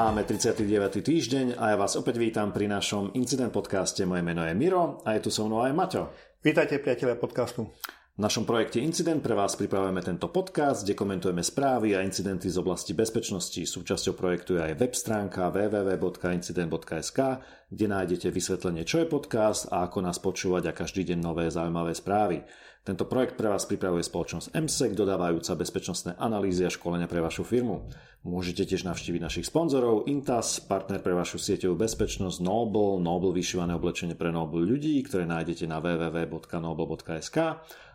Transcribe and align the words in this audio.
Máme 0.00 0.24
39. 0.24 1.04
týždeň 1.04 1.60
a 1.60 1.64
ja 1.68 1.76
vás 1.76 1.92
opäť 1.92 2.16
vítam 2.16 2.56
pri 2.56 2.72
našom 2.72 3.12
Incident 3.20 3.52
podcaste. 3.52 4.00
Moje 4.08 4.24
meno 4.24 4.40
je 4.48 4.56
Miro 4.56 5.04
a 5.04 5.12
je 5.12 5.20
tu 5.20 5.28
so 5.28 5.44
mnou 5.44 5.60
aj 5.60 5.76
Maťo. 5.76 6.08
Vítajte 6.40 6.80
priatelia 6.80 7.20
podcastu. 7.20 7.68
V 8.20 8.28
našom 8.28 8.44
projekte 8.44 8.84
Incident 8.84 9.24
pre 9.24 9.32
vás 9.32 9.56
pripravujeme 9.56 10.04
tento 10.04 10.28
podcast, 10.28 10.84
kde 10.84 10.92
komentujeme 10.92 11.40
správy 11.40 11.96
a 11.96 12.04
incidenty 12.04 12.52
z 12.52 12.60
oblasti 12.60 12.92
bezpečnosti. 12.92 13.64
Súčasťou 13.64 14.12
projektu 14.12 14.60
je 14.60 14.68
aj 14.68 14.76
web 14.76 14.92
stránka 14.92 15.48
www.incident.sk, 15.48 17.18
kde 17.72 17.86
nájdete 17.88 18.28
vysvetlenie, 18.28 18.84
čo 18.84 19.00
je 19.00 19.08
podcast 19.08 19.72
a 19.72 19.88
ako 19.88 20.04
nás 20.04 20.20
počúvať 20.20 20.68
a 20.68 20.76
každý 20.76 21.08
deň 21.08 21.16
nové 21.16 21.48
zaujímavé 21.48 21.96
správy. 21.96 22.44
Tento 22.84 23.08
projekt 23.08 23.40
pre 23.40 23.48
vás 23.48 23.64
pripravuje 23.64 24.04
spoločnosť 24.04 24.52
MSEC, 24.52 24.92
dodávajúca 24.92 25.56
bezpečnostné 25.56 26.20
analýzy 26.20 26.68
a 26.68 26.72
školenia 26.72 27.08
pre 27.08 27.24
vašu 27.24 27.40
firmu. 27.40 27.88
Môžete 28.20 28.68
tiež 28.68 28.84
navštíviť 28.84 29.20
našich 29.20 29.48
sponzorov 29.48 30.04
Intas, 30.12 30.60
partner 30.60 31.00
pre 31.00 31.16
vašu 31.16 31.40
sieťovú 31.40 31.76
bezpečnosť 31.76 32.44
Noble, 32.44 33.00
Noble 33.00 33.32
vyšívané 33.32 33.72
oblečenie 33.76 34.12
pre 34.12 34.28
Noble 34.28 34.64
ľudí, 34.64 35.00
ktoré 35.08 35.24
nájdete 35.24 35.64
na 35.64 35.80
www.noble.sk 35.80 37.36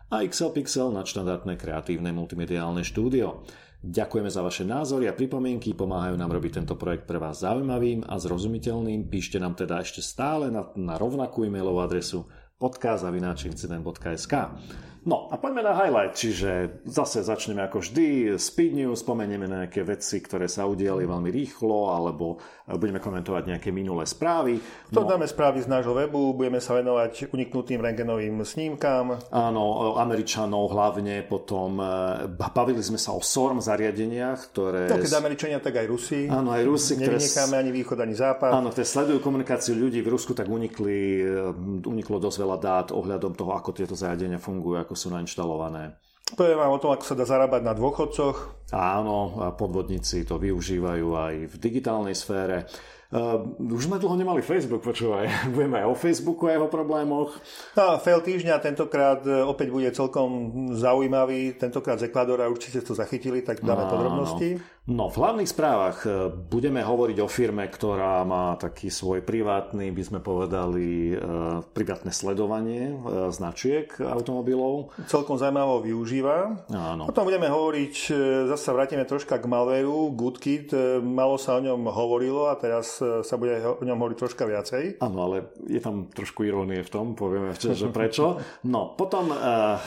a 0.06 0.22
XL 0.22 0.54
Pixel 0.54 0.94
nadštandardné 0.94 1.58
kreatívne 1.58 2.14
multimediálne 2.14 2.86
štúdio. 2.86 3.42
Ďakujeme 3.86 4.30
za 4.32 4.42
vaše 4.42 4.64
názory 4.66 5.06
a 5.06 5.14
pripomienky, 5.14 5.76
pomáhajú 5.76 6.18
nám 6.18 6.34
robiť 6.34 6.62
tento 6.62 6.74
projekt 6.74 7.06
pre 7.06 7.22
vás 7.22 7.42
zaujímavým 7.42 8.02
a 8.06 8.18
zrozumiteľným. 8.18 9.06
Píšte 9.06 9.38
nám 9.38 9.54
teda 9.54 9.78
ešte 9.82 10.02
stále 10.02 10.50
na, 10.50 10.70
na 10.74 10.98
rovnakú 10.98 11.46
e-mailovú 11.46 11.84
adresu 11.84 12.26
podcast.incident.sk 12.56 14.34
No 15.06 15.30
a 15.30 15.38
poďme 15.38 15.62
na 15.62 15.70
highlight, 15.70 16.18
čiže 16.18 16.82
zase 16.82 17.22
začneme 17.22 17.62
ako 17.62 17.78
vždy, 17.78 18.34
speed 18.42 18.74
news, 18.74 19.06
spomenieme 19.06 19.46
na 19.46 19.62
nejaké 19.62 19.86
veci, 19.86 20.18
ktoré 20.18 20.50
sa 20.50 20.66
udiali 20.66 21.06
veľmi 21.06 21.30
rýchlo, 21.30 21.94
alebo 21.94 22.42
budeme 22.74 22.98
komentovať 22.98 23.54
nejaké 23.54 23.70
minulé 23.70 24.02
správy. 24.02 24.58
To 24.90 25.06
no, 25.06 25.14
dáme 25.14 25.30
správy 25.30 25.62
z 25.62 25.70
nášho 25.70 25.94
webu, 25.94 26.34
budeme 26.34 26.58
sa 26.58 26.74
venovať 26.74 27.30
uniknutým 27.30 27.78
rengenovým 27.78 28.42
snímkám. 28.42 29.30
Áno, 29.30 29.94
Američanov 29.94 30.74
hlavne, 30.74 31.22
potom 31.22 31.78
e, 31.78 32.26
bavili 32.26 32.82
sme 32.82 32.98
sa 32.98 33.14
o 33.14 33.22
SORM 33.22 33.62
zariadeniach, 33.62 34.50
ktoré... 34.50 34.90
Tak 34.90 35.06
keď 35.06 35.14
Američania, 35.22 35.62
tak 35.62 35.78
aj 35.78 35.86
Rusi. 35.86 36.26
Áno, 36.26 36.50
aj 36.50 36.66
Rusi, 36.66 36.98
ktoré... 36.98 37.22
Ani 37.54 37.70
východ, 37.70 38.02
ani 38.02 38.18
západ. 38.18 38.50
Áno, 38.50 38.74
ktoré 38.74 38.82
sledujú 38.82 39.22
komunikáciu 39.22 39.78
ľudí 39.78 40.02
v 40.02 40.10
Rusku, 40.10 40.34
tak 40.34 40.50
unikli, 40.50 41.22
e, 41.22 41.54
uniklo 41.86 42.18
dosť 42.18 42.38
veľa 42.42 42.58
dát 42.58 42.86
ohľadom 42.90 43.38
toho, 43.38 43.54
ako 43.54 43.70
tieto 43.70 43.94
zariadenia 43.94 44.42
fungujú, 44.42 44.82
ako 44.82 44.95
sú 44.96 45.12
nainštalované. 45.12 45.94
Poviem 46.34 46.58
vám 46.58 46.74
o 46.74 46.82
tom, 46.82 46.90
ako 46.90 47.06
sa 47.06 47.14
dá 47.14 47.22
zarábať 47.22 47.62
na 47.62 47.70
dôchodcoch. 47.70 48.66
Áno, 48.74 49.38
podvodníci 49.54 50.26
to 50.26 50.42
využívajú 50.42 51.06
aj 51.14 51.34
v 51.46 51.54
digitálnej 51.54 52.18
sfére. 52.18 52.66
Uh, 53.06 53.38
už 53.62 53.86
sme 53.86 54.02
dlho 54.02 54.18
nemali 54.18 54.42
Facebook, 54.42 54.82
počúvaj. 54.82 55.30
Budeme 55.54 55.86
aj 55.86 55.86
o 55.86 55.94
Facebooku 55.94 56.50
a 56.50 56.58
jeho 56.58 56.66
problémoch. 56.66 57.38
No, 57.78 58.02
fail 58.02 58.18
týždňa 58.18 58.58
tentokrát 58.58 59.22
e, 59.22 59.30
opäť 59.46 59.70
bude 59.70 59.86
celkom 59.94 60.50
zaujímavý. 60.74 61.54
Tentokrát 61.54 62.02
z 62.02 62.10
Ekvadora 62.10 62.50
určite 62.50 62.82
to 62.82 62.98
zachytili, 62.98 63.46
tak 63.46 63.62
dáme 63.62 63.86
no, 63.86 63.90
podrobnosti. 63.94 64.58
No, 64.58 64.75
v 64.86 65.18
hlavných 65.18 65.50
správach 65.50 66.06
e, 66.06 66.30
budeme 66.30 66.78
hovoriť 66.78 67.18
o 67.18 67.26
firme, 67.26 67.66
ktorá 67.66 68.22
má 68.22 68.54
taký 68.54 68.86
svoj 68.86 69.18
privátny, 69.18 69.90
by 69.90 70.02
sme 70.06 70.20
povedali, 70.22 71.10
uh, 71.10 71.58
privátne 71.74 72.14
sledovanie 72.14 72.94
uh, 72.94 73.26
značiek 73.34 73.90
automobilov. 73.98 74.94
Celkom 75.10 75.42
zaujímavo 75.42 75.82
využíva. 75.82 76.70
Áno. 76.70 77.10
Potom 77.10 77.26
budeme 77.26 77.50
hovoriť, 77.50 77.94
zase 78.46 78.70
vrátime 78.70 79.02
troška 79.02 79.42
k 79.42 79.50
malwareu, 79.50 80.14
GoodKit. 80.14 80.70
Malo 81.02 81.34
sa 81.34 81.58
o 81.58 81.64
ňom 81.64 81.90
hovorilo 81.90 82.46
a 82.46 82.54
teraz 82.54 83.02
sa 83.02 83.34
bude 83.34 83.58
o 83.58 83.82
ňom 83.82 83.98
hovoriť 83.98 84.18
troška 84.22 84.46
viacej. 84.46 85.02
Áno, 85.02 85.18
ale 85.26 85.50
je 85.66 85.82
tam 85.82 86.06
trošku 86.14 86.46
irónie 86.46 86.86
v 86.86 86.90
tom, 86.92 87.18
povieme 87.18 87.50
ešte, 87.50 87.74
že 87.74 87.90
prečo. 87.90 88.38
No, 88.62 88.94
potom 88.94 89.34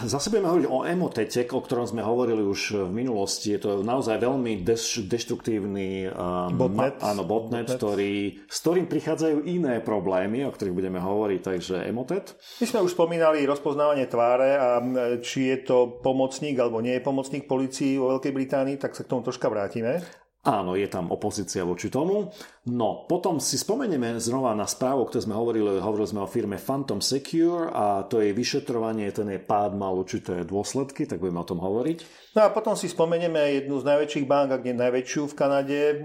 zase 0.04 0.28
budeme 0.28 0.52
hovoriť 0.52 0.68
o 0.68 0.80
emotete, 0.84 1.48
o 1.56 1.60
ktorom 1.64 1.88
sme 1.88 2.04
hovorili 2.04 2.44
už 2.44 2.92
v 2.92 2.92
minulosti. 2.92 3.56
Je 3.56 3.62
to 3.64 3.72
naozaj 3.80 4.20
veľmi 4.20 4.60
deš- 4.90 5.06
deštruktívny 5.06 6.10
um, 6.10 6.58
botnet, 6.58 6.98
ma- 6.98 7.14
áno, 7.14 7.22
botnet, 7.22 7.70
botnet. 7.70 7.78
Ktorý, 7.78 8.14
s 8.50 8.58
ktorým 8.66 8.90
prichádzajú 8.90 9.46
iné 9.46 9.78
problémy, 9.86 10.50
o 10.50 10.52
ktorých 10.52 10.74
budeme 10.74 10.98
hovoriť, 10.98 11.40
takže 11.46 11.76
emotet. 11.86 12.34
My 12.58 12.66
sme 12.66 12.82
už 12.82 12.98
spomínali 12.98 13.46
rozpoznávanie 13.46 14.10
tváre 14.10 14.58
a 14.58 14.82
či 15.22 15.54
je 15.54 15.58
to 15.62 16.02
pomocník 16.02 16.58
alebo 16.58 16.82
nie 16.82 16.98
je 16.98 17.06
pomocník 17.06 17.46
policii 17.46 18.02
vo 18.02 18.18
Veľkej 18.18 18.34
Británii, 18.34 18.82
tak 18.82 18.98
sa 18.98 19.06
k 19.06 19.12
tomu 19.14 19.22
troška 19.22 19.46
vrátime. 19.46 20.02
Áno, 20.40 20.80
je 20.80 20.88
tam 20.88 21.12
opozícia 21.12 21.68
voči 21.68 21.92
tomu. 21.92 22.32
No, 22.72 23.04
potom 23.12 23.44
si 23.44 23.60
spomenieme 23.60 24.16
znova 24.24 24.56
na 24.56 24.64
správu, 24.64 25.10
ktoré 25.10 25.28
sme 25.28 25.36
hovorili, 25.36 25.84
hovorili 25.84 26.08
sme 26.08 26.24
o 26.24 26.32
firme 26.32 26.56
Phantom 26.56 27.04
Secure 27.04 27.68
a 27.76 28.08
to 28.08 28.24
je 28.24 28.32
vyšetrovanie, 28.32 29.12
ten 29.12 29.28
je 29.36 29.40
pád 29.42 29.76
mal 29.76 30.00
určité 30.00 30.48
dôsledky, 30.48 31.04
tak 31.10 31.20
budeme 31.20 31.44
o 31.44 31.50
tom 31.50 31.60
hovoriť. 31.60 32.30
No 32.38 32.46
a 32.46 32.54
potom 32.54 32.78
si 32.78 32.86
spomenieme 32.86 33.58
jednu 33.58 33.82
z 33.82 33.90
najväčších 33.90 34.26
bank, 34.30 34.54
ak 34.54 34.62
nie 34.64 34.78
najväčšiu 34.78 35.22
v 35.28 35.34
Kanade, 35.34 35.82
e, 35.82 35.96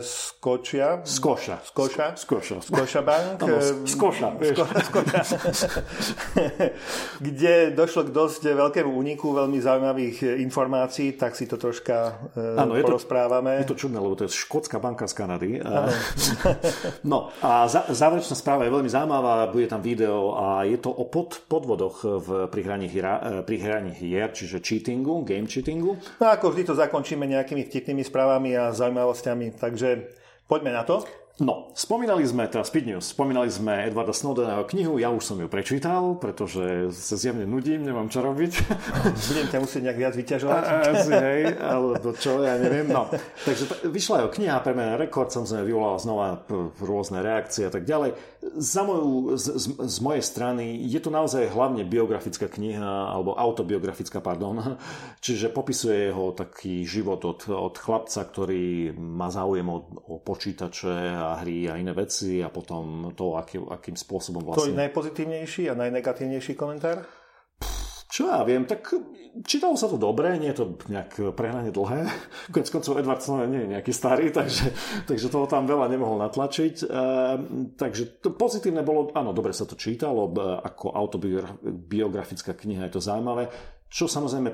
Skočia. 0.00 1.02
Skoša. 1.02 1.66
Skoša. 1.66 2.06
Skoša. 2.14 2.56
Skoša 2.62 3.02
Bank. 3.02 3.42
Ano, 3.42 3.58
skoša. 3.84 4.28
Sko, 4.38 4.64
skoša. 4.70 5.20
Kde 7.26 7.74
došlo 7.74 8.06
k 8.06 8.10
dosť 8.14 8.42
veľkému 8.54 8.88
úniku 8.88 9.34
veľmi 9.34 9.58
zaujímavých 9.58 10.40
informácií, 10.40 11.18
tak 11.18 11.34
si 11.34 11.50
to 11.50 11.58
troška 11.58 12.22
ano, 12.38 12.78
je 12.78 12.82
porozprávame. 12.86 13.60
To, 13.60 13.62
je 13.66 13.70
to 13.73 13.73
čudné, 13.74 13.98
lebo 13.98 14.14
to 14.14 14.24
je 14.24 14.34
škótska 14.34 14.78
banka 14.78 15.06
z 15.06 15.14
Kanady. 15.14 15.50
No 17.04 17.28
a 17.44 17.68
záverečná 17.68 18.36
správa 18.36 18.64
je 18.64 18.72
veľmi 18.72 18.88
zaujímavá, 18.88 19.50
bude 19.52 19.68
tam 19.68 19.84
video 19.84 20.32
a 20.36 20.64
je 20.64 20.80
to 20.80 20.88
o 20.88 21.04
pod, 21.04 21.44
podvodoch 21.46 22.04
v, 22.04 22.28
pri 22.48 22.60
hraní 22.64 22.86
hier, 22.88 23.06
pri 23.44 23.56
hraní 23.60 23.92
hier, 23.92 24.32
čiže 24.32 24.64
cheatingu, 24.64 25.22
game 25.22 25.44
cheatingu. 25.44 26.00
No 26.20 26.26
ako 26.32 26.54
vždy 26.54 26.62
to 26.64 26.74
zakončíme 26.74 27.28
nejakými 27.28 27.68
vtipnými 27.68 28.04
správami 28.04 28.56
a 28.56 28.72
zaujímavosťami, 28.72 29.60
takže 29.60 30.08
poďme 30.48 30.72
na 30.72 30.82
to. 30.86 31.04
No, 31.42 31.74
spomínali 31.74 32.22
sme, 32.22 32.46
teda 32.46 32.62
Speed 32.62 32.86
News, 32.86 33.10
spomínali 33.10 33.50
sme 33.50 33.90
Edwarda 33.90 34.14
Snowdena 34.14 34.62
knihu, 34.70 35.02
ja 35.02 35.10
už 35.10 35.34
som 35.34 35.42
ju 35.42 35.50
prečítal, 35.50 36.14
pretože 36.14 36.94
sa 36.94 37.18
zjavne 37.18 37.42
nudím, 37.42 37.82
nemám 37.82 38.06
čo 38.06 38.22
robiť. 38.22 38.52
Budem 39.34 39.50
ťa 39.50 39.58
musieť 39.58 39.82
nejak 39.82 39.98
viac 39.98 40.14
vyťažovať. 40.14 40.62
Asi, 40.94 41.10
hej, 41.10 41.42
alebo 41.58 42.14
čo, 42.14 42.38
ja 42.38 42.54
neviem. 42.54 42.86
No, 42.86 43.10
takže 43.42 43.66
vyšla 43.82 44.22
jeho 44.22 44.30
kniha, 44.30 44.62
pre 44.62 44.78
mňa 44.78 44.94
rekord, 44.94 45.34
samozrejme 45.34 45.66
vyvolala 45.66 45.98
znova 45.98 46.26
rôzne 46.78 47.18
reakcie 47.18 47.66
a 47.66 47.72
tak 47.74 47.82
ďalej. 47.82 48.14
Za 48.54 48.86
moju, 48.86 49.34
z, 49.34 49.58
z, 49.58 49.64
z 49.74 49.98
mojej 50.06 50.22
strany 50.22 50.86
je 50.86 51.02
to 51.02 51.10
naozaj 51.10 51.50
hlavne 51.50 51.82
biografická 51.82 52.46
kniha, 52.46 53.10
alebo 53.10 53.34
autobiografická, 53.34 54.22
pardon, 54.22 54.78
čiže 55.24 55.50
popisuje 55.50 56.14
jeho 56.14 56.30
taký 56.30 56.86
život 56.86 57.26
od, 57.26 57.50
od 57.50 57.74
chlapca, 57.74 58.22
ktorý 58.22 58.94
má 58.94 59.34
záujem 59.34 59.66
o, 59.66 59.82
o 60.14 60.22
počítače 60.22 61.23
a 61.32 61.40
hry 61.40 61.70
a 61.70 61.80
iné 61.80 61.96
veci 61.96 62.44
a 62.44 62.52
potom 62.52 63.14
to, 63.16 63.40
aký, 63.40 63.56
akým 63.56 63.96
spôsobom 63.96 64.44
vlastne... 64.44 64.60
To 64.60 64.70
je 64.74 64.82
najpozitívnejší 64.84 65.72
a 65.72 65.74
najnegatívnejší 65.78 66.52
komentár? 66.52 67.08
Čo 68.14 68.30
ja 68.30 68.46
viem, 68.46 68.62
tak 68.62 68.94
čítalo 69.42 69.74
sa 69.74 69.90
to 69.90 69.98
dobre, 69.98 70.38
nie 70.38 70.54
je 70.54 70.62
to 70.62 70.78
nejak 70.86 71.34
prehnane 71.34 71.74
dlhé. 71.74 72.06
Konec 72.54 72.70
koncov 72.70 73.02
Edward 73.02 73.18
Snowden 73.18 73.50
nie 73.50 73.62
je 73.66 73.72
nejaký 73.74 73.90
starý, 73.90 74.30
takže, 74.30 74.70
takže 75.10 75.26
toho 75.26 75.50
tam 75.50 75.66
veľa 75.66 75.90
nemohol 75.90 76.22
natlačiť. 76.22 76.74
E, 76.78 76.86
takže 77.74 78.22
to 78.22 78.30
pozitívne 78.38 78.86
bolo, 78.86 79.10
áno, 79.18 79.34
dobre 79.34 79.50
sa 79.50 79.66
to 79.66 79.74
čítalo, 79.74 80.30
ako 80.62 80.94
autobiografická 80.94 82.54
kniha 82.54 82.86
je 82.86 82.94
to 82.94 83.02
zaujímavé. 83.02 83.50
Čo 83.90 84.06
samozrejme 84.06 84.50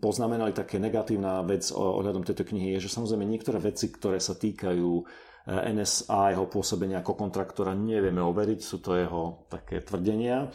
poznamenali 0.00 0.56
také 0.56 0.80
negatívna 0.80 1.44
vec 1.44 1.68
ohľadom 1.72 2.24
tejto 2.24 2.48
knihy 2.48 2.76
je, 2.76 2.88
že 2.88 2.96
samozrejme 2.96 3.28
niektoré 3.28 3.60
veci, 3.60 3.92
ktoré 3.92 4.16
sa 4.16 4.32
týkajú 4.32 5.04
NSA, 5.48 6.36
jeho 6.36 6.44
pôsobenia 6.44 7.00
ako 7.00 7.16
kontraktora 7.16 7.72
nevieme 7.72 8.20
overiť, 8.20 8.60
sú 8.60 8.84
to 8.84 8.92
jeho 8.92 9.48
také 9.48 9.80
tvrdenia. 9.80 10.52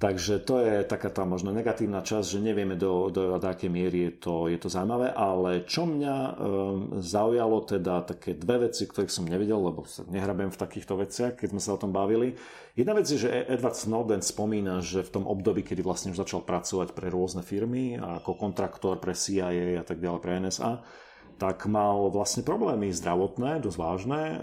Takže 0.00 0.40
to 0.48 0.64
je 0.64 0.80
taká 0.88 1.12
tá 1.12 1.28
možno 1.28 1.52
negatívna 1.52 2.00
časť, 2.00 2.24
že 2.24 2.40
nevieme 2.40 2.72
do, 2.72 3.12
do, 3.12 3.36
do 3.36 3.44
akej 3.44 3.68
miery 3.68 4.08
je 4.08 4.12
to, 4.16 4.48
je 4.48 4.56
to 4.56 4.72
zaujímavé, 4.72 5.12
ale 5.12 5.68
čo 5.68 5.84
mňa 5.84 6.16
e, 6.16 6.32
zaujalo 7.04 7.68
teda 7.68 8.08
také 8.08 8.32
dve 8.32 8.64
veci, 8.64 8.88
ktorých 8.88 9.12
som 9.12 9.28
nevidel, 9.28 9.60
lebo 9.60 9.84
sa 9.84 10.00
nehrabem 10.08 10.48
v 10.48 10.56
takýchto 10.56 10.96
veciach, 11.04 11.36
keď 11.36 11.52
sme 11.52 11.60
sa 11.60 11.76
o 11.76 11.80
tom 11.84 11.92
bavili. 11.92 12.32
Jedna 12.72 12.96
vec 12.96 13.12
je, 13.12 13.28
že 13.28 13.44
Edward 13.44 13.76
Snowden 13.76 14.24
spomína, 14.24 14.80
že 14.80 15.04
v 15.04 15.20
tom 15.20 15.28
období, 15.28 15.60
kedy 15.60 15.84
vlastne 15.84 16.16
už 16.16 16.24
začal 16.24 16.48
pracovať 16.48 16.96
pre 16.96 17.12
rôzne 17.12 17.44
firmy, 17.44 18.00
ako 18.00 18.40
kontraktor 18.40 18.96
pre 18.96 19.12
CIA 19.12 19.76
a 19.76 19.84
tak 19.84 20.00
ďalej, 20.00 20.20
pre 20.24 20.32
NSA, 20.40 20.80
tak 21.40 21.64
mal 21.64 22.12
vlastne 22.12 22.44
problémy 22.44 22.92
zdravotné, 22.92 23.64
dosť 23.64 23.78
vážne, 23.80 24.22
e, 24.36 24.38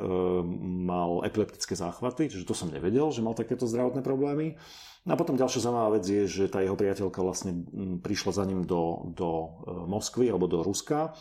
mal 0.82 1.22
epileptické 1.22 1.78
záchvaty, 1.78 2.34
čiže 2.34 2.50
to 2.50 2.58
som 2.58 2.74
nevedel, 2.74 3.14
že 3.14 3.22
mal 3.22 3.38
takéto 3.38 3.70
zdravotné 3.70 4.02
problémy. 4.02 4.58
No 5.06 5.14
a 5.14 5.20
potom 5.22 5.38
ďalšia 5.38 5.64
zaujímavá 5.64 6.02
vec 6.02 6.10
je, 6.10 6.26
že 6.26 6.52
tá 6.52 6.60
jeho 6.60 6.76
priateľka 6.76 7.22
vlastne 7.22 7.64
prišla 8.02 8.32
za 8.34 8.44
ním 8.50 8.66
do, 8.66 9.14
do 9.14 9.30
e, 9.30 9.48
Moskvy 9.86 10.34
alebo 10.34 10.50
do 10.50 10.66
Ruska 10.66 11.14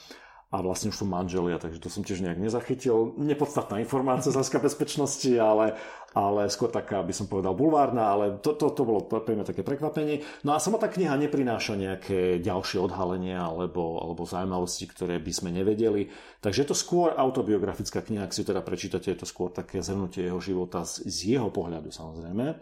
a 0.46 0.62
vlastne 0.62 0.94
už 0.94 1.02
sú 1.02 1.06
manželia, 1.10 1.58
takže 1.58 1.82
to 1.82 1.90
som 1.90 2.06
tiež 2.06 2.22
nejak 2.22 2.38
nezachytil. 2.38 3.18
Nepodstatná 3.18 3.82
informácia 3.82 4.30
z 4.30 4.38
hľadiska 4.38 4.62
bezpečnosti, 4.62 5.32
ale, 5.34 5.74
ale 6.14 6.46
skôr 6.46 6.70
taká, 6.70 7.02
by 7.02 7.10
som 7.10 7.26
povedal, 7.26 7.50
bulvárna, 7.58 8.14
ale 8.14 8.38
to, 8.38 8.54
to, 8.54 8.70
to 8.70 8.86
bolo 8.86 9.02
pre 9.10 9.34
mňa 9.34 9.42
také 9.42 9.66
prekvapenie. 9.66 10.22
No 10.46 10.54
a 10.54 10.62
samotná 10.62 10.86
kniha 10.86 11.18
neprináša 11.18 11.74
nejaké 11.74 12.38
ďalšie 12.38 12.78
odhalenia 12.78 13.42
alebo, 13.42 13.98
alebo 13.98 14.22
zaujímavosti, 14.22 14.86
ktoré 14.86 15.18
by 15.18 15.32
sme 15.34 15.50
nevedeli. 15.50 16.14
Takže 16.38 16.62
je 16.62 16.68
to 16.70 16.78
skôr 16.78 17.18
autobiografická 17.18 17.98
kniha, 18.06 18.30
ak 18.30 18.36
si 18.36 18.46
teda 18.46 18.62
prečítate, 18.62 19.10
je 19.10 19.18
to 19.18 19.26
skôr 19.26 19.50
také 19.50 19.82
zhrnutie 19.82 20.30
jeho 20.30 20.38
života 20.38 20.86
z, 20.86 21.10
z 21.10 21.36
jeho 21.36 21.50
pohľadu 21.50 21.90
samozrejme. 21.90 22.54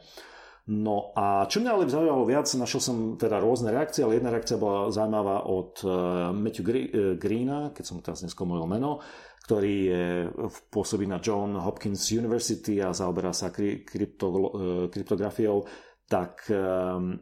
No 0.64 1.12
a 1.12 1.44
čo 1.44 1.60
mňa 1.60 1.70
ale 1.76 1.92
zaujalo 1.92 2.24
viac, 2.24 2.48
našiel 2.56 2.80
som 2.80 2.96
teda 3.20 3.36
rôzne 3.36 3.68
reakcie, 3.68 4.00
ale 4.00 4.16
jedna 4.16 4.32
reakcia 4.32 4.56
bola 4.56 4.88
zaujímavá 4.88 5.44
od 5.44 5.84
uh, 5.84 5.92
Matthew 6.32 6.64
uh, 6.64 6.74
Greena, 7.20 7.68
keď 7.76 7.84
som 7.84 8.00
teraz 8.00 8.24
neskomolil 8.24 8.64
meno, 8.64 8.96
ktorý 9.44 9.76
je, 9.76 10.04
pôsobí 10.72 11.04
na 11.04 11.20
John 11.20 11.60
Hopkins 11.60 12.08
University 12.08 12.80
a 12.80 12.96
zaoberá 12.96 13.36
sa 13.36 13.52
kry, 13.52 13.84
krypto, 13.84 14.26
uh, 14.32 14.40
kryptografiou, 14.88 15.68
tak 16.08 16.48
um, 16.48 17.20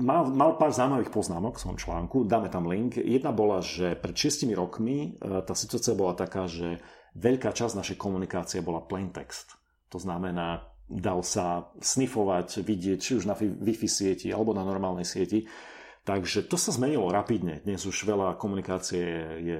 mal, 0.00 0.32
mal 0.32 0.56
pár 0.56 0.72
zaujímavých 0.72 1.12
poznámok 1.12 1.56
v 1.56 1.62
svojom 1.64 1.80
článku, 1.80 2.16
dáme 2.24 2.48
tam 2.48 2.68
link. 2.68 3.00
Jedna 3.00 3.36
bola, 3.36 3.60
že 3.60 3.96
pred 4.00 4.12
6 4.12 4.48
rokmi 4.52 5.16
tá 5.16 5.56
situácia 5.56 5.96
bola 5.96 6.12
taká, 6.12 6.44
že 6.44 6.76
veľká 7.16 7.56
časť 7.56 7.72
našej 7.72 7.96
komunikácie 7.96 8.60
bola 8.60 8.84
plain 8.84 9.08
text. 9.16 9.56
To 9.88 9.96
znamená 9.96 10.71
dal 10.92 11.24
sa 11.24 11.72
snifovať, 11.80 12.60
vidieť 12.60 12.98
či 13.00 13.12
už 13.16 13.24
na 13.24 13.34
Wi-Fi 13.38 13.88
sieti 13.88 14.28
alebo 14.28 14.52
na 14.52 14.60
normálnej 14.60 15.08
sieti. 15.08 15.48
Takže 16.02 16.50
to 16.50 16.58
sa 16.58 16.74
zmenilo 16.74 17.14
rapidne. 17.14 17.62
Dnes 17.62 17.86
už 17.86 17.94
veľa 18.02 18.34
komunikácie 18.34 19.06
je 19.38 19.58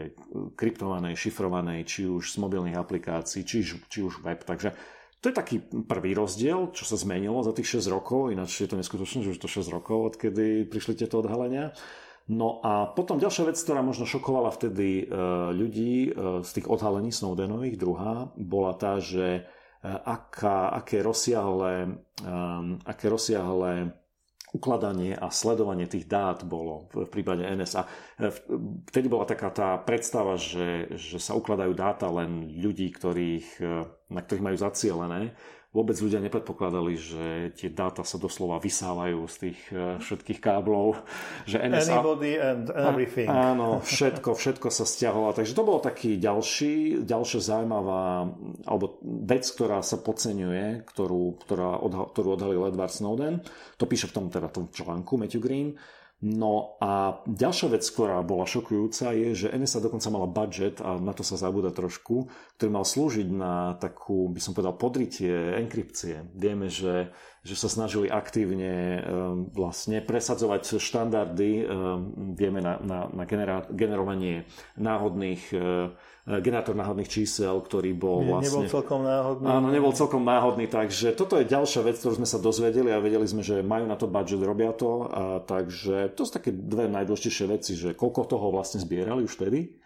kryptovanej, 0.59 1.15
šifrovanej, 1.15 1.87
či 1.87 2.01
už 2.11 2.35
z 2.35 2.37
mobilných 2.43 2.75
aplikácií, 2.75 3.47
či, 3.47 3.63
či 3.63 3.99
už 4.03 4.27
web. 4.27 4.43
Takže 4.43 4.75
to 5.23 5.31
je 5.31 5.39
taký 5.39 5.63
prvý 5.87 6.19
rozdiel, 6.19 6.75
čo 6.75 6.83
sa 6.83 6.99
zmenilo 6.99 7.47
za 7.47 7.55
tých 7.55 7.79
6 7.79 7.95
rokov. 7.95 8.35
Ináč 8.35 8.59
je 8.59 8.67
to 8.67 8.75
neskutočné, 8.75 9.23
že 9.23 9.39
už 9.39 9.39
to 9.39 9.47
6 9.47 9.71
rokov, 9.71 10.19
odkedy 10.19 10.67
prišli 10.67 10.99
tieto 10.99 11.23
odhalenia. 11.23 11.71
No 12.27 12.59
a 12.63 12.91
potom 12.91 13.23
ďalšia 13.23 13.55
vec, 13.55 13.59
ktorá 13.59 13.87
možno 13.87 14.03
šokovala 14.03 14.51
vtedy 14.51 15.03
e, 15.03 15.15
ľudí 15.55 16.11
e, 16.11 16.43
z 16.43 16.51
tých 16.59 16.67
odhalení 16.67 17.15
Snowdenových, 17.15 17.79
druhá, 17.79 18.35
bola 18.35 18.75
tá, 18.75 18.99
že 18.99 19.47
aká, 19.83 20.71
aké 20.79 21.03
rozsiahle, 21.03 21.99
um, 22.23 22.79
aké 22.87 23.11
rozsiahle 23.11 23.93
ukladanie 24.53 25.17
a 25.17 25.33
sledovanie 25.33 25.89
tých 25.89 26.05
dát 26.05 26.45
bolo 26.45 26.93
v 26.93 27.09
prípade 27.09 27.41
NSA. 27.41 27.89
Vtedy 28.85 29.09
bola 29.09 29.25
taká 29.25 29.49
tá 29.49 29.81
predstava, 29.81 30.37
že, 30.37 30.93
že 30.93 31.17
sa 31.17 31.33
ukladajú 31.33 31.73
dáta 31.73 32.13
len 32.13 32.53
ľudí, 32.61 32.93
ktorých, 32.93 33.65
na 34.13 34.21
ktorých 34.21 34.45
majú 34.45 34.57
zacielené 34.61 35.33
vôbec 35.73 35.97
ľudia 35.97 36.21
nepredpokladali, 36.21 36.95
že 37.01 37.25
tie 37.57 37.73
dáta 37.73 38.05
sa 38.05 38.21
doslova 38.21 38.61
vysávajú 38.61 39.25
z 39.25 39.37
tých 39.49 39.61
eh, 39.73 39.97
všetkých 39.99 40.39
káblov. 40.45 41.01
Že 41.49 41.65
NSA... 41.73 41.93
Anybody 41.97 42.33
and 42.37 42.69
everything. 42.69 43.29
Áno, 43.33 43.81
všetko, 43.85 44.37
všetko 44.37 44.69
sa 44.69 44.85
stiahovalo. 44.85 45.33
Takže 45.33 45.57
to 45.57 45.65
bolo 45.65 45.81
taký 45.81 46.21
ďalší, 46.21 47.03
ďalšia 47.09 47.41
zaujímavá 47.41 48.29
alebo 48.69 49.01
vec, 49.03 49.49
ktorá 49.49 49.81
sa 49.81 49.97
podceňuje, 49.97 50.85
ktorú, 50.93 51.41
ktorá 51.41 51.81
odha, 51.81 52.05
ktorú 52.13 52.29
odhalil 52.37 52.69
Edward 52.69 52.93
Snowden. 52.93 53.41
To 53.81 53.89
píše 53.89 54.13
v 54.13 54.15
tom, 54.21 54.25
teda 54.29 54.53
tom 54.53 54.69
článku 54.69 55.17
Matthew 55.17 55.41
Green 55.41 55.73
No 56.23 56.79
a 56.79 57.19
ďalšia 57.27 57.75
vec, 57.75 57.83
ktorá 57.83 58.23
bola 58.23 58.47
šokujúca, 58.47 59.11
je, 59.11 59.35
že 59.35 59.51
NSA 59.51 59.83
dokonca 59.83 60.07
mala 60.07 60.31
budget, 60.31 60.79
a 60.79 60.95
na 61.03 61.11
to 61.11 61.27
sa 61.27 61.35
zabúda 61.35 61.75
trošku, 61.75 62.31
ktorý 62.55 62.71
mal 62.71 62.87
slúžiť 62.87 63.27
na 63.27 63.75
takú, 63.75 64.31
by 64.31 64.39
som 64.39 64.55
povedal, 64.55 64.79
podritie 64.79 65.59
enkrypcie. 65.59 66.23
Vieme, 66.39 66.71
že, 66.71 67.11
že 67.43 67.59
sa 67.59 67.67
snažili 67.67 68.07
aktívne 68.07 69.03
um, 69.03 69.51
vlastne 69.51 69.99
presadzovať 69.99 70.79
štandardy, 70.79 71.67
um, 71.67 72.39
vieme 72.39 72.63
na, 72.63 72.79
na, 72.79 73.11
na 73.11 73.27
genera- 73.27 73.67
generovanie 73.75 74.47
náhodných 74.79 75.43
uh, 75.51 75.91
generátor 76.23 76.79
náhodných 76.79 77.11
čísel, 77.11 77.59
ktorý 77.59 77.99
bol 77.99 78.23
vlastne... 78.23 78.63
Nebol 78.63 78.71
celkom 78.71 79.01
náhodný. 79.03 79.47
Áno, 79.51 79.69
nebol 79.75 79.91
celkom 79.91 80.23
náhodný, 80.23 80.71
takže 80.71 81.19
toto 81.19 81.35
je 81.35 81.51
ďalšia 81.51 81.83
vec, 81.83 81.99
ktorú 81.99 82.23
sme 82.23 82.29
sa 82.31 82.39
dozvedeli 82.39 82.95
a 82.95 83.03
vedeli 83.03 83.27
sme, 83.27 83.43
že 83.43 83.59
majú 83.67 83.91
na 83.91 83.99
to 83.99 84.07
budget, 84.07 84.39
robia 84.39 84.71
to, 84.71 85.11
a 85.11 85.43
takže 85.43 86.15
to 86.15 86.23
sú 86.23 86.31
také 86.31 86.55
dve 86.55 86.87
najdôležitejšie 86.87 87.47
veci, 87.51 87.75
že 87.75 87.99
koľko 87.99 88.31
toho 88.39 88.55
vlastne 88.55 88.79
zbierali 88.79 89.27
už 89.27 89.35
vtedy 89.35 89.83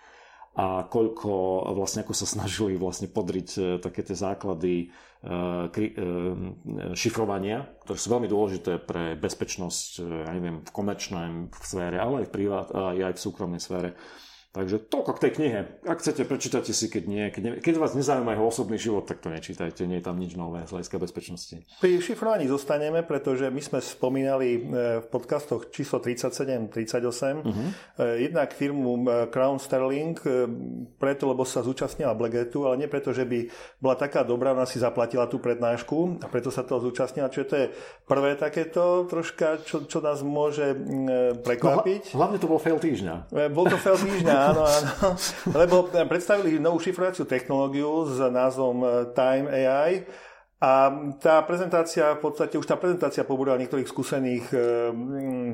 a 0.56 0.84
koľko 0.88 1.32
vlastne 1.72 2.04
ako 2.04 2.12
sa 2.16 2.28
snažili 2.28 2.80
vlastne 2.80 3.12
podriť 3.12 3.48
e, 3.56 3.60
také 3.76 4.00
tie 4.00 4.16
základy 4.16 4.88
uh, 4.88 5.68
šifrovania, 6.96 7.66
ktoré 7.84 7.98
sú 7.98 8.08
veľmi 8.14 8.28
dôležité 8.30 8.78
pre 8.78 9.18
bezpečnosť, 9.18 9.90
ja 10.00 10.30
neviem, 10.30 10.62
v 10.62 10.70
komerčnej 10.70 11.50
sfére, 11.60 11.98
ale 11.98 12.22
aj 12.22 12.26
v 12.30 12.32
privát, 12.32 12.68
aj 12.72 13.16
v 13.16 13.24
súkromnej 13.24 13.58
sfére. 13.58 13.98
Takže 14.56 14.88
toľko 14.88 15.20
k 15.20 15.22
tej 15.28 15.32
knihe. 15.36 15.60
Ak 15.84 16.00
chcete, 16.00 16.24
prečítajte 16.24 16.72
si, 16.72 16.88
keď 16.88 17.04
nie. 17.04 17.28
Keď, 17.28 17.42
ne, 17.44 17.52
keď 17.60 17.74
vás 17.76 17.92
nezaujíma 17.92 18.32
jeho 18.32 18.48
osobný 18.48 18.80
život, 18.80 19.04
tak 19.04 19.20
to 19.20 19.28
nečítajte. 19.28 19.84
Nie 19.84 20.00
je 20.00 20.08
tam 20.08 20.16
nič 20.16 20.32
nové 20.32 20.64
z 20.64 20.72
hľadiska 20.72 20.96
bezpečnosti. 20.96 21.56
Pri 21.84 22.00
šifrovaní 22.00 22.48
zostaneme, 22.48 23.04
pretože 23.04 23.52
my 23.52 23.60
sme 23.60 23.84
spomínali 23.84 24.48
e, 24.56 24.60
v 25.04 25.06
podcastoch 25.12 25.68
číslo 25.68 26.00
37, 26.00 26.72
38 26.72 27.44
uh-huh. 27.44 27.68
jednak 28.16 28.56
firmu 28.56 29.04
e, 29.04 29.28
Crown 29.28 29.60
Sterling, 29.60 30.16
preto, 30.96 31.28
lebo 31.28 31.44
sa 31.44 31.60
zúčastnila 31.60 32.16
Blackgetu, 32.16 32.64
ale 32.64 32.80
nie 32.80 32.88
preto, 32.88 33.12
že 33.12 33.28
by 33.28 33.52
bola 33.76 34.00
taká 34.00 34.24
dobrá, 34.24 34.56
ona 34.56 34.64
si 34.64 34.80
zaplatila 34.80 35.28
tú 35.28 35.36
prednášku 35.36 36.24
a 36.24 36.26
preto 36.32 36.48
sa 36.48 36.64
to 36.64 36.80
zúčastnila. 36.80 37.28
Čiže 37.28 37.44
to 37.44 37.56
je 37.60 37.66
prvé 38.08 38.40
takéto 38.40 39.04
troška, 39.04 39.60
čo, 39.68 39.84
čo 39.84 40.00
nás 40.00 40.24
môže 40.24 40.72
prekvapiť. 41.44 42.16
No, 42.16 42.24
hlavne 42.24 42.38
to 42.40 42.48
bol 42.48 42.56
fail 42.56 42.80
týždňa. 42.80 43.36
Bol 43.52 43.68
to 43.68 43.76
fail 43.76 44.00
týždňa, 44.00 44.36
áno, 44.52 44.62
áno. 44.66 45.08
Lebo 45.50 45.90
predstavili 45.90 46.60
novú 46.62 46.78
šifrovaciu 46.78 47.26
technológiu 47.26 48.06
s 48.06 48.18
názvom 48.20 48.76
eh, 48.82 48.90
Time 49.16 49.46
AI 49.50 49.92
a 50.56 50.88
tá 51.20 51.44
prezentácia, 51.44 52.16
v 52.16 52.32
podstate 52.32 52.56
už 52.56 52.64
tá 52.64 52.80
prezentácia 52.80 53.28
pobúdala 53.28 53.60
niektorých 53.60 53.84
skúsených 53.84 54.44
e, 54.56 54.58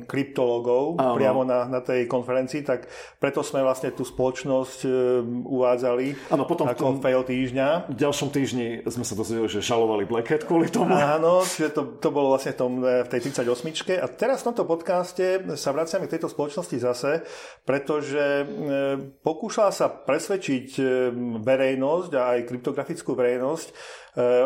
kryptologov 0.07 0.95
Áno. 0.95 1.19
priamo 1.19 1.43
na, 1.43 1.67
na 1.67 1.83
tej 1.83 2.07
konferencii, 2.07 2.63
tak 2.63 2.87
preto 3.19 3.43
sme 3.43 3.67
vlastne 3.67 3.91
tú 3.91 4.07
spoločnosť 4.07 4.79
e, 4.87 4.91
uvádzali 5.27 6.31
Áno, 6.31 6.47
potom 6.47 6.71
ako 6.71 6.79
tom, 6.79 6.97
fail 7.03 7.27
týždňa. 7.27 7.91
V 7.91 7.99
ďalšom 7.99 8.31
týždni 8.31 8.87
sme 8.87 9.03
sa 9.03 9.19
dozvedeli, 9.19 9.51
že 9.51 9.59
žalovali 9.59 10.07
Black 10.07 10.31
Hat 10.31 10.47
kvôli 10.47 10.71
tomu. 10.71 10.95
Áno, 10.95 11.43
čiže 11.43 11.75
to, 11.75 11.99
to 11.99 12.09
bolo 12.15 12.39
vlastne 12.39 12.55
v, 12.55 12.59
tom, 12.63 12.73
v 12.79 13.09
tej 13.11 13.27
38. 13.27 13.99
A 13.99 14.07
teraz 14.07 14.47
v 14.47 14.55
tomto 14.55 14.71
podcaste 14.71 15.51
sa 15.59 15.75
vraciame 15.75 16.07
k 16.07 16.15
tejto 16.15 16.31
spoločnosti 16.31 16.79
zase, 16.79 17.27
pretože 17.67 18.23
e, 18.23 18.45
pokúšala 19.19 19.75
sa 19.75 19.91
presvedčiť 19.91 20.79
verejnosť 21.43 22.11
a 22.15 22.39
aj 22.39 22.47
kryptografickú 22.47 23.19
verejnosť 23.19 23.99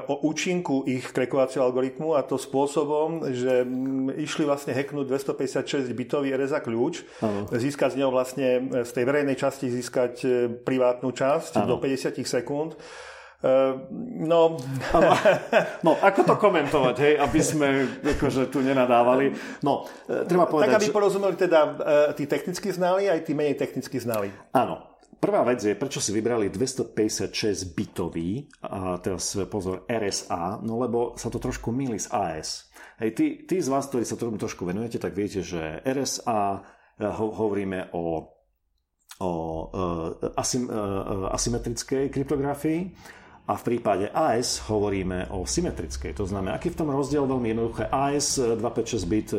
o 0.06 0.14
účinku 0.30 0.86
ich 0.86 1.10
krekovacieho 1.10 1.66
algoritmu 1.66 2.14
a 2.14 2.22
to 2.22 2.38
spôsobom, 2.38 3.26
že 3.34 3.66
išli 4.14 4.46
vlastne 4.46 4.70
hacknúť 4.70 5.10
256 5.10 5.90
bitový 5.90 6.30
RSA 6.38 6.62
kľúč, 6.62 7.02
ano. 7.18 7.50
získať 7.50 7.98
z 7.98 7.98
neho 7.98 8.14
vlastne 8.14 8.70
z 8.86 8.90
tej 8.94 9.02
verejnej 9.02 9.34
časti 9.34 9.66
získať 9.66 10.14
e, 10.22 10.28
privátnu 10.62 11.10
časť 11.10 11.66
ano. 11.66 11.74
do 11.74 11.76
50 11.82 12.14
sekúnd. 12.22 12.78
Uh, 13.36 13.84
no... 14.24 14.56
no, 15.86 15.92
ako 16.00 16.24
to 16.24 16.34
komentovať, 16.40 16.96
hej, 17.04 17.14
aby 17.20 17.40
sme 17.44 17.84
akože 18.16 18.48
tu 18.48 18.64
nenadávali. 18.64 19.34
No, 19.60 19.84
e, 20.08 20.24
treba 20.24 20.48
povedať, 20.48 20.72
Tak, 20.72 20.78
aby 20.80 20.88
porozumeli 20.88 21.34
teda 21.36 21.60
tí 22.16 22.24
technicky 22.24 22.72
znali, 22.72 23.12
aj 23.12 23.28
tí 23.28 23.36
menej 23.36 23.58
technicky 23.60 24.00
znali. 24.00 24.32
Áno. 24.56 24.95
Prvá 25.16 25.40
vec 25.48 25.64
je, 25.64 25.72
prečo 25.72 25.98
si 26.04 26.12
vybrali 26.12 26.52
256 26.52 27.72
bitový, 27.72 28.44
a 28.60 29.00
teraz 29.00 29.32
pozor, 29.48 29.88
RSA, 29.88 30.60
no 30.60 30.76
lebo 30.76 31.16
sa 31.16 31.32
to 31.32 31.40
trošku 31.40 31.72
míli 31.72 31.96
s 31.96 32.12
AS. 32.12 32.68
Hej, 33.00 33.10
tí, 33.16 33.26
tí 33.48 33.56
z 33.56 33.68
vás, 33.72 33.88
ktorí 33.88 34.04
sa 34.04 34.20
tomu 34.20 34.36
trošku 34.36 34.68
venujete, 34.68 35.00
tak 35.00 35.16
viete, 35.16 35.40
že 35.40 35.80
RSA, 35.88 36.60
eh, 37.00 37.08
ho, 37.08 37.26
hovoríme 37.32 37.96
o, 37.96 38.28
o 39.24 39.30
uh, 39.72 40.36
asym, 40.36 40.68
uh, 40.68 41.32
asymetrickej 41.32 42.12
kryptografii, 42.12 42.80
a 43.46 43.54
v 43.54 43.62
prípade 43.62 44.10
AS 44.10 44.66
hovoríme 44.66 45.30
o 45.30 45.46
symetrickej. 45.46 46.18
To 46.18 46.26
znamená, 46.26 46.58
aký 46.58 46.74
v 46.74 46.82
tom 46.82 46.90
rozdiel 46.90 47.30
veľmi 47.30 47.54
jednoduché. 47.54 47.86
AS 47.94 48.42
256 48.42 49.06
bit, 49.06 49.30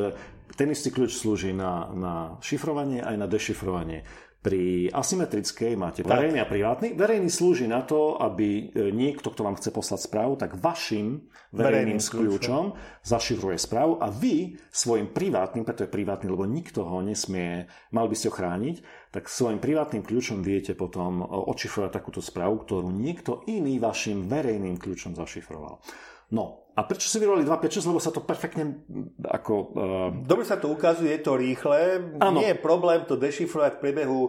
ten 0.55 0.71
istý 0.71 0.95
kľúč 0.95 1.11
slúži 1.11 1.51
na, 1.51 1.91
na 1.91 2.13
šifrovanie 2.39 3.03
aj 3.03 3.15
na 3.19 3.27
dešifrovanie. 3.27 4.07
Pri 4.47 4.87
asymetrickej 4.87 5.75
máte 5.75 6.07
verejný 6.07 6.39
a 6.39 6.47
privátny. 6.47 6.95
Verejný 6.95 7.27
slúži 7.27 7.67
na 7.67 7.83
to, 7.83 8.15
aby 8.15 8.71
e, 8.71 8.95
niekto, 8.95 9.27
kto 9.27 9.43
vám 9.43 9.59
chce 9.59 9.75
poslať 9.75 10.07
správu, 10.07 10.39
tak 10.39 10.55
vašim 10.55 11.27
verejným, 11.51 11.99
verejným 11.99 11.99
kľúčom 11.99 12.63
zašifruje 13.03 13.59
správu 13.59 13.99
a 13.99 14.07
vy 14.07 14.55
svojim 14.71 15.11
privátnym, 15.11 15.67
preto 15.67 15.83
je 15.83 15.91
privátny, 15.91 16.31
lebo 16.31 16.47
nikto 16.47 16.87
ho 16.87 17.03
nesmie, 17.03 17.67
mal 17.91 18.07
by 18.07 18.15
ste 18.15 18.31
ho 18.31 18.37
chrániť, 18.39 18.75
tak 19.11 19.27
svojim 19.27 19.59
privátnym 19.59 20.07
kľúčom 20.07 20.39
viete 20.39 20.71
potom 20.79 21.19
e, 21.19 21.27
odšifrovať 21.27 21.91
takúto 21.91 22.23
správu, 22.23 22.63
ktorú 22.63 22.87
niekto 22.87 23.43
iný 23.51 23.83
vašim 23.83 24.31
verejným 24.31 24.79
kľúčom 24.79 25.11
zašifroval. 25.11 25.83
No, 26.27 26.67
a 26.77 26.85
prečo 26.85 27.09
si 27.09 27.17
vyvolali 27.17 27.41
256? 27.41 27.89
Lebo 27.89 27.97
sa 27.97 28.13
to 28.13 28.21
perfektne 28.21 28.85
ako... 29.25 29.53
Uh... 29.73 30.09
Dobre 30.21 30.45
sa 30.45 30.61
to 30.61 30.69
ukazuje, 30.69 31.09
je 31.09 31.25
to 31.25 31.33
rýchle. 31.33 32.13
Ano. 32.21 32.37
Nie 32.37 32.53
je 32.53 32.61
problém 32.61 33.01
to 33.09 33.17
dešifrovať 33.17 33.79
v 33.79 33.81
priebehu 33.81 34.19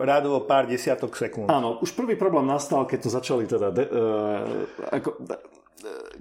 rádovo 0.00 0.48
pár 0.48 0.64
desiatok 0.64 1.12
sekúnd. 1.12 1.52
Áno, 1.52 1.84
už 1.84 1.92
prvý 1.92 2.16
problém 2.16 2.48
nastal, 2.48 2.88
keď 2.88 2.98
to 3.04 3.10
začali 3.12 3.44
teda... 3.44 3.68
De, 3.68 3.84
uh, 3.84 4.64
ako, 4.88 5.20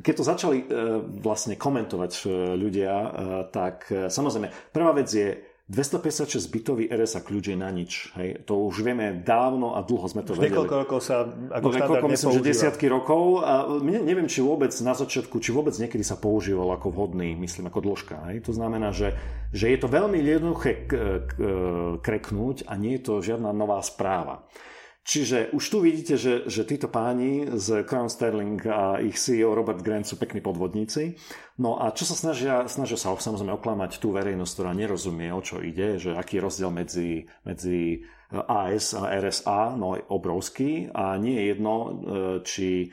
keď 0.02 0.14
to 0.18 0.24
začali 0.26 0.58
uh, 0.66 1.00
vlastne 1.24 1.56
komentovať 1.56 2.12
ľudia, 2.58 2.92
uh, 2.92 3.10
tak 3.48 3.88
uh, 3.94 4.10
samozrejme, 4.12 4.74
prvá 4.76 4.92
vec 4.92 5.08
je, 5.08 5.51
256 5.72 6.52
bitový 6.52 6.92
RSA 6.92 7.24
kľúč 7.24 7.56
je 7.56 7.58
na 7.58 7.72
nič. 7.72 8.12
Hej. 8.20 8.44
To 8.44 8.68
už 8.68 8.84
vieme 8.84 9.24
dávno 9.24 9.80
a 9.80 9.80
dlho 9.80 10.04
sme 10.04 10.20
to 10.20 10.36
už 10.36 10.44
vedeli. 10.44 10.52
Niekoľko 10.52 10.76
rokov 10.84 11.00
sa 11.00 11.24
ako 11.32 11.68
no, 11.72 11.76
niekoľko, 11.80 12.06
myslím, 12.12 12.32
že 12.36 12.42
desiatky 12.44 12.92
rokov. 12.92 13.40
A 13.40 13.80
neviem, 13.80 14.28
či 14.28 14.44
vôbec 14.44 14.76
na 14.84 14.92
začiatku, 14.92 15.40
či 15.40 15.56
vôbec 15.56 15.72
niekedy 15.80 16.04
sa 16.04 16.20
používal 16.20 16.76
ako 16.76 16.92
vhodný, 16.92 17.40
myslím, 17.40 17.72
ako 17.72 17.88
dĺžka. 17.88 18.16
Hej. 18.36 18.52
To 18.52 18.52
znamená, 18.52 18.92
že, 18.92 19.16
že 19.56 19.72
je 19.72 19.80
to 19.80 19.88
veľmi 19.88 20.20
jednoduché 20.20 20.92
kreknúť 22.04 22.68
a 22.68 22.76
nie 22.76 23.00
je 23.00 23.02
to 23.08 23.14
žiadna 23.24 23.56
nová 23.56 23.80
správa. 23.80 24.44
Čiže 25.02 25.50
už 25.58 25.64
tu 25.66 25.82
vidíte, 25.82 26.14
že, 26.14 26.46
že 26.46 26.62
títo 26.62 26.86
páni 26.86 27.50
z 27.58 27.82
Crown 27.90 28.06
Sterling 28.06 28.62
a 28.70 29.02
ich 29.02 29.18
CEO 29.18 29.58
Robert 29.58 29.82
Grant 29.82 30.06
sú 30.06 30.22
pekní 30.22 30.46
podvodníci. 30.46 31.18
No 31.58 31.82
a 31.82 31.90
čo 31.90 32.06
sa 32.06 32.14
snažia? 32.14 32.70
Snažia 32.70 33.02
sa 33.02 33.18
samozrejme 33.18 33.58
oklamať 33.58 33.98
tú 33.98 34.14
verejnosť, 34.14 34.54
ktorá 34.54 34.72
nerozumie, 34.78 35.34
o 35.34 35.42
čo 35.42 35.58
ide, 35.58 35.98
že 35.98 36.14
aký 36.14 36.38
je 36.38 36.46
rozdiel 36.46 36.70
medzi, 36.70 37.26
medzi 37.42 38.06
AS 38.30 38.94
a 38.94 39.10
RSA, 39.10 39.74
no 39.74 39.98
obrovský 39.98 40.94
a 40.94 41.18
nie 41.18 41.34
je 41.34 41.46
jedno, 41.50 41.76
e, 41.76 41.90
či 42.46 42.68
e, 42.86 42.88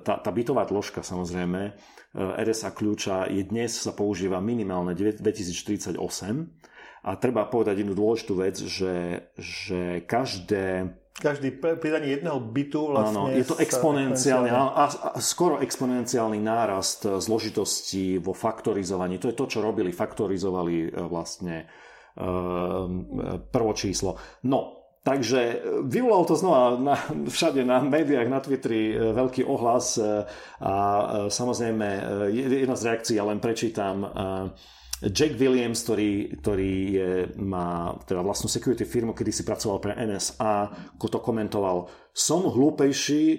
tá, 0.00 0.24
tá 0.24 0.30
bytová 0.32 0.64
dĺžka 0.64 1.04
samozrejme 1.04 1.76
RSA 2.12 2.76
kľúča 2.76 3.32
je 3.32 3.40
dnes 3.40 3.72
sa 3.72 3.96
používa 3.96 4.36
minimálne 4.44 4.92
2048 4.92 5.96
a 7.02 7.10
treba 7.16 7.48
povedať 7.48 7.80
jednu 7.80 7.96
dôležitú 7.96 8.34
vec, 8.36 8.56
že, 8.60 9.26
že 9.40 10.04
každé 10.04 10.92
každý 11.22 11.54
pridanie 11.54 12.18
jedného 12.18 12.42
bytu 12.42 12.90
vlastne... 12.90 13.30
Áno, 13.30 13.30
je 13.30 13.46
to 13.46 13.54
exponenciálny, 13.62 14.50
a, 14.50 14.90
a 14.90 15.18
skoro 15.22 15.62
exponenciálny 15.62 16.42
nárast 16.42 17.06
e, 17.06 17.22
zložitosti 17.22 18.18
vo 18.18 18.34
faktorizovaní. 18.34 19.22
To 19.22 19.30
je 19.30 19.38
to, 19.38 19.46
čo 19.46 19.62
robili, 19.62 19.94
faktorizovali 19.94 20.74
e, 20.82 20.86
vlastne 21.06 21.62
e, 21.62 21.66
prvo 23.38 23.72
číslo. 23.78 24.18
No, 24.50 24.82
Takže 25.02 25.66
vyvolalo 25.82 26.22
to 26.30 26.38
znova 26.38 26.78
na, 26.78 26.94
všade 27.34 27.66
na 27.66 27.82
médiách, 27.82 28.30
na 28.30 28.38
Twitteri 28.38 28.94
veľký 28.94 29.42
ohlas 29.42 29.98
a 30.62 30.74
samozrejme 31.26 31.86
jedna 32.30 32.78
z 32.78 32.86
reakcií, 32.86 33.18
ja 33.18 33.26
len 33.26 33.42
prečítam, 33.42 34.06
Jack 35.10 35.34
Williams, 35.34 35.82
ktorý, 35.82 36.38
ktorý 36.38 36.72
je, 36.94 37.10
má 37.42 37.98
teda 38.06 38.22
vlastnú 38.22 38.46
security 38.46 38.86
firmu, 38.86 39.10
kedy 39.10 39.34
si 39.34 39.42
pracoval 39.42 39.82
pre 39.82 39.98
NSA, 39.98 40.70
to 40.94 41.18
komentoval, 41.18 41.90
som 42.14 42.46
hlúpejší, 42.46 43.24
e, 43.34 43.38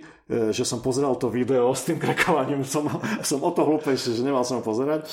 že 0.52 0.68
som 0.68 0.84
pozeral 0.84 1.16
to 1.16 1.32
video 1.32 1.72
s 1.72 1.88
tým 1.88 2.02
krekovaním, 2.04 2.68
som, 2.68 2.90
som 3.24 3.40
o 3.40 3.52
to 3.56 3.64
hlúpejší, 3.64 4.20
že 4.20 4.26
nemal 4.26 4.44
som 4.44 4.60
ho 4.60 4.64
pozerať. 4.66 5.08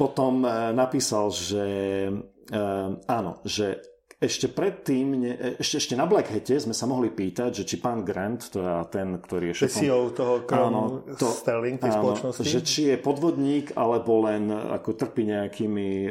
Potom 0.00 0.40
e, 0.40 0.72
napísal, 0.72 1.28
že 1.28 1.64
e, 2.08 2.62
áno, 3.04 3.44
že 3.44 3.89
ešte 4.20 4.52
predtým, 4.52 5.32
ešte, 5.56 5.80
ešte 5.80 5.94
na 5.96 6.04
Black 6.04 6.28
Hate 6.28 6.60
sme 6.60 6.76
sa 6.76 6.84
mohli 6.84 7.08
pýtať, 7.08 7.56
že 7.56 7.64
či 7.64 7.80
pán 7.80 8.04
Grant, 8.04 8.52
teda 8.52 8.84
ten, 8.92 9.16
ktorý 9.16 9.56
je 9.56 9.64
šéfom... 9.64 9.80
CEO 9.80 10.00
toho 10.12 10.44
áno, 10.44 11.08
to, 11.16 11.24
Sterling, 11.32 11.80
tej 11.80 11.88
áno, 11.88 11.96
spoločnosti. 12.04 12.44
Že 12.44 12.60
či 12.60 12.80
je 12.92 12.96
podvodník, 13.00 13.72
alebo 13.80 14.28
len 14.28 14.52
ako 14.52 14.92
trpí 14.92 15.24
nejakými 15.24 15.88
e, 15.88 16.10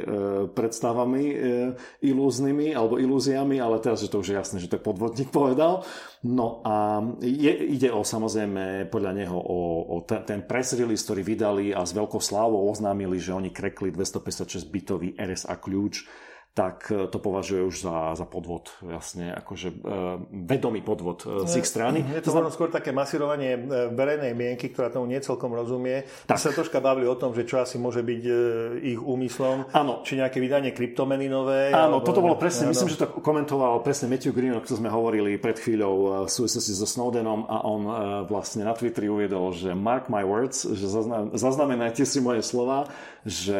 predstavami 0.49 1.23
e, 1.29 1.35
ilúznymi, 2.01 2.73
alebo 2.73 2.97
ilúziami, 2.97 3.61
ale 3.61 3.77
teraz, 3.77 4.01
že 4.01 4.09
to 4.09 4.25
už 4.25 4.33
je 4.33 4.35
jasné, 4.41 4.57
že 4.57 4.73
to 4.73 4.81
podvodník 4.81 5.29
povedal. 5.39 5.85
No 6.25 6.65
a 6.65 7.05
je, 7.21 7.53
ide 7.77 7.93
o 7.93 8.01
samozrejme 8.01 8.89
podľa 8.89 9.21
neho 9.21 9.37
o, 9.37 9.85
o 9.85 10.01
ten, 10.01 10.25
ten 10.25 10.41
press 10.41 10.73
release, 10.73 11.05
ktorý 11.05 11.21
vydali 11.21 11.65
a 11.77 11.85
s 11.85 11.93
veľkou 11.93 12.17
slávou 12.17 12.73
oznámili, 12.73 13.21
že 13.21 13.37
oni 13.37 13.53
krekli 13.53 13.93
256 13.93 14.65
bitový 14.65 15.13
RSA 15.13 15.61
kľúč 15.61 16.25
tak 16.59 16.91
e, 16.91 17.07
to 17.07 17.17
považuje 17.23 17.63
už 17.63 17.75
za, 17.87 17.95
za 18.19 18.25
podvod, 18.27 18.73
jasne, 18.83 19.31
akože 19.31 19.69
e, 19.69 19.75
vedomý 20.49 20.83
podvod 20.83 21.23
e, 21.23 21.47
z 21.47 21.63
ich 21.63 21.67
strany. 21.69 22.03
Je 22.03 22.25
to 22.25 22.35
možno 22.35 22.51
skôr 22.51 22.67
také 22.67 22.91
masírovanie 22.91 23.55
verejnej 23.95 24.35
mienky, 24.35 24.73
ktorá 24.73 24.91
tomu 24.91 25.07
nie 25.07 25.23
celkom 25.23 25.55
rozumie. 25.55 26.03
Tak. 26.27 26.41
sa 26.41 26.51
troška 26.51 26.83
bavili 26.83 27.07
o 27.07 27.15
tom, 27.15 27.31
že 27.31 27.47
čo 27.47 27.63
asi 27.63 27.79
môže 27.79 28.03
byť 28.03 28.23
ich 28.83 28.99
úmyslom, 28.99 29.71
áno. 29.71 30.03
či 30.03 30.19
nejaké 30.19 30.41
vydanie 30.43 30.75
kryptomeny 30.75 31.31
nové. 31.31 31.71
Áno, 31.71 32.01
alebo, 32.01 32.05
toto 32.05 32.19
bolo 32.19 32.35
presne, 32.35 32.67
áno. 32.67 32.75
myslím, 32.75 32.91
že 32.91 32.99
to 33.05 33.07
komentoval 33.21 33.79
presne 33.85 34.11
Matthew 34.11 34.35
Green, 34.35 34.55
o 34.57 34.59
ktorom 34.59 34.83
sme 34.83 34.91
hovorili 34.91 35.39
pred 35.39 35.61
chvíľou 35.61 36.27
v 36.27 36.31
súvislosti 36.31 36.73
so 36.75 36.87
Snowdenom 36.89 37.47
a 37.47 37.63
on 37.63 37.81
vlastne 38.27 38.65
na 38.65 38.75
Twitteri 38.75 39.07
uviedol, 39.07 39.53
že 39.55 39.71
mark 39.71 40.11
my 40.11 40.25
words, 40.25 40.65
že 40.65 40.89
zaznamenajte 41.37 42.03
si 42.03 42.19
moje 42.19 42.43
slova, 42.43 42.89
že 43.23 43.59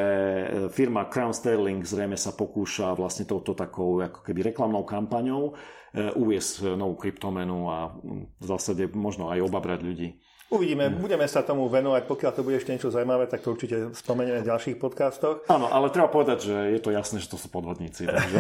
firma 0.74 1.08
Crown 1.08 1.36
Sterling 1.36 1.84
zrejme 1.84 2.16
sa 2.16 2.32
pokúša 2.32 2.89
vlastne 2.94 3.26
touto 3.26 3.58
takou 3.58 4.00
ako 4.00 4.22
keby 4.22 4.54
reklamnou 4.54 4.86
kampaňou 4.86 5.52
e, 5.52 6.14
uviesť 6.14 6.78
novú 6.78 6.96
kryptomenu 6.98 7.70
a 7.70 7.94
v 8.40 8.46
zásade 8.46 8.88
možno 8.94 9.30
aj 9.34 9.44
obabrať 9.44 9.80
ľudí. 9.82 10.10
Uvidíme, 10.50 10.90
hmm. 10.90 10.98
budeme 10.98 11.30
sa 11.30 11.46
tomu 11.46 11.70
venovať, 11.70 12.10
pokiaľ 12.10 12.32
to 12.34 12.42
bude 12.42 12.58
ešte 12.58 12.74
niečo 12.74 12.90
zaujímavé, 12.90 13.30
tak 13.30 13.46
to 13.46 13.54
určite 13.54 13.94
spomenieme 13.94 14.42
v 14.42 14.50
ďalších 14.50 14.82
podcastoch. 14.82 15.46
Áno, 15.46 15.70
ale 15.70 15.94
treba 15.94 16.10
povedať, 16.10 16.50
že 16.50 16.56
je 16.74 16.80
to 16.82 16.90
jasné, 16.90 17.22
že 17.22 17.30
to 17.30 17.38
sú 17.38 17.54
podvodníci. 17.54 18.10
Takže... 18.10 18.38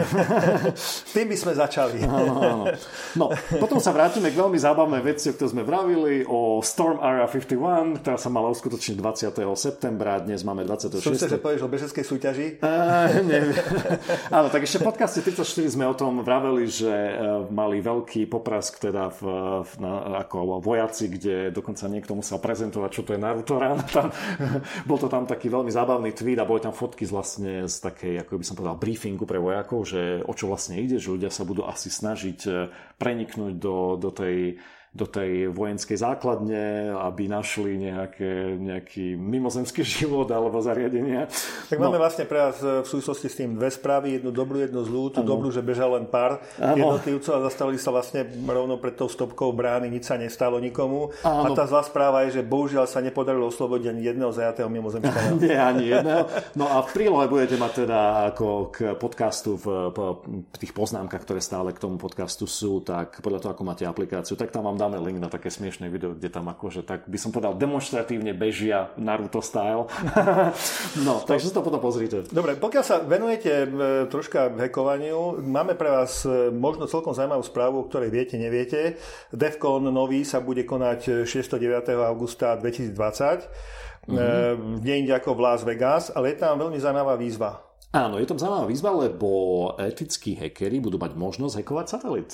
Tým 1.14 1.30
by 1.30 1.38
sme 1.38 1.54
začali. 1.54 2.02
áno, 2.02 2.34
áno. 2.42 2.66
No, 3.14 3.30
potom 3.62 3.78
sa 3.78 3.94
vrátime 3.94 4.34
k 4.34 4.42
veľmi 4.42 4.58
zábavnej 4.58 5.06
veci, 5.06 5.30
o 5.30 5.38
ktorej 5.38 5.54
sme 5.54 5.62
vravili, 5.62 6.26
o 6.26 6.66
Storm 6.66 6.98
Area 6.98 7.30
51, 7.30 8.02
ktorá 8.02 8.18
sa 8.18 8.34
mala 8.34 8.50
uskutočniť 8.58 8.98
20. 8.98 9.38
septembra, 9.54 10.18
dnes 10.18 10.42
máme 10.42 10.66
26. 10.66 11.06
Som 11.06 11.14
sa, 11.14 11.30
že 11.30 11.38
povieš 11.38 11.62
o 11.62 11.70
bežeckej 11.70 12.06
súťaži? 12.10 12.48
Uh, 12.66 13.22
neviem. 13.22 13.54
áno, 14.34 14.50
tak 14.50 14.66
ešte 14.66 14.82
v 14.82 14.90
podcaste 14.90 15.22
34 15.22 15.46
sme 15.78 15.86
o 15.86 15.94
tom 15.94 16.26
vraveli, 16.26 16.66
že 16.66 16.90
uh, 16.90 17.46
mali 17.54 17.86
veľký 17.86 18.26
poprask 18.26 18.82
teda 18.82 19.14
v, 19.14 19.22
v, 19.62 19.72
na, 19.78 20.26
ako 20.26 20.58
vojaci, 20.58 21.06
kde 21.06 21.54
dokonca 21.54 21.86
nie 21.86 21.99
niekto 22.00 22.16
musel 22.16 22.40
prezentovať, 22.40 22.90
čo 22.96 23.04
to 23.04 23.12
je 23.12 23.20
Naruto 23.20 23.60
Run. 23.62 23.84
Tam, 23.92 24.08
bol 24.88 24.96
to 24.96 25.12
tam 25.12 25.28
taký 25.28 25.52
veľmi 25.52 25.70
zábavný 25.70 26.16
tweet 26.16 26.40
a 26.40 26.48
boli 26.48 26.64
tam 26.64 26.72
fotky 26.72 27.04
z 27.04 27.12
vlastne 27.12 27.52
z 27.68 27.76
takej, 27.84 28.24
ako 28.24 28.40
by 28.40 28.46
som 28.48 28.56
povedal, 28.56 28.80
briefingu 28.80 29.28
pre 29.28 29.38
vojakov, 29.38 29.84
že 29.84 30.24
o 30.24 30.32
čo 30.32 30.48
vlastne 30.48 30.80
ide, 30.80 30.96
že 30.98 31.12
ľudia 31.12 31.28
sa 31.28 31.44
budú 31.44 31.68
asi 31.68 31.92
snažiť 31.92 32.40
eh, 32.48 32.72
preniknúť 32.96 33.54
do, 33.60 34.00
do 34.00 34.10
tej 34.16 34.56
do 34.90 35.06
tej 35.06 35.54
vojenskej 35.54 36.02
základne, 36.02 36.90
aby 36.98 37.30
našli 37.30 37.78
nejaké, 37.78 38.58
nejaký 38.58 39.14
mimozemský 39.14 39.86
život 40.02 40.26
alebo 40.34 40.58
zariadenia. 40.66 41.30
Tak 41.70 41.78
no. 41.78 41.90
máme 41.90 42.02
vlastne 42.02 42.26
pre 42.26 42.50
vás 42.50 42.58
e, 42.58 42.82
v 42.82 42.88
súvislosti 42.90 43.30
s 43.30 43.38
tým 43.38 43.54
dve 43.54 43.70
správy, 43.70 44.18
jednu 44.18 44.34
dobrú, 44.34 44.58
jednu 44.58 44.82
zlú. 44.82 45.14
Tú 45.14 45.22
ano. 45.22 45.30
dobrú, 45.30 45.54
že 45.54 45.62
bežal 45.62 45.94
len 45.94 46.10
pár 46.10 46.42
ano. 46.58 46.74
jednotlivcov 46.74 47.38
a 47.38 47.46
zastavili 47.46 47.78
sa 47.78 47.94
vlastne 47.94 48.26
rovno 48.34 48.82
pred 48.82 48.98
tou 48.98 49.06
stopkou 49.06 49.54
brány, 49.54 49.94
nič 49.94 50.10
sa 50.10 50.18
nestalo 50.18 50.58
nikomu. 50.58 51.14
Ano. 51.22 51.54
A 51.54 51.58
tá 51.58 51.70
zlá 51.70 51.86
správa 51.86 52.26
je, 52.26 52.42
že 52.42 52.48
bohužiaľ 52.50 52.90
sa 52.90 53.06
nepodarilo 53.06 53.46
oslobodiť 53.54 53.94
ani 53.94 54.02
jedného 54.10 54.34
zajatého 54.34 54.74
mimozemského. 54.74 55.38
Nie, 55.46 55.62
ani 55.62 55.94
jedného. 55.94 56.26
No 56.58 56.66
a 56.66 56.82
v 56.82 56.90
prílohe 56.98 57.30
budete 57.30 57.62
mať 57.62 57.86
teda 57.86 58.00
ako 58.34 58.74
k 58.74 58.78
podcastu 58.98 59.54
v, 59.54 59.94
v 59.94 60.58
tých 60.58 60.74
poznámkach, 60.74 61.22
ktoré 61.22 61.38
stále 61.46 61.78
k 61.78 61.82
tomu 61.82 62.02
podcastu 62.02 62.50
sú, 62.50 62.82
tak 62.82 63.22
podľa 63.22 63.46
toho, 63.46 63.52
ako 63.54 63.64
máte 63.70 63.86
aplikáciu, 63.86 64.34
tak 64.34 64.50
tam 64.50 64.66
vám 64.66 64.79
dáme 64.80 64.96
link 65.04 65.20
na 65.20 65.28
také 65.28 65.52
smiešné 65.52 65.92
video, 65.92 66.16
kde 66.16 66.32
tam 66.32 66.48
akože 66.48 66.88
tak 66.88 67.04
by 67.12 67.20
som 67.20 67.36
povedal 67.36 67.60
demonstratívne 67.60 68.32
bežia 68.32 68.96
Naruto 68.96 69.44
style. 69.44 69.92
no, 71.08 71.20
takže 71.28 71.52
si 71.52 71.54
to 71.54 71.60
potom 71.60 71.84
pozrite. 71.84 72.24
Dobre, 72.32 72.56
pokiaľ 72.56 72.84
sa 72.88 73.04
venujete 73.04 73.52
e, 73.52 73.68
troška 74.08 74.56
hekovaniu, 74.56 75.44
máme 75.44 75.76
pre 75.76 75.92
vás 75.92 76.24
e, 76.24 76.48
možno 76.50 76.88
celkom 76.88 77.12
zaujímavú 77.12 77.44
správu, 77.44 77.76
o 77.84 77.88
ktorej 77.92 78.10
viete, 78.10 78.40
neviete. 78.40 78.96
DEFCON 79.36 79.92
nový 79.92 80.24
sa 80.24 80.40
bude 80.40 80.64
konať 80.64 81.28
6. 81.28 81.28
9. 81.28 81.92
augusta 82.00 82.56
2020. 82.56 82.96
Mm-hmm. 84.10 84.80
E, 84.82 85.04
nie 85.04 85.12
ako 85.12 85.36
v 85.36 85.44
Las 85.44 85.62
Vegas, 85.68 86.10
ale 86.16 86.32
je 86.32 86.42
tam 86.42 86.56
veľmi 86.56 86.80
zaujímavá 86.80 87.20
výzva. 87.20 87.69
Áno, 87.90 88.22
je 88.22 88.30
tam 88.30 88.38
zaujímavá 88.38 88.70
výzva, 88.70 88.94
lebo 88.94 89.30
etickí 89.82 90.38
hackeri 90.38 90.78
budú 90.78 91.02
mať 91.02 91.18
možnosť 91.18 91.58
hackovať 91.58 91.86
satelit. 91.90 92.30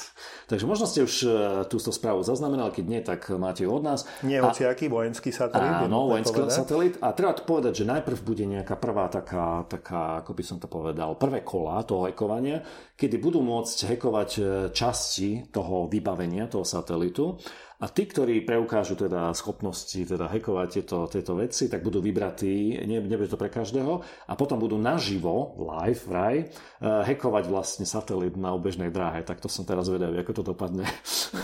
Takže 0.52 0.68
možno 0.68 0.84
ste 0.84 1.08
už 1.08 1.14
e, 1.24 1.28
túto 1.72 1.96
správu 1.96 2.28
zaznamenali, 2.28 2.76
keď 2.76 2.86
nie, 2.92 3.00
tak 3.00 3.32
máte 3.40 3.64
ju 3.64 3.72
od 3.72 3.80
nás. 3.80 4.04
Nie 4.20 4.44
hociaký 4.44 4.92
vojenský 4.92 5.32
satelit. 5.32 5.88
Áno, 5.88 6.12
vojenský 6.12 6.44
povedať. 6.44 6.60
satelit. 6.60 6.94
A 7.00 7.16
treba 7.16 7.40
povedať, 7.40 7.72
že 7.72 7.86
najprv 7.88 8.20
bude 8.20 8.44
nejaká 8.44 8.76
prvá 8.76 9.08
taká, 9.08 9.64
taká, 9.72 10.20
ako 10.20 10.36
by 10.36 10.44
som 10.44 10.58
to 10.60 10.68
povedal, 10.68 11.16
prvé 11.16 11.40
kola 11.48 11.88
toho 11.88 12.04
hackovania, 12.04 12.60
kedy 13.00 13.16
budú 13.16 13.40
môcť 13.40 13.96
hackovať 13.96 14.30
e, 14.36 14.42
časti 14.76 15.56
toho 15.56 15.88
vybavenia, 15.88 16.52
toho 16.52 16.68
satelitu 16.68 17.40
a 17.76 17.92
tí, 17.92 18.08
ktorí 18.08 18.48
preukážu 18.48 18.96
teda 18.96 19.36
schopnosti 19.36 20.00
teda 20.00 20.32
hackovať 20.32 20.68
tieto, 20.80 20.98
tieto 21.12 21.36
veci, 21.36 21.68
tak 21.68 21.84
budú 21.84 22.00
vybratí, 22.00 22.80
nie, 22.88 23.04
nebude 23.04 23.28
to 23.28 23.36
pre 23.36 23.52
každého, 23.52 24.00
a 24.32 24.34
potom 24.40 24.56
budú 24.56 24.80
naživo, 24.80 25.60
live, 25.60 26.02
vraj, 26.08 26.36
uh, 26.80 27.04
hackovať 27.04 27.44
vlastne 27.52 27.84
satelit 27.84 28.40
na 28.40 28.56
obežnej 28.56 28.88
dráhe. 28.88 29.28
Tak 29.28 29.44
to 29.44 29.52
som 29.52 29.68
teraz 29.68 29.92
vedel, 29.92 30.16
ako 30.16 30.34
to 30.42 30.44
dopadne. 30.56 30.88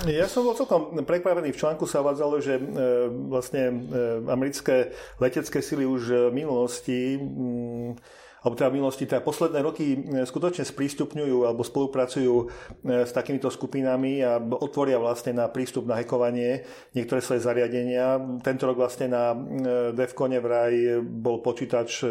Ja 0.08 0.26
som 0.26 0.48
bol 0.48 0.58
celkom 0.58 1.04
prekvapený. 1.04 1.54
V 1.54 1.62
článku 1.62 1.86
sa 1.86 2.02
uvádzalo, 2.02 2.42
že 2.42 2.58
e, 2.58 2.64
vlastne 3.32 3.70
e, 3.70 3.74
americké 4.28 4.92
letecké 5.22 5.62
sily 5.62 5.86
už 5.86 6.32
v 6.32 6.34
minulosti 6.36 7.16
mm, 7.22 7.92
alebo 8.42 8.58
teda 8.58 8.74
v 8.74 8.78
minulosti, 8.82 9.06
teda 9.06 9.22
posledné 9.22 9.60
roky 9.62 9.94
e, 9.94 10.26
skutočne 10.26 10.66
sprístupňujú 10.66 11.46
alebo 11.46 11.62
spolupracujú 11.62 12.36
e, 12.42 12.46
s 13.06 13.14
takýmito 13.14 13.54
skupinami 13.54 14.26
a 14.26 14.42
otvoria 14.42 14.98
vlastne 14.98 15.38
na 15.38 15.46
prístup 15.46 15.86
na 15.86 16.02
hekovanie 16.02 16.66
niektoré 16.98 17.22
svoje 17.22 17.46
zariadenia. 17.46 18.18
Tento 18.42 18.66
rok 18.66 18.82
vlastne 18.82 19.14
na 19.14 19.30
e, 19.30 19.38
Defcone 19.94 20.42
vraj 20.42 20.74
bol 21.06 21.46
počítač 21.46 22.04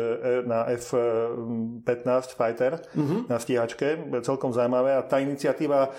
na 0.47 0.71
F-15 0.71 2.39
Fighter 2.39 2.79
mm-hmm. 2.79 3.21
na 3.27 3.37
stíhačke, 3.43 3.89
celkom 4.23 4.55
zaujímavé 4.55 4.95
a 4.95 5.03
tá 5.03 5.19
iniciatíva 5.19 5.91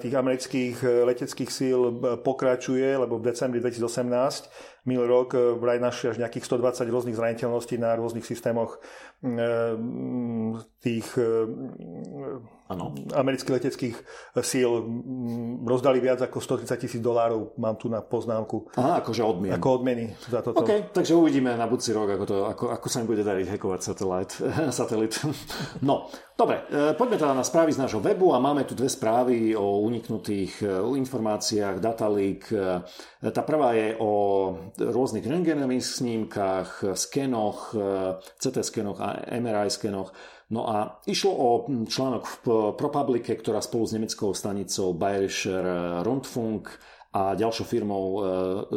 tých 0.00 0.14
amerických 0.16 1.04
leteckých 1.04 1.50
síl 1.52 1.80
pokračuje, 2.24 2.96
lebo 2.96 3.20
v 3.20 3.28
decembri 3.28 3.60
2018 3.60 4.71
minulý 4.84 5.08
rok 5.08 5.28
vraj 5.62 5.78
našli 5.78 6.10
až 6.10 6.18
nejakých 6.18 6.46
120 6.46 6.90
rôznych 6.90 7.18
zraniteľností 7.18 7.78
na 7.78 7.94
rôznych 7.94 8.26
systémoch 8.26 8.82
Ehm, 9.22 10.58
tých 10.82 11.06
ano. 12.72 12.96
Amerických 13.12 13.54
leteckých 13.54 13.96
síl 14.40 14.68
mm, 14.68 15.68
rozdali 15.68 16.00
viac 16.00 16.24
ako 16.24 16.40
130 16.40 16.82
tisíc 16.82 17.02
dolárov, 17.04 17.54
mám 17.60 17.76
tu 17.76 17.92
na 17.92 18.00
poznámku. 18.00 18.72
Aha, 18.74 19.04
akože 19.04 19.22
odmien. 19.22 19.52
Ako 19.54 19.80
odmeny 19.80 20.16
za 20.26 20.40
toto. 20.40 20.64
OK, 20.64 20.90
takže 20.90 21.12
uvidíme 21.12 21.52
na 21.54 21.68
budúci 21.68 21.92
rok, 21.92 22.16
ako, 22.16 22.24
to, 22.24 22.36
ako, 22.48 22.64
ako 22.72 22.86
sa 22.88 23.00
im 23.04 23.08
bude 23.08 23.22
dariť 23.22 23.46
hackovať 23.52 23.80
satelit. 23.80 24.30
satelit. 24.80 25.12
no, 25.84 26.08
dobre, 26.34 26.64
e, 26.66 26.96
poďme 26.96 27.16
teda 27.20 27.36
na 27.36 27.44
správy 27.44 27.76
z 27.76 27.82
nášho 27.84 28.00
webu 28.00 28.32
a 28.32 28.42
máme 28.42 28.64
tu 28.64 28.72
dve 28.72 28.88
správy 28.88 29.52
o 29.52 29.84
uniknutých 29.84 30.64
e, 30.64 30.66
informáciách, 30.80 31.76
data 31.78 32.08
leak. 32.08 32.48
E, 32.50 32.82
tá 33.30 33.42
prvá 33.44 33.76
je 33.76 33.94
o 34.00 34.12
rôznych 34.80 35.22
rengenových 35.22 35.84
snímkach, 36.02 36.82
skenoch, 36.98 37.70
CT 38.42 38.66
skenoch 38.66 38.98
a 38.98 39.22
MRI 39.38 39.70
skenoch. 39.70 40.10
No 40.52 40.68
a 40.68 41.00
išlo 41.08 41.32
o 41.32 41.48
článok 41.88 42.22
v 42.28 42.36
ProPublice, 42.76 43.40
ktorá 43.40 43.64
spolu 43.64 43.88
s 43.88 43.96
nemeckou 43.96 44.36
stanicou 44.36 44.92
Bayerischer 44.92 45.64
Rundfunk 46.04 46.76
a 47.12 47.36
ďalšou 47.36 47.64
firmou 47.68 48.04
e, 48.08 48.20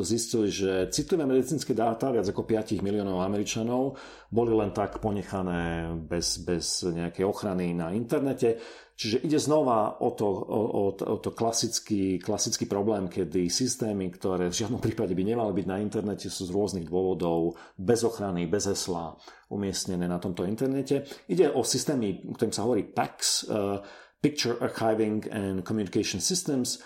zistili, 0.04 0.52
že 0.52 0.92
citlivé 0.92 1.24
medicínske 1.24 1.72
dáta 1.72 2.12
viac 2.12 2.28
ako 2.28 2.44
5 2.44 2.84
miliónov 2.84 3.24
Američanov 3.24 3.96
boli 4.28 4.52
len 4.52 4.76
tak 4.76 5.00
ponechané 5.00 5.92
bez, 6.04 6.44
bez 6.44 6.84
nejakej 6.84 7.24
ochrany 7.24 7.72
na 7.72 7.96
internete. 7.96 8.60
Čiže 8.96 9.28
ide 9.28 9.36
znova 9.36 10.00
o 10.00 10.16
to, 10.16 10.24
o, 10.24 10.60
o, 10.96 11.16
to 11.20 11.30
klasický, 11.36 12.16
klasický 12.16 12.64
problém, 12.64 13.12
kedy 13.12 13.52
systémy, 13.52 14.08
ktoré 14.08 14.48
v 14.48 14.56
žiadnom 14.64 14.80
prípade 14.80 15.12
by 15.12 15.24
nemali 15.36 15.52
byť 15.52 15.68
na 15.68 15.84
internete, 15.84 16.32
sú 16.32 16.48
z 16.48 16.56
rôznych 16.56 16.88
dôvodov 16.88 17.60
bez 17.76 18.08
ochrany, 18.08 18.48
bez 18.48 18.72
hesla 18.72 19.20
umiestnené 19.52 20.08
na 20.08 20.16
tomto 20.16 20.48
internete. 20.48 21.04
Ide 21.28 21.52
o 21.52 21.68
systémy, 21.68 22.24
ktorým 22.40 22.56
sa 22.56 22.64
hovorí 22.64 22.88
PACS, 22.88 23.28
uh, 23.52 23.84
Picture 24.24 24.58
Archiving 24.64 25.28
and 25.30 25.62
Communication 25.68 26.24
Systems, 26.24 26.80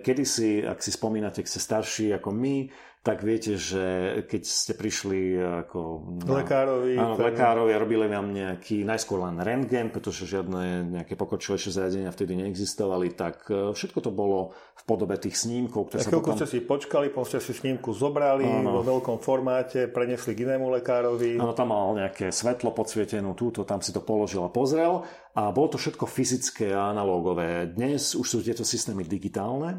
kedysi, 0.00 0.62
ak 0.62 0.78
si 0.78 0.90
spomínate, 0.94 1.42
ak 1.42 1.50
ste 1.50 1.60
starší 1.60 2.14
ako 2.16 2.30
my, 2.30 2.56
tak 3.02 3.26
viete, 3.26 3.58
že 3.58 3.82
keď 4.30 4.42
ste 4.46 4.72
prišli 4.78 5.34
ako 5.34 6.06
na, 6.22 6.38
lekárovi, 6.38 6.94
áno, 6.94 7.18
tak... 7.18 7.34
lekárovi 7.34 7.74
a 7.74 7.82
robili 7.82 8.06
vám 8.06 8.30
nejaký 8.30 8.86
najskôr 8.86 9.26
len 9.26 9.42
rentgen, 9.42 9.90
pretože 9.90 10.22
žiadne 10.22 10.86
nejaké 10.86 11.18
pokročilejšie 11.18 11.74
zariadenia 11.74 12.14
vtedy 12.14 12.38
neexistovali, 12.38 13.10
tak 13.18 13.50
e, 13.50 13.74
všetko 13.74 13.98
to 14.06 14.14
bolo 14.14 14.54
v 14.54 14.82
podobe 14.86 15.18
tých 15.18 15.34
snímkov, 15.34 15.90
ktoré 15.90 15.98
sa 15.98 16.14
potom... 16.14 16.38
ste 16.38 16.46
si 16.46 16.62
počkali, 16.62 17.10
potom 17.10 17.26
ste 17.26 17.42
si 17.42 17.50
snímku 17.50 17.90
zobrali 17.90 18.46
áno. 18.46 18.70
vo 18.70 18.82
veľkom 18.86 19.18
formáte, 19.18 19.90
prenesli 19.90 20.38
k 20.38 20.46
inému 20.46 20.70
lekárovi. 20.70 21.42
Áno, 21.42 21.58
tam 21.58 21.74
mal 21.74 21.98
nejaké 21.98 22.30
svetlo 22.30 22.70
podsvietenú 22.70 23.34
túto, 23.34 23.66
tam 23.66 23.82
si 23.82 23.90
to 23.90 23.98
položil 23.98 24.46
a 24.46 24.50
pozrel 24.54 25.02
a 25.32 25.48
bolo 25.48 25.74
to 25.74 25.78
všetko 25.80 26.04
fyzické 26.04 26.76
a 26.76 26.92
analógové. 26.92 27.72
Dnes 27.72 28.12
už 28.12 28.26
sú 28.28 28.38
tieto 28.44 28.68
systémy 28.68 29.02
digitálne 29.08 29.71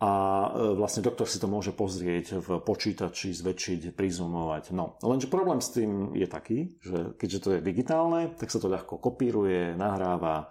a 0.00 0.12
e, 0.56 0.80
vlastne 0.80 1.04
doktor 1.04 1.28
si 1.28 1.36
to 1.36 1.44
môže 1.44 1.76
pozrieť 1.76 2.40
v 2.40 2.48
počítači, 2.64 3.36
zväčšiť, 3.36 3.92
prizumovať. 3.92 4.72
No, 4.72 4.96
lenže 5.04 5.28
problém 5.28 5.60
s 5.60 5.76
tým 5.76 6.16
je 6.16 6.24
taký, 6.24 6.58
že 6.80 7.12
keďže 7.20 7.38
to 7.44 7.48
je 7.56 7.60
digitálne, 7.60 8.32
tak 8.32 8.48
sa 8.48 8.56
to 8.56 8.72
ľahko 8.72 8.96
kopíruje, 8.96 9.76
nahráva, 9.76 10.48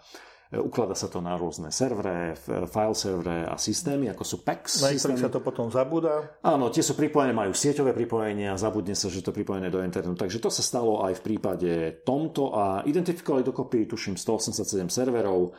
e, 0.54 0.62
Uklada 0.62 0.94
sa 0.94 1.10
to 1.10 1.18
na 1.18 1.34
rôzne 1.34 1.74
servere, 1.74 2.38
file 2.70 2.94
servere 2.94 3.50
a 3.50 3.58
systémy, 3.58 4.14
ako 4.14 4.22
sú 4.22 4.38
PACS. 4.46 4.86
Na 4.86 4.94
systémy. 4.94 5.18
sa 5.18 5.34
to 5.34 5.42
potom 5.42 5.74
zabúda. 5.74 6.38
Áno, 6.46 6.70
tie 6.70 6.86
sú 6.86 6.94
pripojené, 6.94 7.34
majú 7.34 7.50
sieťové 7.50 7.98
pripojenia, 7.98 8.54
zabudne 8.54 8.94
sa, 8.94 9.10
že 9.10 9.26
to 9.26 9.34
je 9.34 9.42
pripojené 9.42 9.74
do 9.74 9.82
internetu. 9.82 10.14
Takže 10.14 10.38
to 10.38 10.54
sa 10.54 10.62
stalo 10.62 11.02
aj 11.10 11.18
v 11.18 11.26
prípade 11.26 11.72
tomto 12.06 12.54
a 12.54 12.86
identifikovali 12.86 13.42
dokopy, 13.42 13.90
tuším, 13.90 14.14
187 14.14 14.94
serverov 14.94 15.58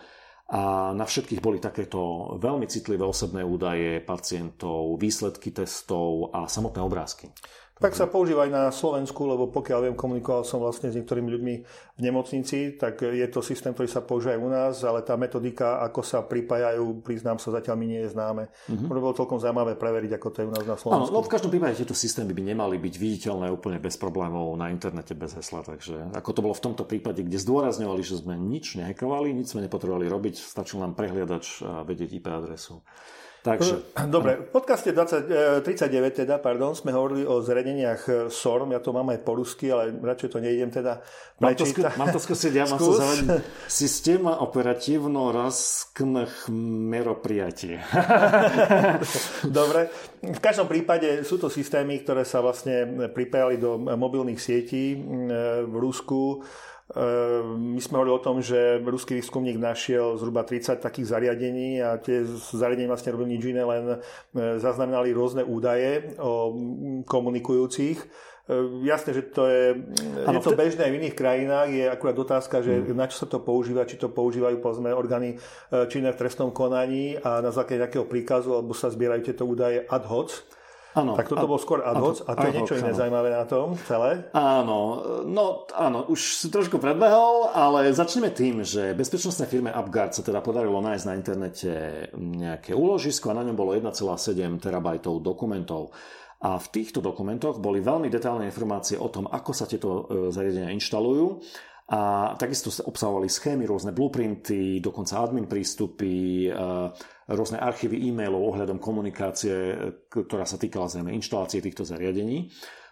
a 0.51 0.91
na 0.91 1.07
všetkých 1.07 1.39
boli 1.39 1.63
takéto 1.63 2.35
veľmi 2.43 2.67
citlivé 2.67 3.07
osobné 3.07 3.47
údaje 3.47 4.03
pacientov, 4.03 4.99
výsledky 4.99 5.55
testov 5.55 6.35
a 6.35 6.51
samotné 6.51 6.83
obrázky. 6.83 7.31
Tak 7.81 7.97
sa 7.97 8.05
používa 8.05 8.45
aj 8.45 8.53
na 8.53 8.65
Slovensku, 8.69 9.25
lebo 9.25 9.49
pokiaľ 9.49 9.89
viem, 9.89 9.97
komunikoval 9.97 10.45
som 10.45 10.61
vlastne 10.61 10.93
s 10.93 11.01
niektorými 11.01 11.33
ľuďmi 11.33 11.55
v 11.97 12.01
nemocnici, 12.05 12.77
tak 12.77 13.01
je 13.01 13.25
to 13.33 13.41
systém, 13.41 13.73
ktorý 13.73 13.89
sa 13.89 14.05
používa 14.05 14.37
aj 14.37 14.41
u 14.45 14.51
nás, 14.53 14.75
ale 14.85 15.01
tá 15.01 15.17
metodika, 15.17 15.81
ako 15.81 16.05
sa 16.05 16.21
pripájajú, 16.21 17.01
priznám 17.01 17.41
sa, 17.41 17.57
zatiaľ 17.57 17.81
mi 17.81 17.89
nie 17.89 18.05
je 18.05 18.13
známe. 18.13 18.53
Mm-hmm. 18.53 18.85
Možno 18.85 19.01
bolo 19.01 19.17
celkom 19.17 19.41
zaujímavé 19.41 19.81
preveriť, 19.81 20.13
ako 20.13 20.29
to 20.29 20.39
je 20.45 20.47
u 20.47 20.53
nás 20.53 20.65
na 20.69 20.77
Slovensku. 20.77 21.09
Áno, 21.09 21.17
no 21.17 21.25
v 21.25 21.33
každom 21.33 21.49
prípade 21.49 21.81
tieto 21.81 21.97
systémy 21.97 22.37
by 22.37 22.53
nemali 22.53 22.77
byť 22.77 22.95
viditeľné 23.01 23.49
úplne 23.49 23.81
bez 23.81 23.97
problémov 23.97 24.53
na 24.61 24.69
internete, 24.69 25.17
bez 25.17 25.41
hesla. 25.41 25.65
Takže 25.65 26.13
ako 26.13 26.31
to 26.37 26.45
bolo 26.45 26.53
v 26.53 26.65
tomto 26.69 26.85
prípade, 26.85 27.25
kde 27.25 27.41
zdôrazňovali, 27.41 28.03
že 28.05 28.21
sme 28.21 28.37
nič 28.37 28.77
nehekovali, 28.77 29.33
nič 29.33 29.57
sme 29.57 29.65
nepotrebovali 29.65 30.05
robiť, 30.05 30.37
stačil 30.37 30.85
nám 30.85 30.93
prehliadač 30.93 31.65
a 31.65 31.81
vedieť 31.81 32.21
IP 32.21 32.29
adresu. 32.29 32.85
Takže, 33.41 33.97
Dobre, 34.15 34.37
v 34.37 34.49
podcaste 34.53 34.93
20, 34.93 35.65
39 35.65 35.65
e, 35.65 36.11
teda, 36.13 36.37
pardon, 36.37 36.77
sme 36.77 36.93
hovorili 36.93 37.25
o 37.25 37.41
zariadeniach 37.41 38.03
e, 38.05 38.13
SORM, 38.29 38.77
ja 38.77 38.81
to 38.85 38.93
mám 38.93 39.09
aj 39.09 39.21
po 39.25 39.33
rusky, 39.41 39.73
ale 39.73 39.97
radšej 39.97 40.29
to 40.29 40.39
nejdem 40.45 40.69
teda 40.69 41.01
Mám 41.41 41.57
to, 41.57 41.65
skú, 41.65 41.81
mám 41.97 42.13
to 42.13 42.21
skúsiť, 42.21 42.53
ja 42.53 42.69
mám 42.69 42.77
to 42.77 42.93
zavadiť. 43.01 43.29
Systéma 43.81 44.45
operatívno 44.45 45.33
razkných 45.33 46.53
meropriatí. 46.93 47.81
Dobre, 49.49 49.89
v 50.21 50.41
každom 50.45 50.69
prípade 50.69 51.25
sú 51.25 51.41
to 51.41 51.49
systémy, 51.49 52.05
ktoré 52.05 52.29
sa 52.29 52.45
vlastne 52.45 53.09
pripájali 53.09 53.57
do 53.57 53.81
mobilných 53.81 54.37
sietí 54.37 54.93
e, 54.93 54.97
v 55.65 55.75
Rusku 55.81 56.45
my 57.55 57.79
sme 57.79 58.03
hovorili 58.03 58.19
o 58.19 58.25
tom, 58.25 58.43
že 58.43 58.83
ruský 58.83 59.15
výskumník 59.23 59.63
našiel 59.63 60.19
zhruba 60.19 60.43
30 60.43 60.83
takých 60.83 61.15
zariadení 61.15 61.79
a 61.79 62.03
tie 62.03 62.27
zariadenia 62.51 62.91
vlastne 62.91 63.15
robili 63.15 63.39
nič 63.39 63.47
iné, 63.47 63.63
len 63.63 63.85
e, 63.95 63.97
zaznamenali 64.59 65.15
rôzne 65.15 65.47
údaje 65.47 66.19
o 66.19 66.51
komunikujúcich. 67.07 67.99
Ehm, 68.51 68.83
jasné, 68.83 69.15
že 69.15 69.23
to 69.31 69.47
je, 69.47 69.79
ano, 70.27 70.43
je 70.43 70.51
to 70.51 70.59
bežné 70.59 70.91
v 70.91 70.99
iných 70.99 71.15
krajinách, 71.15 71.69
je 71.71 71.87
akurát 71.87 72.19
otázka, 72.19 72.59
že 72.59 72.83
hmm. 72.83 72.99
na 72.99 73.07
čo 73.07 73.23
sa 73.23 73.27
to 73.31 73.39
používa, 73.39 73.87
či 73.87 73.95
to 73.95 74.11
používajú 74.11 74.59
povedzme 74.59 74.91
orgány 74.91 75.39
e, 75.39 75.87
činné 75.87 76.11
v 76.11 76.21
trestnom 76.27 76.51
konaní 76.51 77.15
a 77.23 77.39
na 77.39 77.55
základe 77.55 77.87
nejakého 77.87 78.11
príkazu, 78.11 78.51
alebo 78.59 78.75
sa 78.75 78.91
zbierajú 78.91 79.31
tieto 79.31 79.47
údaje 79.47 79.87
ad 79.87 80.11
hoc. 80.11 80.35
Áno. 80.91 81.15
Tak 81.15 81.31
toto 81.31 81.47
a, 81.47 81.51
bol 81.51 81.61
skôr 81.63 81.87
ad 81.87 82.03
hoc 82.03 82.19
a 82.27 82.35
to 82.35 82.51
je 82.51 82.55
niečo 82.59 82.75
iné 82.83 82.91
zaujímavé 82.91 83.31
na 83.31 83.47
tom 83.47 83.79
celé? 83.87 84.27
Áno, 84.35 84.99
no 85.23 85.71
áno, 85.71 86.11
už 86.11 86.19
si 86.43 86.47
trošku 86.51 86.83
predbehol, 86.83 87.55
ale 87.55 87.95
začneme 87.95 88.35
tým, 88.35 88.67
že 88.67 88.99
bezpečnostnej 88.99 89.47
firme 89.47 89.71
UpGuard 89.71 90.19
sa 90.19 90.27
teda 90.27 90.43
podarilo 90.43 90.83
nájsť 90.83 91.05
na 91.07 91.15
internete 91.15 91.73
nejaké 92.19 92.75
úložisko 92.75 93.31
a 93.31 93.39
na 93.39 93.47
ňom 93.47 93.55
bolo 93.55 93.71
1,7 93.79 94.35
terabajtov 94.59 95.23
dokumentov. 95.23 95.95
A 96.41 96.57
v 96.57 96.67
týchto 96.73 96.99
dokumentoch 97.05 97.61
boli 97.61 97.85
veľmi 97.85 98.09
detailné 98.09 98.49
informácie 98.49 98.97
o 98.97 99.13
tom, 99.13 99.29
ako 99.29 99.53
sa 99.53 99.69
tieto 99.69 100.09
e, 100.09 100.33
zariadenia 100.33 100.73
inštalujú 100.73 101.37
A 101.91 102.33
takisto 102.39 102.71
obsahovali 102.87 103.27
schémy, 103.27 103.67
rôzne 103.67 103.91
blueprinty, 103.91 104.79
dokonca 104.79 105.27
admin 105.27 105.51
prístupy, 105.51 106.47
rôzne 107.31 107.63
archívy 107.63 107.97
e-mailov 108.11 108.55
ohľadom 108.55 108.83
komunikácie, 108.83 109.79
ktorá 110.11 110.43
sa 110.43 110.59
týkala 110.59 110.91
zrejme 110.91 111.15
inštalácie 111.15 111.63
týchto 111.63 111.87
zariadení. 111.87 112.51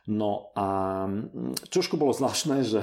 No 0.08 0.56
a 0.56 1.04
mm, 1.04 1.68
trošku 1.68 2.00
bolo 2.00 2.16
zvláštne, 2.16 2.64
že, 2.64 2.80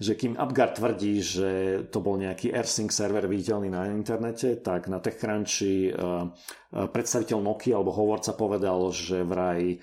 že 0.00 0.16
kým 0.16 0.40
Upgard 0.40 0.80
tvrdí, 0.80 1.20
že 1.20 1.50
to 1.92 2.00
bol 2.00 2.16
nejaký 2.16 2.48
AirSync 2.48 2.88
server 2.88 3.28
viditeľný 3.28 3.68
na 3.68 3.92
internete, 3.92 4.56
tak 4.64 4.88
na 4.88 4.96
TechCrunchi 4.96 5.92
uh, 5.92 6.32
predstaviteľ 6.72 7.38
Nokia 7.44 7.76
alebo 7.76 7.92
hovorca 7.92 8.32
povedal, 8.32 8.88
že 8.88 9.20
vraj 9.20 9.76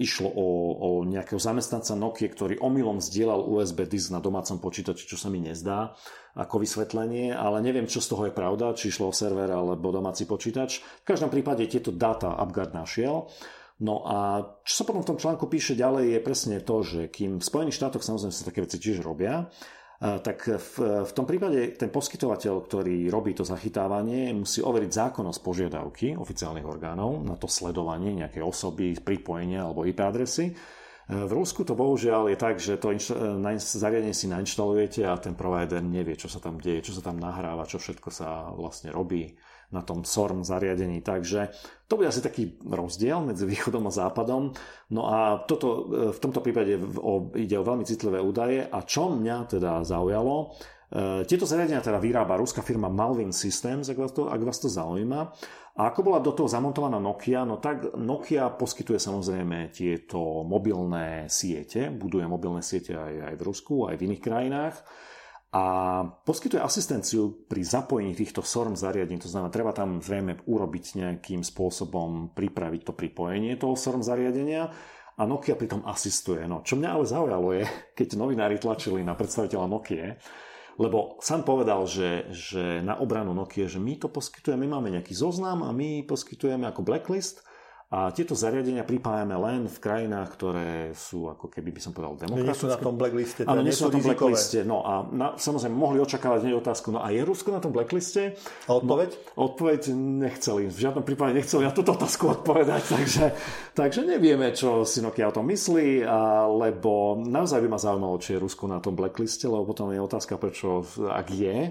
išlo 0.00 0.32
o, 0.32 0.48
o 0.80 0.88
nejakého 1.04 1.36
zamestnanca 1.36 1.92
Nokia, 1.92 2.32
ktorý 2.32 2.56
omylom 2.56 3.04
zdieľal 3.04 3.44
USB 3.44 3.84
disk 3.84 4.08
na 4.08 4.24
domácom 4.24 4.56
počítači, 4.56 5.04
čo 5.04 5.20
sa 5.20 5.28
mi 5.28 5.44
nezdá 5.44 5.92
ako 6.32 6.64
vysvetlenie, 6.64 7.36
ale 7.36 7.60
neviem, 7.60 7.84
čo 7.84 8.00
z 8.00 8.08
toho 8.16 8.22
je 8.28 8.32
pravda, 8.32 8.72
či 8.72 8.88
išlo 8.88 9.12
o 9.12 9.16
server 9.16 9.52
alebo 9.52 9.92
domáci 9.92 10.24
počítač. 10.24 10.80
V 11.04 11.08
každom 11.12 11.28
prípade 11.28 11.68
tieto 11.68 11.92
dáta 11.92 12.32
Upgard 12.32 12.72
našiel. 12.72 13.28
No 13.76 14.08
a 14.08 14.40
čo 14.64 14.72
sa 14.72 14.84
potom 14.88 15.04
v 15.04 15.10
tom 15.12 15.20
článku 15.20 15.52
píše 15.52 15.76
ďalej 15.76 16.16
je 16.16 16.20
presne 16.24 16.56
to, 16.64 16.80
že 16.80 17.12
kým 17.12 17.36
v 17.36 17.44
Spojených 17.44 17.76
štátoch 17.76 18.00
samozrejme 18.00 18.32
sa 18.32 18.48
také 18.48 18.64
veci 18.64 18.80
tiež 18.80 19.04
robia, 19.04 19.52
tak 19.96 20.44
v, 20.44 20.74
v 21.08 21.12
tom 21.16 21.24
prípade 21.24 21.72
ten 21.80 21.88
poskytovateľ, 21.88 22.54
ktorý 22.68 23.08
robí 23.08 23.32
to 23.32 23.48
zachytávanie, 23.48 24.28
musí 24.36 24.60
overiť 24.60 24.90
zákonnosť 24.92 25.40
požiadavky 25.40 26.12
oficiálnych 26.20 26.68
orgánov 26.68 27.24
na 27.24 27.32
to 27.40 27.48
sledovanie 27.48 28.12
nejakej 28.12 28.44
osoby, 28.44 28.92
pripojenia 29.00 29.64
alebo 29.64 29.88
IP 29.88 30.04
adresy. 30.04 30.52
V 31.06 31.30
Rusku 31.30 31.62
to 31.62 31.78
bohužiaľ 31.78 32.34
je 32.34 32.38
tak, 32.38 32.58
že 32.58 32.82
to 32.82 32.90
zariadenie 33.56 34.10
si 34.10 34.26
nainštalujete 34.26 35.06
a 35.06 35.14
ten 35.16 35.38
provider 35.38 35.78
nevie, 35.78 36.18
čo 36.18 36.26
sa 36.26 36.42
tam 36.42 36.58
deje, 36.58 36.90
čo 36.90 36.98
sa 36.98 37.02
tam 37.06 37.22
nahráva, 37.22 37.62
čo 37.62 37.78
všetko 37.78 38.10
sa 38.10 38.50
vlastne 38.50 38.90
robí 38.90 39.32
na 39.74 39.82
tom 39.82 40.06
SORM 40.06 40.46
zariadení. 40.46 41.02
Takže 41.02 41.50
to 41.86 41.98
bude 41.98 42.10
asi 42.10 42.22
taký 42.22 42.58
rozdiel 42.62 43.22
medzi 43.22 43.46
východom 43.46 43.86
a 43.86 43.92
západom. 43.94 44.54
No 44.90 45.02
a 45.10 45.42
toto, 45.46 45.66
e, 45.68 46.14
v 46.14 46.18
tomto 46.22 46.42
prípade 46.42 46.78
ide 47.38 47.56
o 47.58 47.66
veľmi 47.66 47.86
citlivé 47.86 48.22
údaje. 48.22 48.66
A 48.66 48.78
čo 48.86 49.10
mňa 49.10 49.36
teda 49.58 49.82
zaujalo, 49.82 50.36
e, 50.90 51.26
tieto 51.26 51.46
zariadenia 51.46 51.82
teda 51.82 51.98
vyrába 51.98 52.38
ruská 52.38 52.62
firma 52.62 52.86
Malvin 52.86 53.34
Systems, 53.34 53.90
ak 53.90 53.98
vás 53.98 54.12
to, 54.14 54.30
ak 54.30 54.42
vás 54.42 54.58
to 54.62 54.70
zaujíma. 54.70 55.20
A 55.76 55.92
ako 55.92 56.08
bola 56.08 56.24
do 56.24 56.32
toho 56.32 56.48
zamontovaná 56.48 56.96
Nokia? 56.96 57.44
No 57.44 57.60
tak 57.60 57.92
Nokia 58.00 58.48
poskytuje 58.48 58.96
samozrejme 58.96 59.68
tieto 59.76 60.40
mobilné 60.40 61.28
siete, 61.28 61.92
buduje 61.92 62.24
mobilné 62.24 62.64
siete 62.64 62.96
aj, 62.96 63.14
aj 63.28 63.34
v 63.36 63.44
Rusku, 63.44 63.74
aj 63.84 64.00
v 64.00 64.04
iných 64.08 64.22
krajinách 64.24 64.76
a 65.56 65.62
poskytuje 66.28 66.60
asistenciu 66.60 67.48
pri 67.48 67.64
zapojení 67.64 68.12
týchto 68.12 68.44
SORM 68.44 68.76
zariadení. 68.76 69.16
To 69.24 69.32
znamená, 69.32 69.48
treba 69.48 69.72
tam 69.72 70.04
zrejme 70.04 70.44
urobiť 70.44 71.00
nejakým 71.00 71.40
spôsobom 71.40 72.36
pripraviť 72.36 72.84
to 72.84 72.92
pripojenie 72.92 73.56
toho 73.56 73.72
SORM 73.72 74.04
zariadenia 74.04 74.68
a 75.16 75.22
Nokia 75.24 75.56
pritom 75.56 75.80
asistuje. 75.88 76.44
No, 76.44 76.60
čo 76.60 76.76
mňa 76.76 76.90
ale 76.92 77.08
zaujalo 77.08 77.48
je, 77.56 77.64
keď 77.96 78.20
novinári 78.20 78.60
tlačili 78.60 79.00
na 79.00 79.16
predstaviteľa 79.16 79.64
Nokia, 79.64 80.20
lebo 80.76 81.16
sám 81.24 81.40
povedal, 81.48 81.88
že, 81.88 82.28
že 82.36 82.84
na 82.84 83.00
obranu 83.00 83.32
Nokia, 83.32 83.64
že 83.64 83.80
my 83.80 83.96
to 83.96 84.12
poskytujeme, 84.12 84.68
my 84.68 84.76
máme 84.76 84.92
nejaký 85.00 85.16
zoznam 85.16 85.64
a 85.64 85.72
my 85.72 86.04
poskytujeme 86.04 86.68
ako 86.68 86.84
blacklist 86.84 87.40
a 87.86 88.10
tieto 88.10 88.34
zariadenia 88.34 88.82
pripájame 88.82 89.38
len 89.38 89.70
v 89.70 89.78
krajinách, 89.78 90.34
ktoré 90.34 90.90
sú 90.90 91.30
ako 91.30 91.46
keby 91.46 91.70
by 91.70 91.80
som 91.80 91.94
povedal 91.94 92.18
demokratické. 92.18 92.50
Nie 92.50 92.58
sú 92.58 92.66
na 92.66 92.78
tom 92.82 92.94
blackliste. 92.98 93.42
Áno, 93.46 93.62
nie 93.62 93.70
sú 93.70 93.82
na 93.86 93.92
tom 93.94 94.02
blackliste. 94.02 94.58
No 94.66 94.82
a 94.82 94.92
na, 95.06 95.28
samozrejme 95.38 95.76
mohli 95.78 96.02
očakávať 96.02 96.42
hneď 96.42 96.54
otázku, 96.58 96.90
no 96.90 96.98
a 96.98 97.14
je 97.14 97.22
Rusko 97.22 97.54
na 97.54 97.62
tom 97.62 97.70
blackliste? 97.70 98.34
A 98.66 98.70
odpoveď? 98.74 99.14
No, 99.14 99.46
odpoveď 99.46 99.94
nechceli. 99.94 100.66
V 100.66 100.78
žiadnom 100.82 101.06
prípade 101.06 101.38
nechceli 101.38 101.62
na 101.62 101.70
túto 101.70 101.94
otázku 101.94 102.26
odpovedať, 102.26 102.82
takže, 102.98 103.24
takže 103.70 104.02
nevieme, 104.02 104.50
čo 104.50 104.82
si 104.82 104.98
Nokia 104.98 105.30
o 105.30 105.36
tom 105.38 105.46
myslí, 105.46 106.02
lebo 106.58 107.22
naozaj 107.22 107.62
by 107.62 107.68
ma 107.70 107.78
zaujímalo, 107.78 108.18
či 108.18 108.34
je 108.34 108.42
Rusko 108.42 108.66
na 108.66 108.82
tom 108.82 108.98
blackliste, 108.98 109.46
lebo 109.46 109.62
potom 109.62 109.94
je 109.94 110.02
otázka, 110.02 110.34
prečo, 110.42 110.82
ak 111.06 111.30
je, 111.30 111.70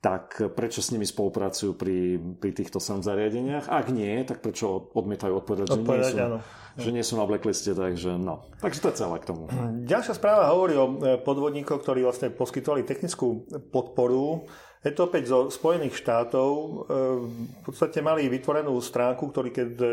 tak 0.00 0.40
prečo 0.56 0.80
s 0.80 0.96
nimi 0.96 1.04
spolupracujú 1.04 1.76
pri, 1.76 2.16
pri 2.40 2.50
týchto 2.56 2.80
sam 2.80 3.04
zariadeniach? 3.04 3.68
Ak 3.68 3.92
nie, 3.92 4.24
tak 4.24 4.40
prečo 4.40 4.88
odmietajú 4.96 5.44
odpovedať, 5.44 5.68
že, 5.68 5.76
nie 5.76 6.04
sú, 6.08 6.16
že 6.80 6.90
nie 6.96 7.04
sú 7.04 7.14
na 7.20 7.28
blackliste, 7.28 7.76
takže 7.76 8.16
no. 8.16 8.48
Takže 8.64 8.80
to 8.80 8.88
je 8.88 8.96
celé 8.96 9.16
k 9.20 9.28
tomu. 9.28 9.52
Ďalšia 9.84 10.16
správa 10.16 10.56
hovorí 10.56 10.72
o 10.80 10.86
e, 10.88 11.20
podvodníkoch, 11.20 11.84
ktorí 11.84 12.00
vlastne 12.00 12.32
poskytovali 12.32 12.88
technickú 12.88 13.44
podporu 13.68 14.48
je 14.80 14.92
to 14.96 15.12
opäť 15.12 15.28
zo 15.28 15.38
Spojených 15.52 15.92
štátov. 15.92 16.50
E, 16.52 16.68
v 17.28 17.60
podstate 17.68 18.00
mali 18.00 18.32
vytvorenú 18.32 18.72
stránku, 18.80 19.28
ktorý 19.28 19.52
keď 19.52 19.70
e, 19.76 19.86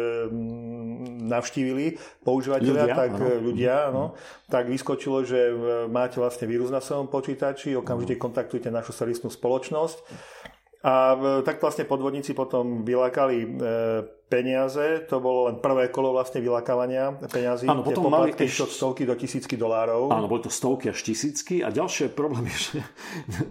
navštívili 1.28 2.00
používateľia, 2.24 2.88
ľudia, 2.88 2.96
tak 2.96 3.12
ano. 3.20 3.28
ľudia, 3.44 3.76
ano, 3.92 4.04
tak 4.48 4.72
vyskočilo, 4.72 5.28
že 5.28 5.52
máte 5.92 6.24
vlastne 6.24 6.48
vírus 6.48 6.72
na 6.72 6.80
svojom 6.80 7.12
počítači, 7.12 7.76
okamžite 7.76 8.16
kontaktujte 8.16 8.72
našu 8.72 8.96
servisnú 8.96 9.28
spoločnosť. 9.28 9.98
A 10.88 11.20
tak 11.44 11.60
vlastne 11.60 11.84
podvodníci 11.84 12.32
potom 12.32 12.88
vylákali 12.88 13.60
peniaze, 14.28 15.08
to 15.08 15.24
bolo 15.24 15.48
len 15.48 15.64
prvé 15.64 15.88
kolo 15.88 16.12
vlastne 16.12 16.44
vylakávania 16.44 17.16
peniazy. 17.32 17.64
Áno, 17.72 17.80
potom 17.80 18.12
mali 18.12 18.36
ešte 18.36 18.68
od 18.68 18.72
stovky 18.76 19.08
do 19.08 19.16
tisícky 19.16 19.56
dolárov. 19.56 20.12
Áno, 20.12 20.28
boli 20.28 20.44
to 20.44 20.52
stovky 20.52 20.92
až 20.92 21.00
tisícky 21.00 21.64
a 21.64 21.72
ďalšie 21.72 22.12
problém 22.12 22.52
je, 22.52 22.58
že 22.68 22.80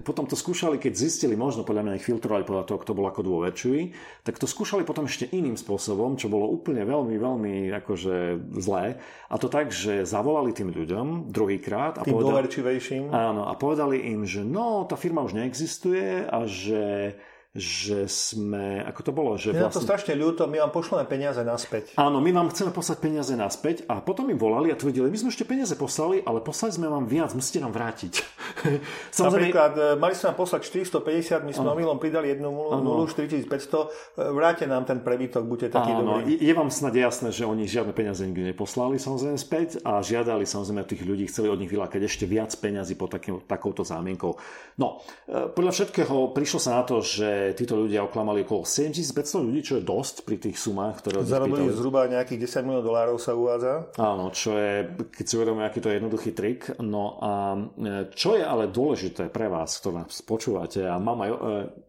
potom 0.05 0.29
to 0.29 0.37
skúšali, 0.37 0.77
keď 0.77 0.93
zistili, 0.93 1.33
možno 1.33 1.65
podľa 1.65 1.89
mňa 1.89 1.97
ich 1.97 2.05
filtrovali 2.05 2.45
podľa 2.45 2.69
toho, 2.69 2.79
kto 2.85 2.93
bol 2.93 3.09
ako 3.09 3.25
dôverčivý, 3.25 3.97
tak 4.21 4.37
to 4.37 4.45
skúšali 4.45 4.85
potom 4.85 5.09
ešte 5.09 5.33
iným 5.33 5.57
spôsobom, 5.57 6.21
čo 6.21 6.29
bolo 6.29 6.53
úplne 6.53 6.85
veľmi, 6.85 7.17
veľmi 7.17 7.55
akože 7.73 8.17
zlé. 8.61 9.01
A 9.33 9.35
to 9.41 9.49
tak, 9.49 9.73
že 9.73 10.05
zavolali 10.05 10.53
tým 10.53 10.77
ľuďom 10.77 11.33
druhýkrát 11.33 11.99
a 11.99 12.03
tým 12.05 12.21
povedali, 12.21 12.37
dôverčivejším. 12.37 13.11
Áno, 13.17 13.49
a 13.49 13.57
povedali 13.57 14.13
im, 14.13 14.29
že 14.29 14.45
no, 14.45 14.85
tá 14.85 15.01
firma 15.01 15.25
už 15.25 15.41
neexistuje 15.41 16.29
a 16.29 16.45
že 16.45 17.17
že 17.57 18.05
sme, 18.05 18.85
ako 18.85 19.01
to 19.01 19.13
bolo, 19.17 19.31
že 19.41 19.57
Je 19.57 19.59
vlastne... 19.59 19.81
to 19.81 19.89
strašne 19.89 20.13
ľúto, 20.13 20.45
my 20.45 20.61
vám 20.61 20.73
pošleme 20.77 21.09
peniaze 21.09 21.41
naspäť. 21.41 21.97
Áno, 21.97 22.21
my 22.21 22.31
vám 22.31 22.53
chceme 22.53 22.71
poslať 22.71 22.99
peniaze 23.01 23.33
naspäť 23.33 23.89
a 23.89 24.05
potom 24.05 24.29
im 24.29 24.37
volali 24.37 24.69
a 24.69 24.77
tvrdili, 24.77 25.09
my 25.09 25.19
sme 25.19 25.33
ešte 25.33 25.49
peniaze 25.49 25.73
poslali, 25.75 26.21
ale 26.21 26.45
poslali 26.45 26.77
sme 26.77 26.87
vám 26.93 27.09
viac, 27.09 27.33
musíte 27.33 27.65
nám 27.65 27.73
vrátiť. 27.73 28.21
Samozrejme... 29.17 29.49
Napríklad, 29.49 29.73
e, 29.75 29.85
mali 29.97 30.13
sme 30.13 30.33
nám 30.33 30.39
poslať 30.39 30.61
450, 30.69 31.49
my 31.49 31.53
sme 31.57 31.69
omylom 31.73 31.97
pridali 31.97 32.37
jednu 32.37 32.53
nulu, 32.53 33.09
4500, 33.09 33.49
e, 33.49 34.31
vráte 34.31 34.69
nám 34.69 34.85
ten 34.85 35.01
prebytok, 35.01 35.49
buďte 35.49 35.69
taký 35.73 35.93
Áno. 35.97 36.21
Je 36.21 36.53
vám 36.53 36.69
snad 36.69 36.93
jasné, 36.93 37.33
že 37.33 37.49
oni 37.49 37.65
žiadne 37.65 37.97
peniaze 37.97 38.21
nikdy 38.21 38.53
neposlali 38.53 39.01
samozrejme 39.01 39.39
späť 39.39 39.69
a 39.87 40.03
žiadali 40.03 40.43
samozrejme 40.43 40.83
tých 40.83 41.03
ľudí, 41.07 41.31
chceli 41.31 41.47
od 41.47 41.61
nich 41.63 41.71
vylákať 41.71 42.03
ešte 42.03 42.25
viac 42.27 42.51
peniazy 42.59 42.99
pod 42.99 43.15
takým, 43.15 43.39
takouto 43.47 43.87
zámienkou. 43.87 44.35
No, 44.83 45.01
e, 45.31 45.47
podľa 45.47 45.73
všetkého 45.73 46.35
prišlo 46.35 46.59
sa 46.59 46.81
na 46.81 46.83
to, 46.83 46.99
že 46.99 47.46
títo 47.53 47.77
ľudia 47.77 48.03
oklamali 48.09 48.43
okolo 48.43 48.65
7500 48.65 49.47
ľudí, 49.47 49.61
čo 49.63 49.75
je 49.79 49.83
dosť 49.85 50.17
pri 50.25 50.37
tých 50.41 50.57
sumách, 50.57 51.05
ktoré 51.05 51.23
Zarobili 51.23 51.69
zhruba 51.71 52.09
nejakých 52.09 52.49
10 52.49 52.67
miliónov 52.67 52.87
dolárov 52.89 53.17
sa 53.21 53.37
uvádza. 53.37 53.93
Áno, 54.01 54.33
čo 54.33 54.57
je, 54.57 54.97
keď 55.13 55.25
si 55.29 55.35
uvedomíme, 55.37 55.69
aký 55.69 55.79
to 55.85 55.91
je 55.93 55.99
jednoduchý 56.01 56.31
trik. 56.33 56.61
No 56.81 57.21
a 57.21 57.33
e, 57.55 58.11
čo 58.17 58.35
je 58.35 58.43
ale 58.43 58.73
dôležité 58.73 59.29
pre 59.29 59.47
vás, 59.47 59.79
kto 59.79 59.95
nás 59.95 60.25
počúvate, 60.25 60.83
a 60.83 60.97
mám 60.97 61.23
aj, 61.23 61.31
e, 61.31 61.39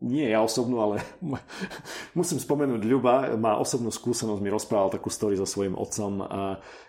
nie 0.06 0.28
ja 0.28 0.44
osobnú, 0.44 0.84
ale 0.84 1.02
musím 2.20 2.38
spomenúť, 2.38 2.82
Ľuba 2.88 3.40
má 3.40 3.58
osobnú 3.58 3.90
skúsenosť, 3.90 4.44
mi 4.44 4.52
rozprával 4.52 4.94
takú 4.94 5.08
story 5.08 5.40
so 5.40 5.48
svojím 5.48 5.76
otcom, 5.76 6.24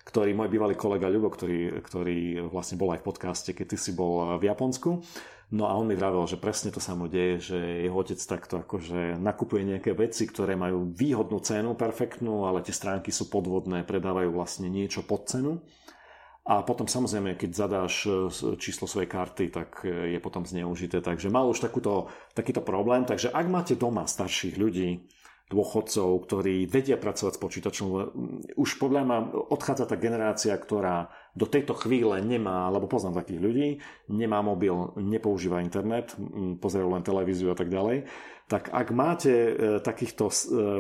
ktorý, 0.07 0.33
môj 0.33 0.49
bývalý 0.49 0.75
kolega 0.79 1.11
Ľubo, 1.11 1.29
ktorý, 1.29 1.85
ktorý 1.85 2.49
vlastne 2.49 2.81
bol 2.81 2.95
aj 2.97 3.01
v 3.03 3.07
podcaste, 3.09 3.51
keď 3.53 3.67
ty 3.75 3.77
si 3.77 3.93
bol 3.93 4.41
v 4.41 4.49
Japonsku. 4.49 5.05
No 5.49 5.65
a 5.65 5.73
on 5.81 5.89
mi 5.89 5.97
vravel, 5.97 6.21
že 6.29 6.37
presne 6.37 6.69
to 6.69 6.77
sa 6.77 6.93
mu 6.93 7.09
deje, 7.09 7.53
že 7.53 7.59
jeho 7.89 7.97
otec 7.97 8.21
takto 8.21 8.61
akože 8.61 9.17
nakupuje 9.17 9.65
nejaké 9.65 9.97
veci, 9.97 10.29
ktoré 10.29 10.61
majú 10.61 10.93
výhodnú 10.93 11.41
cenu, 11.41 11.73
perfektnú, 11.73 12.45
ale 12.45 12.61
tie 12.61 12.77
stránky 12.77 13.09
sú 13.09 13.33
podvodné, 13.33 13.89
predávajú 13.89 14.29
vlastne 14.29 14.69
niečo 14.69 15.01
pod 15.09 15.25
cenu. 15.25 15.65
A 16.49 16.65
potom 16.65 16.85
samozrejme, 16.85 17.37
keď 17.37 17.51
zadáš 17.53 18.09
e, 18.09 18.29
číslo 18.57 18.89
svojej 18.89 19.09
karty, 19.09 19.53
tak 19.53 19.85
e, 19.85 20.17
je 20.17 20.19
potom 20.21 20.49
zneužité. 20.49 21.05
Takže 21.05 21.29
mal 21.29 21.45
už 21.49 21.61
takúto, 21.61 22.09
takýto 22.33 22.65
problém. 22.65 23.05
Takže 23.05 23.33
ak 23.33 23.47
máte 23.53 23.77
doma 23.77 24.09
starších 24.09 24.57
ľudí, 24.57 25.09
dôchodcov, 25.49 26.29
ktorí 26.29 26.69
vedia 26.69 27.01
pracovať 27.01 27.41
s 27.41 27.41
počítačom. 27.41 27.87
Už 28.61 28.71
podľa 28.77 29.03
mňa 29.09 29.19
odchádza 29.49 29.89
tá 29.89 29.97
generácia, 29.97 30.53
ktorá 30.53 31.09
do 31.39 31.47
tejto 31.47 31.79
chvíle 31.79 32.19
nemá, 32.19 32.67
lebo 32.67 32.91
poznám 32.91 33.23
takých 33.23 33.41
ľudí, 33.41 33.69
nemá 34.11 34.43
mobil, 34.43 34.75
nepoužíva 34.99 35.63
internet, 35.63 36.19
pozerajú 36.59 36.91
len 36.91 37.07
televíziu 37.07 37.55
a 37.55 37.57
tak 37.57 37.71
ďalej, 37.71 38.11
tak 38.49 38.73
ak 38.73 38.89
máte 38.97 39.31
e, 39.31 39.53
takýchto 39.79 40.33
e, 40.33 40.35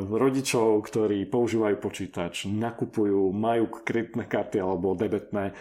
rodičov, 0.08 0.82
ktorí 0.88 1.28
používajú 1.28 1.76
počítač, 1.76 2.48
nakupujú, 2.48 3.28
majú 3.30 3.68
kreditné 3.84 4.24
karty 4.24 4.56
alebo 4.56 4.96
debetné, 4.96 5.52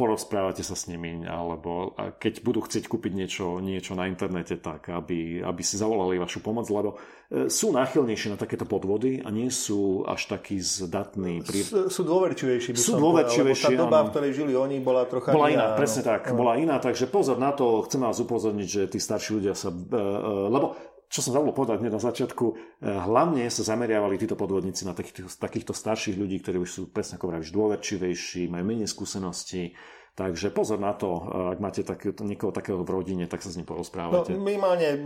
porozprávate 0.00 0.64
sa 0.64 0.72
s 0.72 0.88
nimi, 0.88 1.28
alebo 1.28 1.92
keď 2.16 2.40
budú 2.40 2.64
chcieť 2.64 2.88
kúpiť 2.88 3.12
niečo, 3.12 3.60
niečo 3.60 3.92
na 3.92 4.08
internete, 4.08 4.56
tak 4.56 4.88
aby, 4.88 5.44
aby 5.44 5.60
si 5.60 5.76
zavolali 5.76 6.16
vašu 6.16 6.40
pomoc, 6.40 6.64
lebo 6.72 6.96
eh, 6.96 7.52
sú 7.52 7.68
náchylnejšie 7.76 8.32
na 8.32 8.40
takéto 8.40 8.64
podvody 8.64 9.20
a 9.20 9.28
nie 9.28 9.52
sú 9.52 10.08
až 10.08 10.32
takí 10.32 10.56
zdatní. 10.56 11.44
Pri... 11.44 11.68
Sú, 11.68 11.92
sú 11.92 12.02
dôverčivejší, 12.08 12.72
by 12.72 12.80
sú 12.80 12.96
dôverčivejší, 12.96 13.76
povedal, 13.76 13.76
tá 13.76 13.84
doba, 13.84 13.98
áno. 14.00 14.06
v 14.08 14.10
ktorej 14.16 14.30
žili 14.32 14.52
oni, 14.56 14.76
bola 14.80 15.04
trocha 15.04 15.36
bola 15.36 15.52
iná. 15.52 15.68
iná 15.68 15.76
presne 15.76 16.00
tak, 16.00 16.32
bola 16.32 16.56
iná, 16.56 16.80
takže 16.80 17.04
pozor 17.12 17.36
na 17.36 17.52
to, 17.52 17.84
chcem 17.84 18.00
vás 18.00 18.16
upozorniť, 18.24 18.68
že 18.68 18.82
tí 18.88 18.98
starší 19.04 19.36
ľudia 19.36 19.52
sa... 19.52 19.68
Eh, 19.68 20.48
lebo 20.48 20.80
čo 21.12 21.20
som 21.20 21.36
zabudol 21.36 21.52
povedať 21.52 21.84
na 21.84 22.00
začiatku, 22.00 22.44
eh, 22.48 22.88
hlavne 22.88 23.44
sa 23.52 23.60
zameriavali 23.68 24.16
títo 24.16 24.32
podvodníci 24.32 24.88
na 24.88 24.96
takýchto, 24.96 25.28
takýchto 25.28 25.76
starších 25.76 26.16
ľudí, 26.16 26.40
ktorí 26.40 26.56
už 26.56 26.70
sú 26.72 26.82
presne 26.88 27.20
ako 27.20 27.28
vravíš 27.28 27.52
dôverčivejší, 27.52 28.48
majú 28.48 28.64
menej 28.64 28.88
skúseností, 28.88 29.76
Takže 30.12 30.52
pozor 30.52 30.76
na 30.76 30.92
to, 30.92 31.08
eh, 31.08 31.56
ak 31.56 31.58
máte 31.64 31.80
tak, 31.88 32.04
niekoho 32.20 32.52
takého 32.52 32.84
v 32.84 32.92
rodine, 32.92 33.24
tak 33.24 33.40
sa 33.40 33.48
s 33.48 33.56
ním 33.56 33.64
porozprávate. 33.64 34.36
No, 34.36 34.44
minimálne 34.44 34.84
e, 34.84 34.98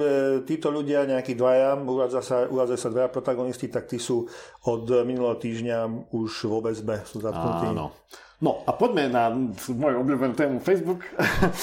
títo 0.43 0.75
ľudia, 0.75 1.07
nejakí 1.07 1.39
dvaja, 1.39 1.79
uvádza 1.79 2.21
sa, 2.27 2.37
uvádza 2.51 2.75
sa 2.75 2.91
dvaja 2.91 3.07
protagonisti, 3.15 3.71
tak 3.71 3.87
tí 3.87 4.03
sú 4.03 4.27
od 4.67 5.07
minulého 5.07 5.39
týždňa 5.39 6.11
už 6.11 6.51
vo 6.51 6.59
väzbe, 6.59 7.07
sú 7.07 7.23
zatknutí. 7.23 7.71
Áno. 7.71 7.95
No 8.37 8.61
a 8.69 8.77
poďme 8.77 9.09
na 9.09 9.33
moju 9.73 9.97
obľúbenú 10.05 10.37
tému 10.37 10.61
Facebook. 10.61 11.01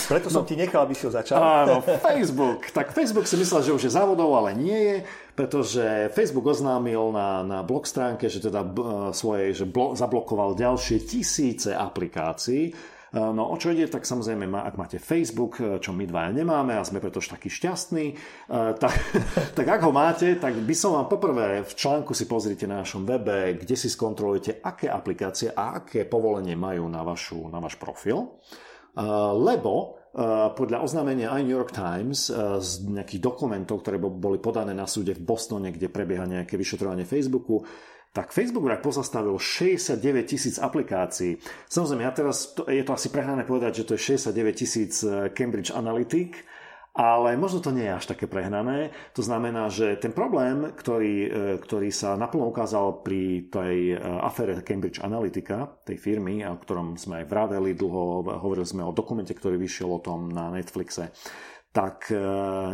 Preto 0.10 0.34
som 0.34 0.42
no, 0.42 0.50
ti 0.50 0.58
nechal, 0.58 0.90
aby 0.90 0.98
si 0.98 1.06
ho 1.06 1.14
začal. 1.14 1.38
Áno, 1.38 1.86
Facebook. 1.86 2.66
Tak 2.74 2.98
Facebook 2.98 3.30
si 3.30 3.38
myslel, 3.38 3.62
že 3.62 3.76
už 3.78 3.84
je 3.86 3.94
závodov, 3.94 4.34
ale 4.34 4.58
nie 4.58 4.80
je, 4.82 4.98
pretože 5.38 6.10
Facebook 6.18 6.50
oznámil 6.50 7.14
na, 7.14 7.46
na 7.46 7.60
blog 7.62 7.86
stránke, 7.86 8.26
že 8.26 8.42
teda 8.42 8.66
svoje, 9.14 9.54
že 9.54 9.70
blo, 9.70 9.94
zablokoval 9.94 10.58
ďalšie 10.58 11.06
tisíce 11.06 11.70
aplikácií, 11.78 12.74
Eh, 12.74 12.93
no 13.14 13.54
o 13.54 13.56
čo 13.62 13.70
ide, 13.70 13.86
tak 13.86 14.10
samozrejme, 14.10 14.50
ak 14.50 14.74
máte 14.74 14.98
Facebook, 14.98 15.62
eh, 15.62 15.78
čo 15.78 15.94
my 15.94 16.10
dvaja 16.10 16.34
nemáme 16.34 16.74
a 16.74 16.82
sme 16.82 16.98
preto 16.98 17.22
takí 17.22 17.46
šťastní, 17.46 18.06
eh, 18.10 18.72
tak, 18.74 18.94
tak 19.58 19.66
ak 19.70 19.82
ho 19.86 19.94
máte, 19.94 20.34
tak 20.42 20.58
by 20.58 20.74
som 20.74 20.98
vám 20.98 21.06
poprvé 21.06 21.62
v 21.62 21.74
článku 21.78 22.18
si 22.18 22.26
pozrite 22.26 22.66
na 22.66 22.82
našom 22.82 23.06
webe, 23.06 23.54
kde 23.54 23.76
si 23.78 23.86
skontrolujete, 23.86 24.66
aké 24.66 24.90
aplikácie 24.90 25.54
a 25.54 25.86
aké 25.86 26.10
povolenie 26.10 26.58
majú 26.58 26.90
na, 26.90 27.06
vašu, 27.06 27.54
na 27.54 27.62
váš 27.62 27.78
profil. 27.78 28.42
Lebo 29.34 29.98
podľa 30.54 30.86
oznámenia 30.86 31.34
aj 31.34 31.42
New 31.42 31.58
York 31.58 31.74
Times 31.74 32.30
z 32.62 32.72
nejakých 32.86 33.18
dokumentov, 33.18 33.82
ktoré 33.82 33.98
boli 33.98 34.38
podané 34.38 34.78
na 34.78 34.86
súde 34.86 35.18
v 35.18 35.26
Bostone, 35.26 35.74
kde 35.74 35.90
prebieha 35.90 36.30
nejaké 36.30 36.54
vyšetrovanie 36.54 37.02
Facebooku, 37.02 37.66
tak 38.14 38.30
Facebook 38.30 38.62
vraj 38.62 38.78
pozastavil 38.78 39.34
69 39.42 39.98
tisíc 40.30 40.62
aplikácií. 40.62 41.42
Samozrejme, 41.66 42.06
ja 42.06 42.14
teraz, 42.14 42.54
to, 42.54 42.70
je 42.70 42.86
to 42.86 42.94
asi 42.94 43.10
prehnané 43.10 43.42
povedať, 43.42 43.82
že 43.82 43.86
to 43.90 43.94
je 43.98 44.22
69 44.22 44.54
tisíc 44.54 45.02
eh, 45.02 45.34
Cambridge 45.34 45.74
Analytic, 45.74 46.38
ale 46.94 47.34
možno 47.42 47.58
to 47.58 47.74
nie 47.74 47.90
je 47.90 47.98
až 47.98 48.06
také 48.14 48.30
prehnané. 48.30 48.94
To 49.18 49.26
znamená, 49.26 49.66
že 49.74 49.98
ten 49.98 50.14
problém, 50.14 50.78
ktorý, 50.78 51.16
eh, 51.26 51.30
ktorý 51.58 51.90
sa 51.90 52.14
naplno 52.14 52.54
ukázal 52.54 53.02
pri 53.02 53.50
tej 53.50 53.98
eh, 53.98 54.00
afére 54.22 54.62
Cambridge 54.62 55.02
Analytica, 55.02 55.66
tej 55.82 55.98
firmy, 55.98 56.46
o 56.46 56.62
ktorom 56.62 56.94
sme 57.02 57.26
aj 57.26 57.34
vraveli 57.34 57.74
dlho, 57.74 58.30
hovorili 58.30 58.70
sme 58.70 58.86
o 58.86 58.94
dokumente, 58.94 59.34
ktorý 59.34 59.58
vyšiel 59.58 59.90
o 59.90 60.04
tom 60.06 60.30
na 60.30 60.54
Netflixe, 60.54 61.10
tak 61.74 62.14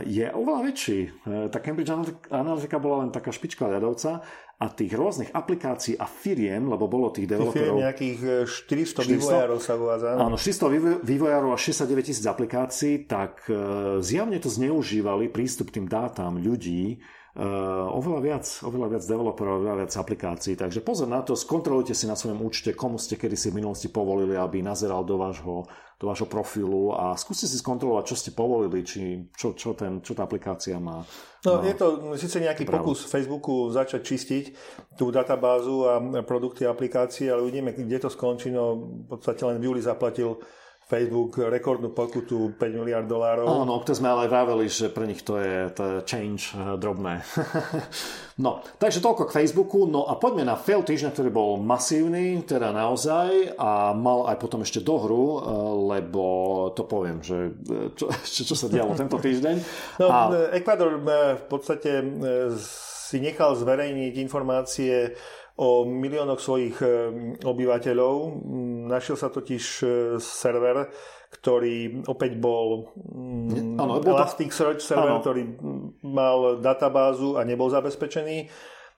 je 0.03 0.27
oveľa 0.27 0.59
väčší. 0.59 1.23
Tá 1.55 1.63
Cambridge 1.63 1.87
Analytica 2.27 2.83
bola 2.83 3.07
len 3.07 3.15
taká 3.15 3.31
špička 3.31 3.63
ľadovca 3.71 4.19
a 4.59 4.67
tých 4.67 4.91
rôznych 4.91 5.31
aplikácií 5.31 5.95
a 5.95 6.03
firiem, 6.03 6.67
lebo 6.67 6.91
bolo 6.91 7.15
tých 7.15 7.31
developerov... 7.31 7.79
nejakých 7.79 8.43
400, 8.43 9.07
400 9.07 9.15
vývojárov 9.15 9.59
sa 9.63 9.73
uvádza. 9.79 10.07
Áno, 10.19 10.35
400 10.35 10.99
vývojárov 10.99 11.55
a 11.55 11.57
69 11.57 12.03
tisíc 12.03 12.25
aplikácií, 12.27 13.07
tak 13.07 13.47
e, 13.47 13.55
zjavne 14.03 14.35
to 14.43 14.51
zneužívali 14.51 15.31
prístup 15.31 15.71
k 15.71 15.79
tým 15.79 15.87
dátam 15.87 16.35
ľudí, 16.35 16.99
Uh, 17.39 17.85
oveľa 17.93 18.19
viac, 18.25 18.45
oveľa 18.65 18.97
viac 18.97 19.03
developerov, 19.05 19.61
oveľa 19.61 19.85
viac 19.85 19.93
aplikácií. 19.95 20.57
Takže 20.57 20.81
pozor 20.81 21.07
na 21.07 21.21
to, 21.21 21.37
skontrolujte 21.37 21.93
si 21.93 22.09
na 22.09 22.17
svojom 22.17 22.41
účte, 22.41 22.73
komu 22.73 22.97
ste 22.97 23.21
kedy 23.21 23.37
si 23.37 23.53
v 23.53 23.61
minulosti 23.61 23.87
povolili, 23.87 24.33
aby 24.33 24.65
nazeral 24.65 25.05
do 25.05 25.15
vášho, 25.15 25.69
do 25.99 26.07
vášho 26.07 26.31
profilu 26.31 26.95
a 26.95 27.11
skúste 27.19 27.43
si 27.43 27.59
skontrolovať, 27.59 28.03
čo 28.07 28.15
ste 28.15 28.31
povolili, 28.31 28.87
či, 28.87 29.27
čo, 29.35 29.51
čo, 29.51 29.75
ten, 29.75 29.99
čo 29.99 30.15
tá 30.15 30.23
aplikácia 30.23 30.79
má. 30.79 31.03
No, 31.43 31.59
má 31.59 31.67
je 31.67 31.75
to 31.75 32.15
síce 32.15 32.39
nejaký 32.39 32.63
právo. 32.63 32.95
pokus 32.95 33.03
Facebooku 33.03 33.67
začať 33.67 34.01
čistiť 34.07 34.45
tú 34.95 35.11
databázu 35.11 35.75
a 35.91 35.99
produkty 36.23 36.63
a 36.63 36.71
aplikácie, 36.71 37.27
ale 37.27 37.43
uvidíme, 37.43 37.75
kde 37.75 37.99
to 37.99 38.07
skončí. 38.07 38.47
No, 38.47 38.79
v 38.79 39.11
podstate 39.11 39.43
len 39.43 39.59
v 39.59 39.67
júli 39.67 39.83
zaplatil 39.83 40.39
Facebook 40.89 41.37
rekordnú 41.37 41.93
pokutu 41.93 42.57
5 42.57 42.81
miliard 42.81 43.05
dolárov. 43.05 43.45
Áno, 43.45 43.77
to 43.85 43.93
sme 43.93 44.09
ale 44.09 44.25
vraveli, 44.25 44.65
že 44.65 44.89
pre 44.89 45.05
nich 45.05 45.21
to 45.21 45.37
je, 45.37 45.69
to 45.69 46.01
change 46.09 46.49
eh, 46.57 46.81
drobné. 46.81 47.21
no, 48.43 48.65
takže 48.81 48.97
toľko 48.97 49.29
k 49.29 49.35
Facebooku. 49.37 49.85
No 49.85 50.09
a 50.09 50.17
poďme 50.17 50.49
na 50.49 50.57
fail 50.57 50.81
týždňa, 50.81 51.13
ktorý 51.13 51.29
bol 51.29 51.61
masívny, 51.61 52.41
teda 52.41 52.73
naozaj, 52.73 53.53
a 53.53 53.93
mal 53.93 54.33
aj 54.33 54.41
potom 54.41 54.65
ešte 54.65 54.81
dohru, 54.81 55.37
eh, 55.37 55.41
lebo 56.01 56.25
to 56.73 56.81
poviem, 56.89 57.21
že 57.21 57.53
eh, 57.53 57.93
čo, 57.93 58.09
čo 58.49 58.55
sa 58.57 58.65
dialo 58.65 58.97
tento 58.97 59.21
týždeň. 59.21 59.55
No, 60.01 60.09
a... 60.09 60.17
Ekvador 60.57 61.05
v 61.37 61.45
podstate 61.45 62.01
si 63.09 63.17
nechal 63.21 63.53
zverejniť 63.53 64.13
informácie 64.21 65.13
o 65.59 65.83
miliónoch 65.83 66.39
svojich 66.39 66.79
e, 66.79 66.87
obyvateľov. 67.43 68.15
Našiel 68.87 69.19
sa 69.19 69.27
totiž 69.27 69.63
e, 69.83 69.85
server, 70.23 70.87
ktorý 71.29 72.07
opäť 72.07 72.39
bol 72.39 72.95
ano, 73.75 73.99
Elasticsearch 73.99 74.79
server, 74.79 75.19
ano. 75.19 75.21
ktorý 75.21 75.43
mal 76.07 76.63
databázu 76.63 77.35
a 77.35 77.43
nebol 77.43 77.67
zabezpečený. 77.67 78.47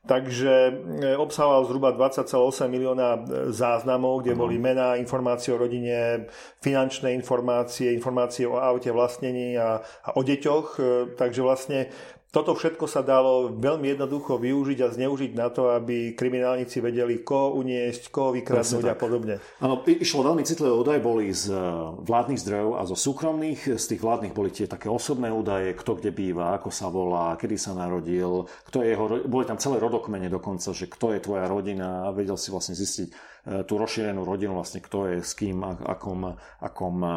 Takže 0.02 0.54
e, 0.54 0.74
obsahoval 1.18 1.66
zhruba 1.66 1.98
20,8 1.98 2.70
milióna 2.70 3.26
záznamov, 3.50 4.22
kde 4.22 4.38
boli 4.38 4.62
mená, 4.62 5.02
informácie 5.02 5.54
o 5.54 5.62
rodine, 5.62 6.30
finančné 6.62 7.14
informácie, 7.18 7.90
informácie 7.90 8.46
o 8.46 8.62
aute, 8.62 8.94
vlastnení 8.94 9.58
a, 9.58 9.82
a 9.82 10.10
o 10.14 10.22
deťoch. 10.22 10.78
Takže 11.18 11.42
vlastne 11.42 11.90
toto 12.32 12.56
všetko 12.56 12.88
sa 12.88 13.04
dalo 13.04 13.52
veľmi 13.52 13.92
jednoducho 13.92 14.40
využiť 14.40 14.80
a 14.88 14.88
zneužiť 14.88 15.32
na 15.36 15.52
to, 15.52 15.76
aby 15.76 16.16
kriminálnici 16.16 16.80
vedeli, 16.80 17.20
koho 17.28 17.60
uniesť, 17.60 18.08
koho 18.08 18.32
vykradnúť 18.32 18.88
a 18.88 18.96
podobne. 18.96 19.36
Áno, 19.60 19.84
išlo 19.84 20.24
veľmi 20.24 20.48
citlivé 20.48 20.72
údaje, 20.72 21.04
boli 21.04 21.36
z 21.36 21.52
eh, 21.52 21.60
vládnych 22.08 22.40
zdrojov 22.40 22.72
a 22.80 22.88
zo 22.88 22.96
súkromných. 22.96 23.76
Z 23.76 23.84
tých 23.84 24.02
vládnych 24.02 24.32
boli 24.32 24.48
tie 24.48 24.64
také 24.64 24.88
osobné 24.88 25.28
údaje, 25.28 25.76
kto 25.76 26.00
kde 26.00 26.16
býva, 26.16 26.56
ako 26.56 26.72
sa 26.72 26.88
volá, 26.88 27.36
kedy 27.36 27.60
sa 27.60 27.76
narodil, 27.76 28.48
kto 28.72 28.80
je 28.80 28.96
jeho, 28.96 29.06
boli 29.28 29.44
tam 29.44 29.60
celé 29.60 29.84
rodokmene 29.84 30.32
dokonca, 30.32 30.72
že 30.72 30.88
kto 30.88 31.12
je 31.12 31.20
tvoja 31.20 31.52
rodina 31.52 32.08
a 32.08 32.16
vedel 32.16 32.40
si 32.40 32.48
vlastne 32.48 32.80
zistiť, 32.80 33.12
tú 33.42 33.74
rozšírenú 33.82 34.22
rodinu, 34.22 34.54
vlastne 34.54 34.86
kto 34.86 35.10
je 35.10 35.18
s 35.26 35.34
kým, 35.34 35.66
akom, 35.66 36.38
akom 36.62 36.96
e, 37.02 37.10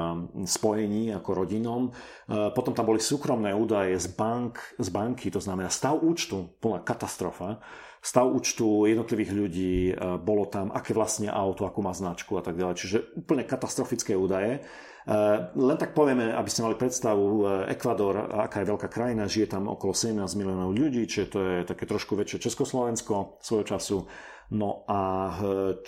spojení, 0.49 1.13
ako 1.13 1.31
rodinom. 1.45 1.83
E, 1.89 1.93
potom 2.57 2.73
tam 2.73 2.89
boli 2.89 3.01
súkromné 3.01 3.53
údaje 3.53 4.01
z, 4.01 4.09
bank, 4.17 4.57
z 4.81 4.89
banky, 4.89 5.29
to 5.29 5.41
znamená 5.41 5.69
stav 5.69 6.01
účtu, 6.01 6.57
plná 6.65 6.81
katastrofa 6.81 7.61
stav 8.05 8.29
účtu 8.29 8.85
jednotlivých 8.85 9.33
ľudí, 9.33 9.77
bolo 10.21 10.45
tam, 10.45 10.69
aké 10.77 10.93
vlastne 10.93 11.33
auto, 11.33 11.65
akú 11.65 11.81
má 11.81 11.97
značku 11.97 12.37
a 12.37 12.45
tak 12.45 12.61
ďalej. 12.61 12.77
Čiže 12.77 12.99
úplne 13.17 13.49
katastrofické 13.49 14.13
údaje. 14.13 14.61
Len 15.57 15.77
tak 15.81 15.97
povieme, 15.97 16.37
aby 16.37 16.49
ste 16.53 16.69
mali 16.69 16.77
predstavu, 16.77 17.49
Ekvador, 17.65 18.29
aká 18.45 18.61
je 18.61 18.71
veľká 18.77 18.89
krajina, 18.93 19.25
žije 19.25 19.57
tam 19.57 19.73
okolo 19.73 19.97
17 19.97 20.21
miliónov 20.37 20.77
ľudí, 20.77 21.09
čiže 21.09 21.33
to 21.33 21.39
je 21.41 21.57
také 21.65 21.89
trošku 21.89 22.13
väčšie 22.13 22.45
Československo 22.45 23.41
svojho 23.41 23.65
času. 23.65 24.05
No 24.53 24.85
a 24.85 25.01
e, 25.33 25.35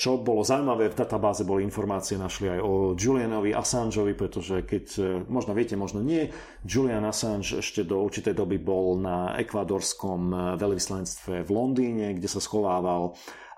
čo 0.00 0.16
bolo 0.16 0.40
zaujímavé, 0.40 0.88
v 0.88 0.96
databáze 0.96 1.44
boli 1.44 1.60
informácie, 1.60 2.16
našli 2.16 2.56
aj 2.56 2.60
o 2.64 2.72
Julianovi 2.96 3.52
Assangeovi, 3.52 4.16
pretože 4.16 4.64
keď, 4.64 4.84
e, 4.96 5.02
možno 5.28 5.52
viete, 5.52 5.76
možno 5.76 6.00
nie, 6.00 6.32
Julian 6.64 7.04
Assange 7.04 7.60
ešte 7.60 7.84
do 7.84 8.00
určitej 8.00 8.32
doby 8.32 8.56
bol 8.56 8.96
na 8.96 9.36
ekvadorskom 9.36 10.20
e, 10.32 10.36
veľvyslanectve 10.56 11.44
v 11.44 11.50
Londýne, 11.52 12.16
kde 12.16 12.28
sa 12.32 12.40
schovával 12.40 13.12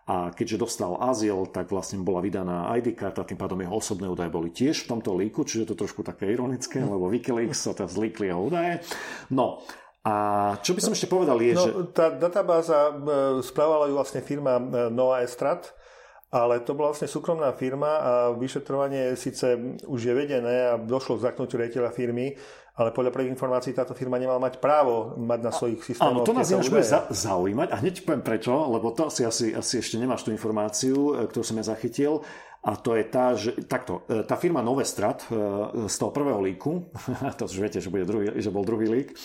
a 0.08 0.32
keďže 0.32 0.64
dostal 0.64 0.96
azyl, 1.04 1.52
tak 1.52 1.68
vlastne 1.68 2.00
bola 2.00 2.24
vydaná 2.24 2.72
ID 2.80 2.96
karta, 2.96 3.28
tým 3.28 3.36
pádom 3.36 3.60
jeho 3.60 3.76
osobné 3.76 4.08
údaje 4.08 4.32
boli 4.32 4.48
tiež 4.48 4.88
v 4.88 4.96
tomto 4.96 5.12
líku, 5.12 5.44
čiže 5.44 5.68
to 5.68 5.84
trošku 5.84 6.00
také 6.00 6.32
ironické, 6.32 6.80
lebo 6.80 7.12
Wikileaks 7.12 7.68
sa 7.68 7.76
teraz 7.76 7.92
zlíkli 7.92 8.32
jeho 8.32 8.40
údaje. 8.40 8.80
No, 9.28 9.60
a 10.06 10.14
čo 10.62 10.72
by 10.72 10.80
som 10.80 10.94
ešte 10.94 11.10
povedal 11.10 11.38
je, 11.42 11.52
no, 11.58 11.64
že... 11.64 11.70
Tá 11.90 12.08
databáza, 12.14 12.90
e, 12.90 12.92
správala 13.42 13.90
ju 13.90 13.98
vlastne 13.98 14.22
firma 14.22 14.56
e, 14.56 14.62
Noah 14.94 15.26
Estrat 15.26 15.74
ale 16.28 16.60
to 16.60 16.76
bola 16.76 16.92
vlastne 16.92 17.08
súkromná 17.08 17.56
firma 17.56 17.88
a 17.88 18.12
vyšetrovanie 18.36 19.16
síce 19.16 19.56
už 19.88 20.00
je 20.00 20.12
vedené 20.12 20.56
a 20.68 20.74
došlo 20.76 21.16
k 21.16 21.24
zaknutiu 21.24 21.56
rejiteľa 21.56 21.88
firmy, 21.88 22.36
ale 22.76 22.92
podľa 22.92 23.16
prvých 23.16 23.32
informácií 23.32 23.72
táto 23.72 23.96
firma 23.96 24.20
nemala 24.20 24.36
mať 24.36 24.60
právo 24.60 25.16
mať 25.16 25.40
na 25.40 25.52
svojich 25.52 25.80
systémoch. 25.80 26.22
Áno, 26.22 26.28
to 26.28 26.36
nás 26.36 26.52
už 26.52 26.68
bude 26.68 26.84
zaujímať 27.08 27.68
a 27.72 27.76
hneď 27.80 28.04
poviem 28.04 28.20
prečo, 28.20 28.52
lebo 28.52 28.92
to 28.92 29.08
asi, 29.08 29.24
asi, 29.24 29.56
asi 29.56 29.80
ešte 29.80 29.96
nemáš 29.96 30.28
tú 30.28 30.30
informáciu, 30.30 31.16
e, 31.16 31.32
ktorú 31.32 31.40
som 31.40 31.56
ja 31.56 31.64
zachytil. 31.64 32.20
A 32.58 32.74
to 32.74 32.98
je 32.98 33.06
tá, 33.06 33.38
že 33.38 33.54
takto, 33.70 34.02
e, 34.10 34.26
tá 34.26 34.34
firma 34.34 34.58
Novestrat 34.66 35.30
e, 35.30 35.86
z 35.86 35.94
toho 35.94 36.10
prvého 36.10 36.42
líku, 36.42 36.90
to 37.38 37.46
už 37.46 37.54
viete, 37.54 37.78
že, 37.78 37.86
bude 37.86 38.02
druhý, 38.02 38.34
že 38.34 38.50
bol 38.50 38.66
druhý 38.66 38.90
lík, 38.90 39.14
e, 39.14 39.16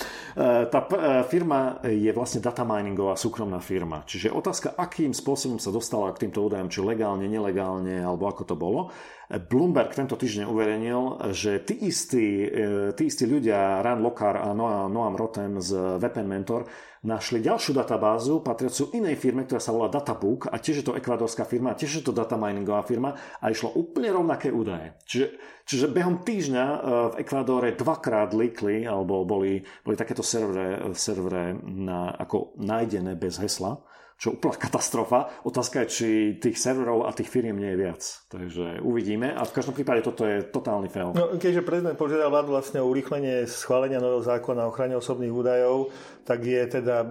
tá 0.69 0.79
firma 1.25 1.81
je 1.81 2.13
vlastne 2.13 2.45
data 2.45 2.61
miningová 2.61 3.17
súkromná 3.17 3.57
firma. 3.57 4.05
Čiže 4.05 4.29
otázka, 4.29 4.77
akým 4.77 5.17
spôsobom 5.17 5.57
sa 5.57 5.73
dostala 5.73 6.13
k 6.13 6.29
týmto 6.29 6.45
údajom, 6.45 6.69
či 6.69 6.85
legálne, 6.85 7.25
nelegálne, 7.25 8.05
alebo 8.05 8.29
ako 8.29 8.43
to 8.45 8.55
bolo. 8.55 8.93
Bloomberg 9.33 9.97
tento 9.97 10.13
týždeň 10.13 10.45
uverejnil, 10.45 11.33
že 11.33 11.65
tí 11.65 11.89
istí, 11.89 12.45
tí 12.93 13.03
istí 13.09 13.25
ľudia, 13.25 13.81
Ran 13.81 14.03
Lokar 14.05 14.37
a 14.37 14.53
Noam 14.53 15.17
Rotem 15.17 15.57
z 15.57 15.97
VPN 15.97 16.27
Mentor, 16.29 16.69
našli 17.03 17.43
ďalšiu 17.43 17.75
databázu 17.75 18.39
patriacu 18.39 18.95
inej 18.95 19.19
firme, 19.19 19.43
ktorá 19.43 19.59
sa 19.59 19.75
volá 19.75 19.91
Databook 19.91 20.47
a 20.47 20.55
tiež 20.55 20.81
je 20.81 20.85
to 20.87 20.95
ekvadorská 20.95 21.43
firma, 21.43 21.75
tiež 21.75 21.99
je 21.99 22.03
to 22.03 22.15
data 22.15 22.39
miningová 22.39 22.81
firma 22.87 23.11
a 23.43 23.51
išlo 23.51 23.75
úplne 23.75 24.09
rovnaké 24.15 24.49
údaje. 24.49 24.95
Čiže, 25.03 25.27
čiže 25.67 25.91
behom 25.91 26.23
týždňa 26.23 26.65
e, 26.65 26.77
v 27.11 27.17
Ekvádore 27.27 27.75
dvakrát 27.75 28.31
líkli, 28.31 28.87
alebo 28.87 29.27
boli, 29.27 29.59
boli 29.83 29.95
takéto 29.99 30.23
servere, 30.23 30.79
servere 30.95 31.59
na, 31.67 32.15
ako 32.15 32.55
nájdené 32.57 33.19
bez 33.19 33.35
hesla 33.43 33.83
čo 34.23 34.39
úplná 34.39 34.55
katastrofa. 34.55 35.43
Otázka 35.43 35.83
je, 35.83 35.87
či 35.91 36.07
tých 36.39 36.55
serverov 36.55 37.03
a 37.03 37.11
tých 37.11 37.27
firiem 37.27 37.59
nie 37.59 37.75
je 37.75 37.81
viac. 37.83 38.01
Takže 38.31 38.79
uvidíme. 38.79 39.35
A 39.35 39.43
v 39.43 39.51
každom 39.51 39.75
prípade 39.75 39.99
toto 39.99 40.23
je 40.23 40.47
totálny 40.47 40.87
fail. 40.87 41.11
No, 41.11 41.35
keďže 41.35 41.67
prezident 41.67 41.99
požiadal 41.99 42.31
vládu 42.31 42.55
vlastne 42.55 42.79
o 42.79 42.87
urýchlenie 42.87 43.43
schválenia 43.51 43.99
nového 43.99 44.23
zákona 44.23 44.63
o 44.63 44.71
ochrane 44.71 44.95
osobných 44.95 45.27
údajov, 45.27 45.91
tak 46.23 46.39
je 46.39 46.63
teda 46.63 47.03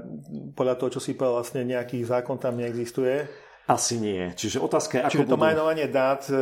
podľa 0.57 0.81
toho, 0.81 0.97
čo 0.97 1.01
si 1.05 1.13
povedal, 1.13 1.45
vlastne 1.45 1.69
nejaký 1.69 2.01
zákon 2.01 2.41
tam 2.41 2.57
neexistuje. 2.57 3.29
Asi 3.63 3.95
nie. 3.95 4.35
Čiže 4.35 4.59
otázka 4.59 4.99
je, 4.99 5.03
ako 5.07 5.13
Čiže 5.15 5.27
to 5.31 5.37
budú... 5.39 5.47
majnovanie 5.47 5.87
dát, 5.87 6.27
e, 6.27 6.35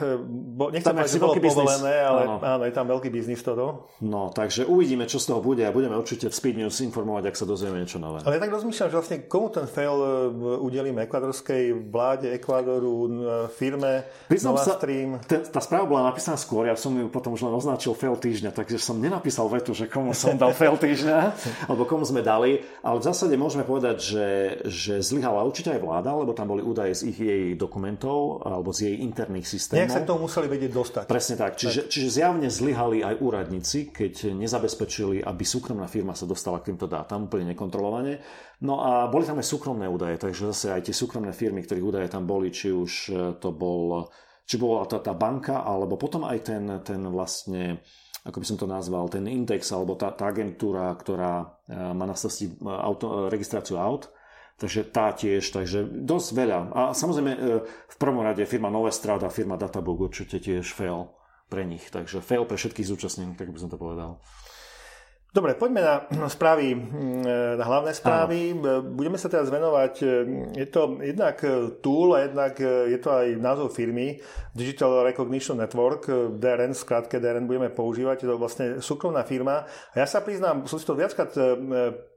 e, 0.00 0.16
bo, 0.56 0.72
nechcem 0.72 0.96
povedať, 0.96 1.12
že 1.12 1.20
bolo 1.20 1.36
povolené, 1.36 1.94
ale 2.00 2.20
áno. 2.24 2.36
áno, 2.40 2.62
je 2.64 2.72
tam 2.72 2.86
veľký 2.88 3.08
biznis 3.12 3.44
toto. 3.44 3.92
No, 4.00 4.32
takže 4.32 4.64
uvidíme, 4.64 5.04
čo 5.04 5.20
z 5.20 5.28
toho 5.28 5.44
bude 5.44 5.60
a 5.60 5.68
budeme 5.68 5.92
určite 5.92 6.32
v 6.32 6.34
Speed 6.34 6.56
News 6.56 6.80
informovať, 6.80 7.28
ak 7.28 7.36
sa 7.36 7.44
dozvieme 7.44 7.84
niečo 7.84 8.00
nové. 8.00 8.24
Ale 8.24 8.40
ja 8.40 8.48
tak 8.48 8.56
rozmýšľam, 8.56 8.88
že 8.88 8.96
vlastne 8.96 9.18
komu 9.28 9.52
ten 9.52 9.68
fail 9.68 9.92
e, 9.92 10.08
udelíme 10.64 11.04
ekvadorskej 11.04 11.92
vláde, 11.92 12.32
Ekvadoru, 12.32 12.96
firme, 13.52 14.08
Priznám 14.32 14.56
Nova 14.56 14.64
sa, 14.64 14.80
Stream. 14.80 15.20
Ten, 15.28 15.44
tá 15.44 15.60
správa 15.60 15.84
bola 15.84 16.08
napísaná 16.08 16.40
skôr, 16.40 16.64
ja 16.64 16.80
som 16.80 16.96
ju 16.96 17.12
potom 17.12 17.36
už 17.36 17.44
len 17.44 17.52
označil 17.52 17.92
fail 17.92 18.16
týždňa, 18.16 18.56
takže 18.56 18.80
som 18.80 18.96
nenapísal 18.96 19.52
vetu, 19.52 19.76
že 19.76 19.84
komu 19.84 20.16
som 20.16 20.32
dal 20.40 20.56
fail 20.56 20.80
týždňa, 20.80 21.18
alebo 21.68 21.84
komu 21.84 22.08
sme 22.08 22.24
dali, 22.24 22.64
ale 22.80 22.96
v 22.96 23.04
zásade 23.04 23.36
môžeme 23.36 23.68
povedať, 23.68 23.96
že, 24.00 24.28
že 24.64 24.94
zlyhala 25.04 25.44
určite 25.44 25.68
aj 25.68 25.84
vláda, 25.84 26.16
lebo 26.16 26.32
tam 26.32 26.53
boli 26.54 26.62
údaje 26.62 26.94
z 26.94 27.02
ich 27.10 27.18
jej 27.18 27.44
dokumentov 27.58 28.46
alebo 28.46 28.70
z 28.70 28.86
jej 28.86 28.96
interných 29.02 29.42
systémov. 29.42 29.82
Nejak 29.82 29.90
sa 29.90 30.02
k 30.06 30.08
tomu 30.14 30.30
museli 30.30 30.46
vedieť 30.46 30.70
dostať. 30.70 31.04
Presne 31.10 31.34
tak. 31.34 31.58
Čiže, 31.58 31.80
tak. 31.82 31.90
čiže 31.90 32.08
zjavne 32.14 32.46
zlyhali 32.46 33.02
aj 33.02 33.18
úradníci, 33.18 33.90
keď 33.90 34.30
nezabezpečili, 34.38 35.18
aby 35.26 35.42
súkromná 35.42 35.90
firma 35.90 36.14
sa 36.14 36.30
dostala 36.30 36.62
k 36.62 36.70
týmto 36.70 36.86
dátam 36.86 37.26
úplne 37.26 37.50
nekontrolovane. 37.58 38.22
No 38.62 38.78
a 38.86 39.10
boli 39.10 39.26
tam 39.26 39.42
aj 39.42 39.50
súkromné 39.50 39.90
údaje, 39.90 40.14
takže 40.22 40.54
zase 40.54 40.70
aj 40.70 40.86
tie 40.86 40.94
súkromné 40.94 41.34
firmy, 41.34 41.66
ktorých 41.66 41.88
údaje 41.90 42.08
tam 42.08 42.22
boli, 42.22 42.54
či 42.54 42.70
už 42.70 42.92
e, 43.10 43.12
to 43.42 43.50
bol 43.50 44.06
či 44.44 44.60
bola 44.60 44.84
tá, 44.84 45.00
tá 45.00 45.16
banka, 45.16 45.64
alebo 45.64 45.96
potom 45.96 46.28
aj 46.28 46.38
ten, 46.44 46.64
ten 46.84 47.00
vlastne 47.08 47.80
ako 48.24 48.40
by 48.40 48.46
som 48.48 48.56
to 48.56 48.64
nazval, 48.64 49.04
ten 49.12 49.28
index 49.28 49.68
alebo 49.68 50.00
tá, 50.00 50.08
tá 50.16 50.32
agentúra, 50.32 50.88
ktorá 50.96 51.60
e, 51.68 51.76
má 51.76 52.08
na 52.08 52.16
starosti 52.16 52.48
e, 52.48 52.72
registráciu 53.28 53.76
aut, 53.76 54.08
Takže 54.54 54.86
tá 54.86 55.10
tiež, 55.10 55.50
takže 55.50 55.82
dosť 55.82 56.28
veľa. 56.30 56.58
A 56.70 56.80
samozrejme 56.94 57.32
e, 57.34 57.38
v 57.66 57.96
prvom 57.98 58.22
rade 58.22 58.46
firma 58.46 58.70
Novestrada, 58.70 59.26
firma 59.26 59.58
Databook 59.58 60.06
určite 60.10 60.38
tiež 60.38 60.70
fail 60.70 61.10
pre 61.50 61.66
nich. 61.66 61.90
Takže 61.90 62.22
fail 62.22 62.46
pre 62.46 62.54
všetkých 62.54 62.86
zúčastnených, 62.86 63.38
tak 63.38 63.50
by 63.50 63.58
som 63.58 63.70
to 63.70 63.78
povedal. 63.78 64.22
Dobre, 65.34 65.58
poďme 65.58 65.82
na 66.14 66.30
správy, 66.30 66.78
na 67.58 67.64
hlavné 67.66 67.90
správy. 67.90 68.54
Áno. 68.54 68.86
Budeme 68.94 69.18
sa 69.18 69.26
teraz 69.26 69.50
venovať, 69.50 69.94
e, 69.98 70.06
je 70.62 70.66
to 70.70 71.02
jednak 71.02 71.42
tool 71.82 72.14
a 72.14 72.22
jednak 72.22 72.54
je 72.62 72.98
to 73.02 73.10
aj 73.10 73.26
názov 73.42 73.74
firmy 73.74 74.22
Digital 74.54 75.02
Recognition 75.02 75.58
Network, 75.58 76.06
DRN, 76.38 76.78
skrátke 76.78 77.18
DRN 77.18 77.50
budeme 77.50 77.66
používať, 77.74 78.22
je 78.22 78.28
to 78.30 78.38
vlastne 78.38 78.66
súkromná 78.78 79.26
firma. 79.26 79.66
A 79.66 79.94
ja 79.98 80.06
sa 80.06 80.22
priznám, 80.22 80.70
som 80.70 80.78
si 80.78 80.86
to 80.86 80.94
viackrát 80.94 81.34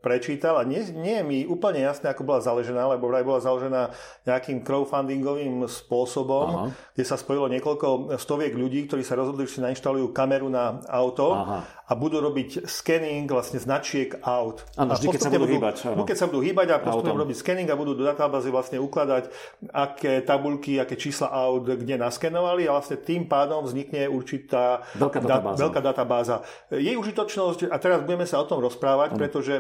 prečítal 0.08 0.56
a 0.56 0.64
nie, 0.64 0.80
nie 0.96 1.20
je 1.20 1.26
mi 1.26 1.40
úplne 1.44 1.84
jasné, 1.84 2.14
ako 2.14 2.24
bola 2.24 2.40
založená, 2.40 2.86
lebo 2.96 3.10
vraj 3.12 3.26
bola 3.28 3.44
založená 3.44 3.92
nejakým 4.24 4.64
crowdfundingovým 4.64 5.66
spôsobom, 5.68 6.48
Aha. 6.48 6.66
kde 6.96 7.04
sa 7.04 7.20
spojilo 7.20 7.52
niekoľko 7.52 8.16
stoviek 8.16 8.56
ľudí, 8.56 8.88
ktorí 8.88 9.04
sa 9.04 9.20
rozhodli, 9.20 9.50
že 9.50 9.60
si 9.60 9.66
nainštalujú 9.66 10.14
kameru 10.16 10.48
na 10.48 10.80
auto 10.88 11.34
Aha. 11.34 11.60
a 11.90 11.92
budú 11.98 12.22
robiť 12.22 12.70
scanning 13.08 13.32
vlastne 13.32 13.60
značiek 13.64 14.20
aut. 14.20 14.68
Áno, 14.76 14.92
vždy, 14.92 15.08
keď 15.16 15.22
sa 15.24 15.32
budú, 15.32 15.48
hýbať. 15.48 15.76
Áno. 15.88 16.04
Keď 16.04 16.18
sa 16.20 16.26
budú 16.28 16.42
hýbať 16.44 16.68
a 16.76 16.78
postupne 16.84 17.16
budú 17.16 17.24
robiť 17.24 17.38
scanning 17.40 17.70
a 17.72 17.76
budú 17.80 17.96
do 17.96 18.04
databázy 18.04 18.52
vlastne 18.52 18.78
ukladať, 18.84 19.32
aké 19.72 20.20
tabulky, 20.28 20.76
aké 20.76 21.00
čísla 21.00 21.32
aut 21.32 21.64
kde 21.64 21.96
naskenovali 21.96 22.68
a 22.68 22.76
vlastne 22.76 23.00
tým 23.00 23.32
pádom 23.32 23.64
vznikne 23.64 24.12
určitá 24.12 24.84
veľká 25.00 25.20
databáza. 25.24 25.56
Da, 25.56 25.64
veľká 25.64 25.82
databáza. 25.82 26.36
Jej 26.68 26.96
užitočnosť, 27.00 27.72
a 27.72 27.76
teraz 27.80 28.04
budeme 28.04 28.28
sa 28.28 28.44
o 28.44 28.46
tom 28.46 28.60
rozprávať, 28.60 29.16
ano. 29.16 29.20
pretože 29.20 29.54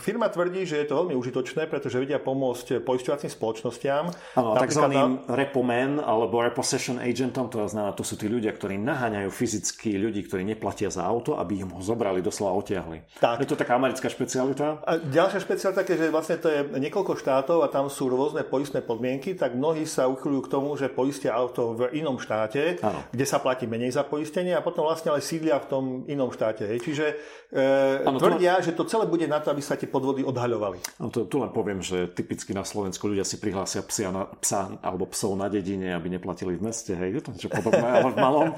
Firma 0.00 0.32
tvrdí, 0.32 0.64
že 0.64 0.80
je 0.80 0.86
to 0.88 1.04
veľmi 1.04 1.12
užitočné, 1.12 1.68
pretože 1.68 2.00
vedia 2.00 2.16
pomôcť 2.16 2.80
poisťovacím 2.80 3.28
spoločnostiam. 3.28 4.08
Áno, 4.40 4.56
takzvaným 4.56 5.28
repomen 5.28 6.00
alebo 6.00 6.40
repossession 6.40 6.96
agentom, 6.96 7.52
to 7.52 7.68
znamená, 7.68 7.92
to 7.92 8.06
sú 8.06 8.16
tí 8.16 8.30
ľudia, 8.30 8.56
ktorí 8.56 8.80
naháňajú 8.80 9.28
fyzicky 9.28 10.00
ľudí, 10.00 10.24
ktorí 10.24 10.42
neplatia 10.48 10.88
za 10.88 11.04
auto, 11.04 11.36
aby 11.36 11.60
im 11.60 11.70
ho 11.74 11.80
zobrali, 11.82 12.24
doslova 12.24 12.54
otiahli. 12.78 12.98
Tak. 13.18 13.42
Je 13.42 13.48
to 13.50 13.58
taká 13.58 13.74
americká 13.74 14.06
špecialita? 14.06 14.78
A 14.86 15.02
ďalšia 15.02 15.42
špecialita 15.42 15.82
že 15.82 16.14
vlastne 16.14 16.36
to 16.38 16.48
je 16.48 16.60
niekoľko 16.78 17.18
štátov 17.18 17.66
a 17.66 17.68
tam 17.68 17.90
sú 17.90 18.06
rôzne 18.06 18.46
poistné 18.46 18.80
podmienky, 18.84 19.34
tak 19.34 19.58
mnohí 19.58 19.82
sa 19.84 20.06
uchyľujú 20.06 20.42
k 20.46 20.52
tomu, 20.52 20.70
že 20.78 20.86
poistia 20.92 21.34
auto 21.34 21.74
v 21.74 21.90
inom 21.98 22.22
štáte, 22.22 22.78
ano. 22.78 23.02
kde 23.10 23.24
sa 23.26 23.42
platí 23.42 23.66
menej 23.66 23.98
za 23.98 24.06
poistenie 24.06 24.54
a 24.54 24.62
potom 24.62 24.86
vlastne 24.86 25.10
ale 25.10 25.24
sídlia 25.24 25.58
v 25.58 25.66
tom 25.66 25.84
inom 26.06 26.30
štáte. 26.30 26.70
Čiže 26.78 27.06
e, 27.50 27.64
ano, 28.06 28.22
tvrdia, 28.22 28.62
to... 28.62 28.70
že 28.70 28.72
to 28.78 28.84
celé 28.86 29.04
bude 29.10 29.26
na 29.26 29.42
to, 29.42 29.50
aby 29.50 29.62
sa 29.64 29.74
tie 29.74 29.90
podvody 29.90 30.22
odhaľovali. 30.22 30.78
No 31.02 31.10
to, 31.10 31.26
tu 31.26 31.42
len 31.42 31.50
poviem, 31.50 31.82
že 31.82 32.06
typicky 32.14 32.54
na 32.54 32.62
Slovensku 32.62 33.10
ľudia 33.10 33.26
si 33.26 33.40
prihlásia 33.42 33.82
psia 33.82 34.14
na, 34.14 34.30
psa 34.38 34.78
alebo 34.84 35.08
psov 35.10 35.34
na 35.34 35.50
dedine, 35.50 35.96
aby 35.96 36.12
neplatili 36.12 36.54
v 36.54 36.70
meste. 36.70 36.94
Hej, 36.94 37.10
je 37.18 37.22
to 37.24 37.30
niečo 37.34 37.50
podobné, 37.50 37.88
ale 37.88 38.12
v 38.14 38.18
malom. 38.20 38.48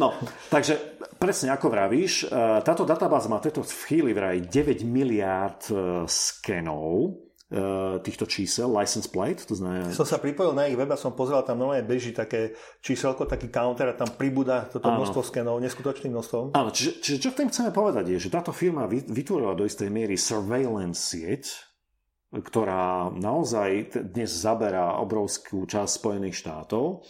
No, 0.00 0.16
takže 0.48 0.98
presne 1.18 1.52
ako 1.52 1.66
vravíš, 1.68 2.30
e, 2.30 2.62
táto 2.62 2.86
databáza 2.86 3.26
má 3.28 3.42
tieto 3.42 3.66
v 3.66 3.74
chvíli 3.90 4.10
vraj 4.14 4.38
9 4.40 4.86
miliárd 4.86 5.62
e, 5.68 5.74
skenov, 6.06 7.28
Eh, 7.48 7.96
týchto 8.04 8.28
čísel, 8.28 8.68
license 8.68 9.08
plate, 9.08 9.40
to 9.48 9.56
znamená... 9.56 9.88
Som 9.96 10.04
sa 10.04 10.20
pripojil 10.20 10.52
na 10.52 10.68
ich 10.68 10.76
web 10.76 10.92
a 10.92 11.00
som 11.00 11.16
pozeral, 11.16 11.40
tam 11.48 11.56
normálne 11.56 11.80
beží 11.80 12.12
také 12.12 12.52
číselko, 12.84 13.24
taký 13.24 13.48
counter 13.48 13.88
a 13.88 13.96
tam 13.96 14.12
pribúda 14.20 14.68
toto 14.68 14.92
Áno. 14.92 15.00
množstvo 15.00 15.24
skenov, 15.24 15.56
neskutočným 15.64 16.12
množstvom. 16.12 16.52
Áno, 16.52 16.68
čiže, 16.68 17.00
čiže 17.00 17.16
čo 17.24 17.32
v 17.32 17.38
tým 17.40 17.48
chceme 17.48 17.72
povedať 17.72 18.04
je, 18.12 18.28
že 18.28 18.28
táto 18.28 18.52
firma 18.52 18.84
vytvorila 18.84 19.56
do 19.56 19.64
istej 19.64 19.88
miery 19.88 20.20
surveillance 20.20 21.00
sieť, 21.00 21.48
ktorá 22.36 23.16
naozaj 23.16 23.96
dnes 24.12 24.28
zaberá 24.28 25.00
obrovskú 25.00 25.64
časť 25.64 26.04
Spojených 26.04 26.36
štátov 26.44 27.00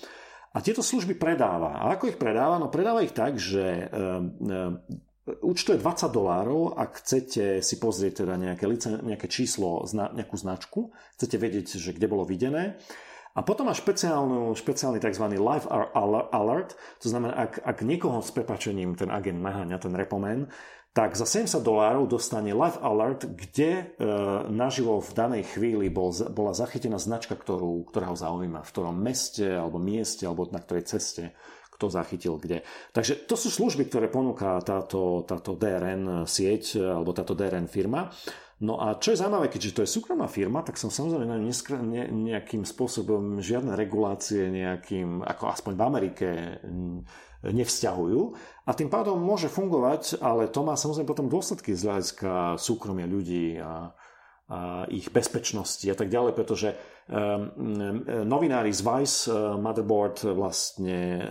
a 0.53 0.59
tieto 0.65 0.81
služby 0.81 1.21
predáva. 1.21 1.81
A 1.81 1.95
ako 1.97 2.13
ich 2.13 2.19
predáva? 2.19 2.57
No 2.57 2.73
predáva 2.73 3.05
ich 3.05 3.13
tak, 3.13 3.37
že 3.37 3.89
eh, 3.89 4.99
Účtuje 5.29 5.77
20 5.77 6.09
dolárov, 6.09 6.73
ak 6.73 7.05
chcete 7.05 7.61
si 7.61 7.77
pozrieť 7.77 8.25
teda 8.25 8.41
nejaké, 8.41 8.65
licen, 8.65 8.97
nejaké 9.05 9.29
číslo, 9.29 9.85
nejakú 9.93 10.37
značku, 10.41 10.97
chcete 11.21 11.37
vedieť, 11.37 11.77
že 11.77 11.93
kde 11.93 12.09
bolo 12.09 12.25
videné. 12.25 12.81
A 13.37 13.45
potom 13.45 13.69
má 13.69 13.75
špeciálnu, 13.77 14.57
špeciálny 14.57 14.99
tzv. 14.99 15.25
live 15.37 15.69
alert, 16.33 16.75
to 16.99 17.13
znamená, 17.13 17.37
ak, 17.37 17.61
ak 17.61 17.79
niekoho 17.85 18.25
s 18.25 18.33
prepačením 18.33 18.97
ten 18.97 19.13
agent 19.13 19.39
naháňa, 19.39 19.77
ten 19.79 19.95
repomen, 19.95 20.49
tak 20.99 21.15
za 21.15 21.31
70 21.31 21.63
dolárov 21.63 22.11
dostane 22.11 22.51
live 22.51 22.75
alert, 22.83 23.23
kde 23.23 23.71
e, 23.71 23.85
naživo 24.51 24.99
v 24.99 25.15
danej 25.15 25.46
chvíli 25.55 25.87
bol, 25.87 26.11
bola 26.11 26.51
zachytená 26.51 26.99
značka, 26.99 27.38
ktorú, 27.38 27.87
ktorá 27.87 28.11
ho 28.11 28.19
zaujíma, 28.19 28.67
v 28.67 28.73
ktorom 28.75 28.99
meste 28.99 29.46
alebo 29.46 29.79
mieste 29.79 30.27
alebo 30.27 30.51
na 30.51 30.59
ktorej 30.59 30.90
ceste 30.90 31.38
kto 31.79 31.94
zachytil 31.94 32.42
kde. 32.42 32.67
Takže 32.90 33.31
to 33.31 33.38
sú 33.38 33.55
služby, 33.55 33.87
ktoré 33.87 34.11
ponúka 34.11 34.59
táto, 34.67 35.23
táto 35.23 35.55
DRN 35.55 36.27
sieť 36.27 36.75
alebo 36.83 37.15
táto 37.15 37.38
DRN 37.38 37.71
firma. 37.71 38.11
No 38.59 38.75
a 38.83 38.98
čo 38.98 39.15
je 39.15 39.21
zaujímavé, 39.23 39.46
keďže 39.54 39.75
to 39.75 39.83
je 39.87 39.94
súkromná 39.94 40.27
firma, 40.27 40.67
tak 40.67 40.83
som 40.83 40.90
samozrejme 40.90 41.31
na 41.31 41.38
ne, 41.38 42.02
nejakým 42.11 42.67
spôsobom 42.67 43.38
žiadne 43.38 43.79
regulácie 43.79 44.50
nejakým, 44.50 45.23
ako 45.23 45.44
aspoň 45.46 45.73
v 45.79 45.83
Amerike, 45.87 46.29
nevzťahujú. 47.46 48.21
A 48.67 48.71
tým 48.75 48.90
pádom 48.90 49.15
môže 49.15 49.46
fungovať, 49.46 50.19
ale 50.19 50.50
to 50.50 50.67
má 50.67 50.75
samozrejme 50.75 51.06
potom 51.06 51.31
dôsledky 51.31 51.71
z 51.79 51.87
hľadiska 51.87 52.59
súkromia 52.59 53.06
ľudí 53.06 53.63
a, 53.63 53.94
a 54.50 54.59
ich 54.90 55.06
bezpečnosti 55.15 55.87
a 55.87 55.94
tak 55.94 56.11
ďalej, 56.11 56.35
pretože 56.35 56.75
novinári 58.29 58.69
z 58.69 58.85
Vice 58.85 59.33
uh, 59.33 59.56
Motherboard 59.56 60.29
vlastne... 60.37 61.25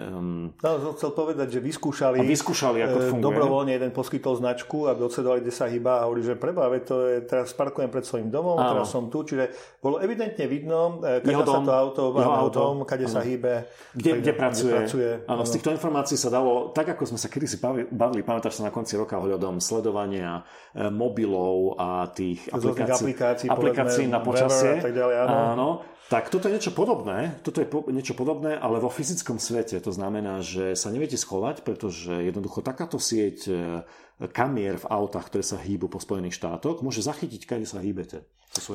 No, 0.58 0.70
som 0.82 0.94
chcel 0.98 1.12
povedať, 1.14 1.48
že 1.54 1.60
vyskúšali, 1.62 2.26
vyskúšali 2.26 2.82
ako 2.82 2.98
to 2.98 3.06
e, 3.06 3.12
funguje. 3.14 3.26
dobrovoľne 3.30 3.72
jeden 3.78 3.92
poskytol 3.94 4.42
značku, 4.42 4.90
aby 4.90 5.06
odsledovali, 5.06 5.46
kde 5.46 5.54
sa 5.54 5.70
hýba 5.70 6.02
a 6.02 6.10
hovorí, 6.10 6.26
že 6.26 6.34
preba, 6.34 6.66
to 6.82 7.06
je, 7.06 7.16
teraz 7.30 7.54
parkujem 7.54 7.94
pred 7.94 8.02
svojím 8.02 8.34
domom, 8.34 8.58
Áno. 8.58 8.82
teraz 8.82 8.90
som 8.90 9.06
tu, 9.14 9.22
čiže 9.22 9.54
bolo 9.78 10.02
evidentne 10.02 10.50
vidno, 10.50 10.98
kade 10.98 11.46
sa 11.46 11.62
to 11.62 11.74
auto, 11.74 12.02
jeho 12.10 12.34
auto, 12.34 12.58
dom, 12.58 12.78
kade 12.82 13.06
Áno. 13.06 13.14
sa 13.14 13.22
hýbe, 13.22 13.70
kde, 13.94 14.12
kde 14.24 14.32
pracuje. 14.34 14.74
Kde 14.74 14.80
pracuje. 14.82 15.10
Áno, 15.30 15.42
z 15.46 15.52
týchto 15.62 15.70
informácií 15.70 16.18
sa 16.18 16.34
dalo, 16.34 16.74
tak 16.74 16.90
ako 16.98 17.06
sme 17.06 17.20
sa 17.22 17.30
kedysi 17.30 17.62
bavili, 17.94 18.26
pamätáš 18.26 18.58
sa 18.58 18.66
na 18.66 18.74
konci 18.74 18.98
roka 18.98 19.22
ohľadom 19.22 19.62
sledovania 19.62 20.42
mobilov 20.74 21.78
a 21.78 22.10
tých 22.10 22.50
aplikácií 22.50 23.14
aplikácií, 23.18 23.48
aplikácií 23.50 24.06
na 24.08 24.20
počasie. 24.22 24.82
tak 24.82 24.94
ďalej, 24.94 25.16
áno. 25.28 25.36
áno. 25.54 25.67
Tak 26.08 26.32
toto 26.32 26.48
je 26.48 26.56
niečo 26.56 26.72
podobné, 26.72 27.36
toto 27.44 27.60
je 27.60 27.68
po, 27.68 27.84
niečo 27.92 28.16
podobné, 28.16 28.56
ale 28.56 28.80
vo 28.80 28.88
fyzickom 28.88 29.44
svete. 29.44 29.76
To 29.84 29.92
znamená, 29.92 30.40
že 30.40 30.72
sa 30.80 30.88
neviete 30.88 31.20
schovať, 31.20 31.68
pretože 31.68 32.24
jednoducho 32.24 32.64
takáto 32.64 32.96
sieť 32.96 33.38
e, 33.52 33.84
kamier 34.32 34.80
v 34.80 34.88
autách, 34.88 35.28
ktoré 35.28 35.44
sa 35.44 35.60
hýbu 35.60 35.92
po 35.92 36.00
Spojených 36.00 36.40
štátoch, 36.40 36.80
môže 36.80 37.04
zachytiť, 37.04 37.44
kade 37.44 37.68
sa 37.68 37.84
hýbete. 37.84 38.24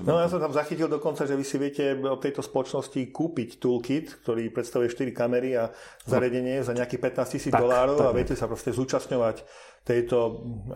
No 0.04 0.20
ja 0.20 0.28
som 0.30 0.38
tam 0.38 0.52
zachytil 0.54 0.86
dokonca, 0.86 1.24
že 1.24 1.34
vy 1.34 1.42
si 1.42 1.56
viete 1.58 1.96
od 2.04 2.20
tejto 2.20 2.44
spoločnosti 2.44 3.00
kúpiť 3.10 3.58
toolkit, 3.58 4.22
ktorý 4.22 4.52
predstavuje 4.52 4.92
4 4.92 5.10
kamery 5.10 5.58
a 5.58 5.72
zariadenie 6.06 6.62
za 6.62 6.76
nejakých 6.76 7.00
15 7.16 7.34
tisíc 7.34 7.52
dolárov 7.52 7.98
a 8.04 8.14
viete 8.14 8.36
sa 8.38 8.46
proste 8.46 8.70
zúčastňovať 8.70 9.42
tejto, 9.82 10.16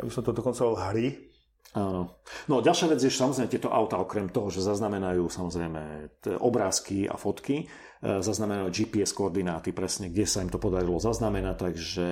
aby 0.02 0.10
som 0.10 0.24
to 0.26 0.34
dokonca 0.34 0.64
hry, 0.90 1.35
Áno. 1.74 2.22
No 2.48 2.64
ďalšia 2.64 2.94
vec 2.94 3.02
je, 3.04 3.12
že 3.12 3.20
samozrejme 3.20 3.52
tieto 3.52 3.68
auta, 3.68 4.00
okrem 4.00 4.32
toho, 4.32 4.48
že 4.48 4.64
zaznamenajú 4.64 5.28
samozrejme 5.28 6.08
obrázky 6.40 7.04
a 7.04 7.18
fotky, 7.20 7.64
e, 7.64 7.64
zaznamenajú 8.00 8.72
GPS 8.72 9.12
koordináty 9.12 9.76
presne, 9.76 10.08
kde 10.08 10.24
sa 10.24 10.40
im 10.40 10.48
to 10.48 10.56
podarilo 10.56 10.96
zaznamenať, 10.96 11.56
takže 11.58 12.08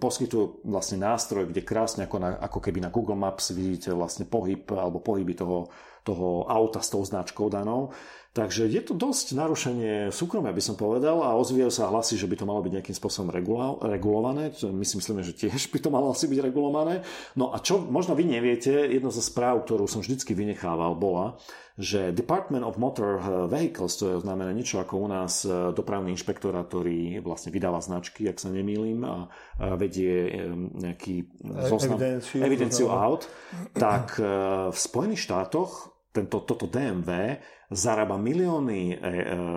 poskytujú 0.00 0.64
vlastne 0.64 1.04
nástroj, 1.04 1.52
kde 1.52 1.66
krásne 1.66 2.08
ako, 2.08 2.16
na, 2.16 2.30
ako 2.40 2.58
keby 2.64 2.80
na 2.80 2.88
Google 2.88 3.18
Maps 3.18 3.52
vidíte 3.52 3.92
vlastne 3.92 4.24
pohyb 4.24 4.64
alebo 4.72 5.04
pohyby 5.04 5.36
toho, 5.36 5.68
toho 6.00 6.48
auta 6.48 6.80
s 6.80 6.88
tou 6.88 7.04
značkou 7.04 7.52
danou. 7.52 7.92
Takže 8.34 8.66
je 8.66 8.82
to 8.82 8.98
dosť 8.98 9.38
narušenie 9.38 10.10
súkromia, 10.10 10.50
by 10.50 10.58
som 10.58 10.74
povedal, 10.74 11.22
a 11.22 11.38
ozvíjajú 11.38 11.70
sa 11.70 11.86
hlasy, 11.86 12.18
že 12.18 12.26
by 12.26 12.42
to 12.42 12.48
malo 12.50 12.66
byť 12.66 12.72
nejakým 12.74 12.96
spôsobom 12.98 13.30
regula- 13.30 13.78
regulované. 13.78 14.50
My 14.74 14.82
si 14.82 14.98
myslíme, 14.98 15.22
že 15.22 15.38
tiež 15.38 15.70
by 15.70 15.78
to 15.78 15.94
malo 15.94 16.10
asi 16.10 16.26
byť 16.26 16.42
regulované. 16.42 17.06
No 17.38 17.54
a 17.54 17.62
čo 17.62 17.78
možno 17.78 18.18
vy 18.18 18.26
neviete, 18.26 18.90
jedno 18.90 19.14
zo 19.14 19.22
správ, 19.22 19.62
ktorú 19.62 19.86
som 19.86 20.02
vždycky 20.02 20.34
vynechával, 20.34 20.98
bola, 20.98 21.38
že 21.78 22.10
Department 22.10 22.66
of 22.66 22.74
Motor 22.74 23.22
Vehicles, 23.46 23.94
to 24.02 24.18
je 24.18 24.26
znamená 24.26 24.50
niečo 24.50 24.82
ako 24.82 24.94
u 24.98 25.08
nás 25.10 25.46
e, 25.46 25.70
dopravný 25.70 26.10
inšpektor, 26.10 26.58
ktorý 26.58 27.22
vlastne 27.22 27.54
vydáva 27.54 27.78
značky, 27.78 28.26
ak 28.26 28.42
sa 28.42 28.50
nemýlim, 28.50 28.98
a 29.06 29.30
vedie 29.78 30.42
nejaký 30.74 31.30
zoznam, 31.70 32.02
evidenciu, 32.02 32.38
evidenciu 32.42 32.86
aut, 32.90 33.30
tak 33.78 34.18
e, 34.18 34.26
v 34.74 34.78
Spojených 34.78 35.22
štátoch 35.22 35.93
tento, 36.14 36.46
toto 36.46 36.70
DMV 36.70 37.42
zarába 37.74 38.14
milióny 38.14 38.80
e, 38.86 38.94
e, 38.94 39.00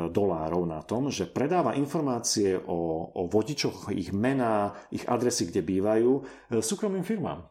dolárov 0.10 0.66
na 0.66 0.82
tom, 0.82 1.14
že 1.14 1.30
predáva 1.30 1.78
informácie 1.78 2.58
o, 2.58 3.14
o 3.14 3.22
vodičoch, 3.30 3.94
ich 3.94 4.10
mená, 4.10 4.74
ich 4.90 5.06
adresy, 5.06 5.46
kde 5.46 5.62
bývajú, 5.62 6.12
e, 6.18 6.22
súkromným 6.58 7.06
firmám. 7.06 7.46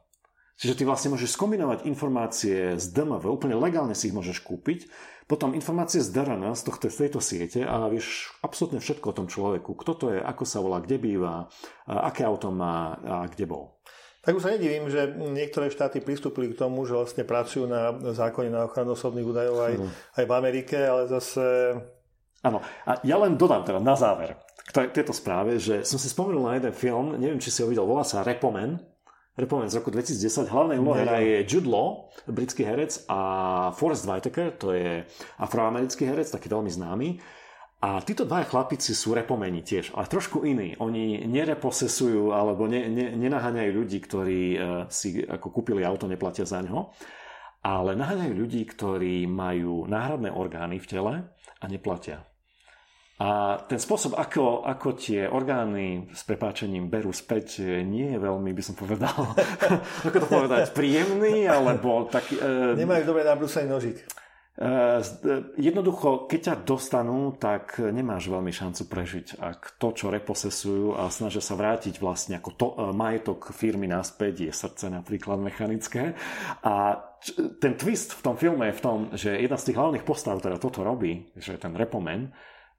Čiže 0.59 0.83
ty 0.83 0.83
vlastne 0.89 1.13
môžeš 1.15 1.37
skombinovať 1.39 1.87
informácie 1.87 2.75
z 2.81 2.87
DMV, 2.91 3.29
úplne 3.29 3.55
legálne 3.61 3.95
si 3.95 4.11
ich 4.11 4.17
môžeš 4.17 4.43
kúpiť, 4.43 4.91
potom 5.29 5.55
informácie 5.55 6.01
z 6.01 6.11
DRN, 6.11 6.55
z, 6.55 6.63
tohto, 6.65 6.87
z 6.87 7.07
tejto 7.07 7.21
siete 7.21 7.61
a 7.67 7.91
vieš 7.91 8.31
absolútne 8.41 8.79
všetko 8.79 9.11
o 9.11 9.17
tom 9.23 9.27
človeku. 9.27 9.75
Kto 9.75 9.93
to 9.99 10.07
je, 10.15 10.19
ako 10.23 10.45
sa 10.47 10.63
volá, 10.63 10.79
kde 10.79 11.03
býva, 11.03 11.51
aké 11.85 12.23
auto 12.23 12.55
má 12.55 12.95
a 13.03 13.27
kde 13.27 13.45
bol. 13.45 13.76
Tak 14.27 14.35
už 14.35 14.43
sa 14.43 14.51
nedivím, 14.59 14.91
že 14.91 15.15
niektoré 15.15 15.71
štáty 15.71 16.03
pristúpili 16.03 16.51
k 16.51 16.59
tomu, 16.59 16.83
že 16.83 16.99
vlastne 16.99 17.23
pracujú 17.23 17.71
na 17.71 17.95
zákone 17.95 18.51
na 18.51 18.67
ochranu 18.67 18.99
osobných 18.99 19.23
údajov 19.23 19.57
aj, 19.63 19.75
aj 20.19 20.25
v 20.27 20.33
Amerike, 20.35 20.77
ale 20.83 21.07
zase... 21.07 21.43
Áno, 22.43 22.59
a 22.59 22.99
ja 23.07 23.17
len 23.23 23.39
dodám 23.39 23.63
teda 23.63 23.79
na 23.79 23.95
záver 23.95 24.35
k 24.67 24.91
tejto 24.91 25.15
správe, 25.15 25.63
že 25.63 25.87
som 25.87 25.97
si 25.97 26.11
spomenul 26.11 26.43
na 26.43 26.59
jeden 26.59 26.75
film, 26.75 27.15
neviem, 27.15 27.39
či 27.39 27.55
si 27.55 27.63
ho 27.63 27.71
videl, 27.71 27.87
volá 27.87 28.03
sa 28.03 28.27
Repomen, 28.27 28.83
Repomen 29.37 29.69
z 29.69 29.79
roku 29.79 29.93
2010. 29.93 30.49
Hlavnej 30.49 30.81
úlohe 30.81 31.05
je 31.05 31.45
Jude 31.45 31.69
Law, 31.69 32.09
britský 32.25 32.65
herec, 32.65 33.05
a 33.07 33.21
Forrest 33.77 34.09
Whitaker, 34.09 34.57
to 34.57 34.73
je 34.73 35.05
afroamerický 35.39 36.09
herec, 36.09 36.33
taký 36.33 36.49
veľmi 36.49 36.73
známy. 36.73 37.09
A 37.77 38.01
títo 38.01 38.25
dva 38.25 38.41
chlapici 38.41 38.97
sú 38.97 39.13
repomeni 39.13 39.61
tiež, 39.61 39.93
ale 39.93 40.09
trošku 40.09 40.49
iní. 40.49 40.73
Oni 40.81 41.29
nereposesujú 41.29 42.33
alebo 42.33 42.65
ne, 42.65 42.89
ne, 42.89 43.13
nenaháňajú 43.13 43.71
ľudí, 43.77 44.01
ktorí 44.01 44.41
uh, 44.57 44.61
si 44.89 45.21
ako 45.21 45.53
kúpili 45.53 45.85
auto, 45.85 46.09
neplatia 46.09 46.49
za 46.49 46.65
ňo, 46.65 46.97
ale 47.61 47.93
naháňajú 47.93 48.33
ľudí, 48.33 48.65
ktorí 48.65 49.29
majú 49.29 49.85
náhradné 49.93 50.33
orgány 50.33 50.81
v 50.81 50.89
tele 50.89 51.15
a 51.61 51.65
neplatia. 51.69 52.25
A 53.17 53.61
ten 53.65 53.81
spôsob, 53.81 54.13
ako, 54.17 54.65
ako 54.65 54.89
tie 54.97 55.25
orgány 55.25 56.09
s 56.13 56.21
prepáčením 56.25 56.93
berú 56.93 57.13
späť, 57.17 57.65
nie 57.85 58.13
je 58.13 58.19
veľmi, 58.21 58.53
by 58.57 58.63
som 58.65 58.77
povedal, 58.77 59.37
ako 60.09 60.17
to 60.17 60.29
povedať, 60.29 60.73
príjemný, 60.73 61.45
alebo 61.45 62.09
taký... 62.09 62.41
Uh, 62.41 62.73
Nemajú 62.73 63.05
dobre 63.05 63.25
nabrúsený 63.25 63.69
nožík. 63.69 64.01
Eh, 64.57 65.05
jednoducho, 65.61 66.25
keď 66.25 66.41
ťa 66.41 66.55
dostanú, 66.65 67.37
tak 67.37 67.77
nemáš 67.77 68.33
veľmi 68.33 68.49
šancu 68.49 68.89
prežiť. 68.89 69.27
Ak 69.37 69.77
to, 69.77 69.93
čo 69.93 70.09
reposesujú 70.09 70.97
a 70.97 71.13
snažia 71.13 71.45
sa 71.45 71.61
vrátiť 71.61 72.01
vlastne 72.01 72.41
ako 72.41 72.51
to, 72.57 72.69
eh, 72.73 72.89
majetok 72.97 73.53
firmy 73.53 73.85
naspäť, 73.85 74.49
je 74.49 74.53
srdce 74.57 74.89
napríklad 74.89 75.37
mechanické. 75.45 76.17
A 76.65 77.05
ten 77.61 77.77
twist 77.77 78.17
v 78.17 78.25
tom 78.25 78.41
filme 78.41 78.73
je 78.73 78.79
v 78.81 78.85
tom, 78.85 78.99
že 79.13 79.37
jedna 79.37 79.61
z 79.61 79.67
tých 79.69 79.77
hlavných 79.77 80.09
postav, 80.09 80.41
ktorá 80.41 80.57
toto 80.57 80.81
robí, 80.81 81.29
že 81.37 81.57
je 81.57 81.61
ten 81.61 81.77
repomen, 81.77 82.33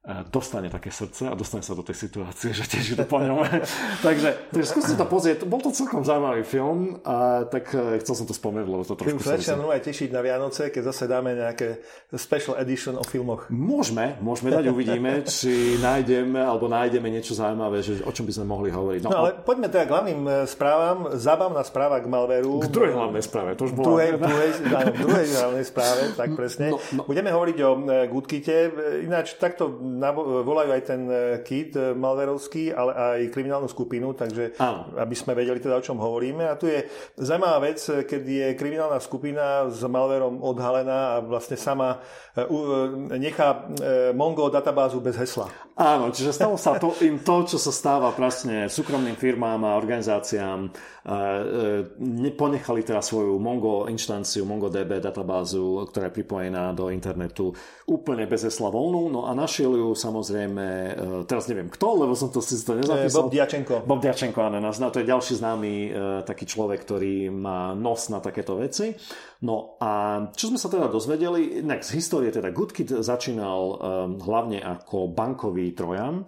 dostane 0.06 0.72
také 0.72 0.88
srdce 0.88 1.28
a 1.28 1.36
dostane 1.36 1.60
sa 1.60 1.76
do 1.76 1.84
tej 1.84 2.08
situácie, 2.08 2.56
že 2.56 2.64
tiež 2.64 2.96
to 2.96 3.04
po 3.04 3.20
ňom. 3.20 3.44
takže, 4.06 4.30
takže 4.54 4.66
skúste 4.70 4.94
to 4.96 5.04
pozrieť. 5.04 5.44
Bol 5.44 5.60
to 5.60 5.68
celkom 5.68 6.00
zaujímavý 6.00 6.48
film 6.48 7.02
a 7.04 7.44
tak 7.44 7.68
e, 7.76 8.00
chcel 8.00 8.24
som 8.24 8.26
to 8.26 8.32
spomenúť, 8.32 8.68
lebo 8.72 8.84
to 8.88 8.96
trošku... 8.96 9.20
Film 9.20 9.44
sa 9.44 9.58
aj 9.58 9.82
tešiť 9.84 10.08
na 10.08 10.24
Vianoce, 10.24 10.72
keď 10.72 10.82
zase 10.94 11.04
dáme 11.10 11.36
nejaké 11.36 11.84
special 12.16 12.56
edition 12.56 12.96
o 12.96 13.04
filmoch. 13.04 13.52
Môžeme, 13.52 14.16
môžeme 14.24 14.48
dať, 14.48 14.72
uvidíme, 14.72 15.24
či 15.28 15.76
nájdeme 15.76 16.40
alebo 16.40 16.72
nájdeme 16.72 17.12
niečo 17.12 17.36
zaujímavé, 17.36 17.84
že 17.84 18.00
o 18.00 18.12
čom 18.14 18.24
by 18.24 18.32
sme 18.32 18.46
mohli 18.48 18.72
hovoriť. 18.72 19.00
No, 19.04 19.12
no 19.12 19.18
ale 19.28 19.30
poďme 19.44 19.68
teda 19.68 19.84
k 19.84 19.90
hlavným 19.92 20.20
e, 20.24 20.32
správam. 20.48 20.98
Zabavná 21.20 21.60
správa 21.68 22.00
k 22.00 22.08
Malveru. 22.08 22.64
K 22.64 22.72
druhej 22.72 22.96
hlavnej 22.96 23.20
správe, 23.20 23.60
to 23.60 23.68
už 23.68 23.76
bola. 23.76 23.92
Druhej, 23.92 24.10
druhej, 24.16 24.50
áno, 24.72 24.92
druhej 24.96 25.26
hlavnej 25.36 25.64
správe, 25.68 26.02
tak 26.16 26.32
presne. 26.32 26.72
No, 26.72 26.80
no. 26.96 27.02
Budeme 27.04 27.28
hovoriť 27.28 27.56
o 27.60 27.70
e, 27.76 27.80
Goodkite. 28.08 28.56
Ináč 29.04 29.36
takto 29.36 29.68
volajú 30.44 30.70
aj 30.74 30.82
ten 30.84 31.02
e, 31.08 31.14
kit 31.46 31.72
e, 31.78 31.96
malverovský, 31.96 32.74
ale 32.74 32.92
aj 32.92 33.32
kriminálnu 33.32 33.68
skupinu, 33.70 34.12
takže 34.12 34.58
Áno. 34.60 34.92
aby 34.98 35.14
sme 35.16 35.32
vedeli 35.32 35.62
teda, 35.62 35.78
o 35.78 35.84
čom 35.84 35.96
hovoríme. 35.96 36.44
A 36.44 36.58
tu 36.60 36.68
je 36.68 36.84
zaujímavá 37.16 37.62
vec, 37.64 37.80
keď 37.80 38.22
je 38.22 38.46
kriminálna 38.58 39.00
skupina 39.00 39.70
s 39.70 39.80
malverom 39.86 40.42
odhalená 40.42 41.16
a 41.16 41.22
vlastne 41.24 41.56
sama 41.56 42.02
e, 42.34 42.44
nechá 43.16 43.70
Mongo 44.12 44.52
databázu 44.52 45.00
bez 45.00 45.16
hesla. 45.16 45.48
Áno, 45.78 46.10
čiže 46.10 46.34
stalo 46.34 46.58
sa 46.58 46.74
to, 46.74 46.90
im 47.06 47.22
to, 47.22 47.46
čo 47.46 47.54
sa 47.54 47.70
stáva 47.70 48.10
vlastne 48.10 48.66
súkromným 48.66 49.14
firmám 49.14 49.62
a 49.62 49.78
organizáciám. 49.78 50.74
Neponechali 52.02 52.82
teda 52.82 52.98
svoju 52.98 53.38
Mongo 53.38 53.86
inštanciu, 53.86 54.42
MongoDB 54.42 54.98
databázu, 54.98 55.86
ktorá 55.86 56.10
je 56.10 56.16
pripojená 56.18 56.74
do 56.74 56.90
internetu 56.90 57.54
úplne 57.86 58.26
bez 58.26 58.44
hesla 58.44 58.68
voľnú, 58.74 59.08
no 59.08 59.20
a 59.24 59.32
našiel 59.32 59.77
ju 59.78 59.94
samozrejme, 59.94 60.66
e, 60.66 60.92
teraz 61.30 61.46
neviem 61.46 61.70
kto, 61.70 62.02
lebo 62.02 62.18
som 62.18 62.34
to 62.34 62.42
si 62.42 62.58
to 62.66 62.74
nezapísal. 62.74 63.30
Bob 63.30 63.30
Diačenko. 63.30 63.74
Bob 63.86 64.02
Diačenko, 64.02 64.38
áno, 64.42 64.58
to 64.90 64.98
je 64.98 65.06
ďalší 65.06 65.38
známy 65.38 65.72
e, 65.86 65.90
taký 66.26 66.44
človek, 66.50 66.82
ktorý 66.82 67.30
má 67.30 67.78
nos 67.78 68.10
na 68.10 68.18
takéto 68.18 68.58
veci. 68.58 68.98
No 69.46 69.78
a 69.78 70.26
čo 70.34 70.50
sme 70.50 70.58
sa 70.58 70.66
teda 70.66 70.90
dozvedeli, 70.90 71.62
z 71.62 71.90
histórie 71.94 72.34
teda 72.34 72.50
GoodKit 72.50 72.90
začínal 73.06 73.78
hlavne 74.18 74.58
ako 74.58 75.14
bankový 75.14 75.70
trojan, 75.78 76.26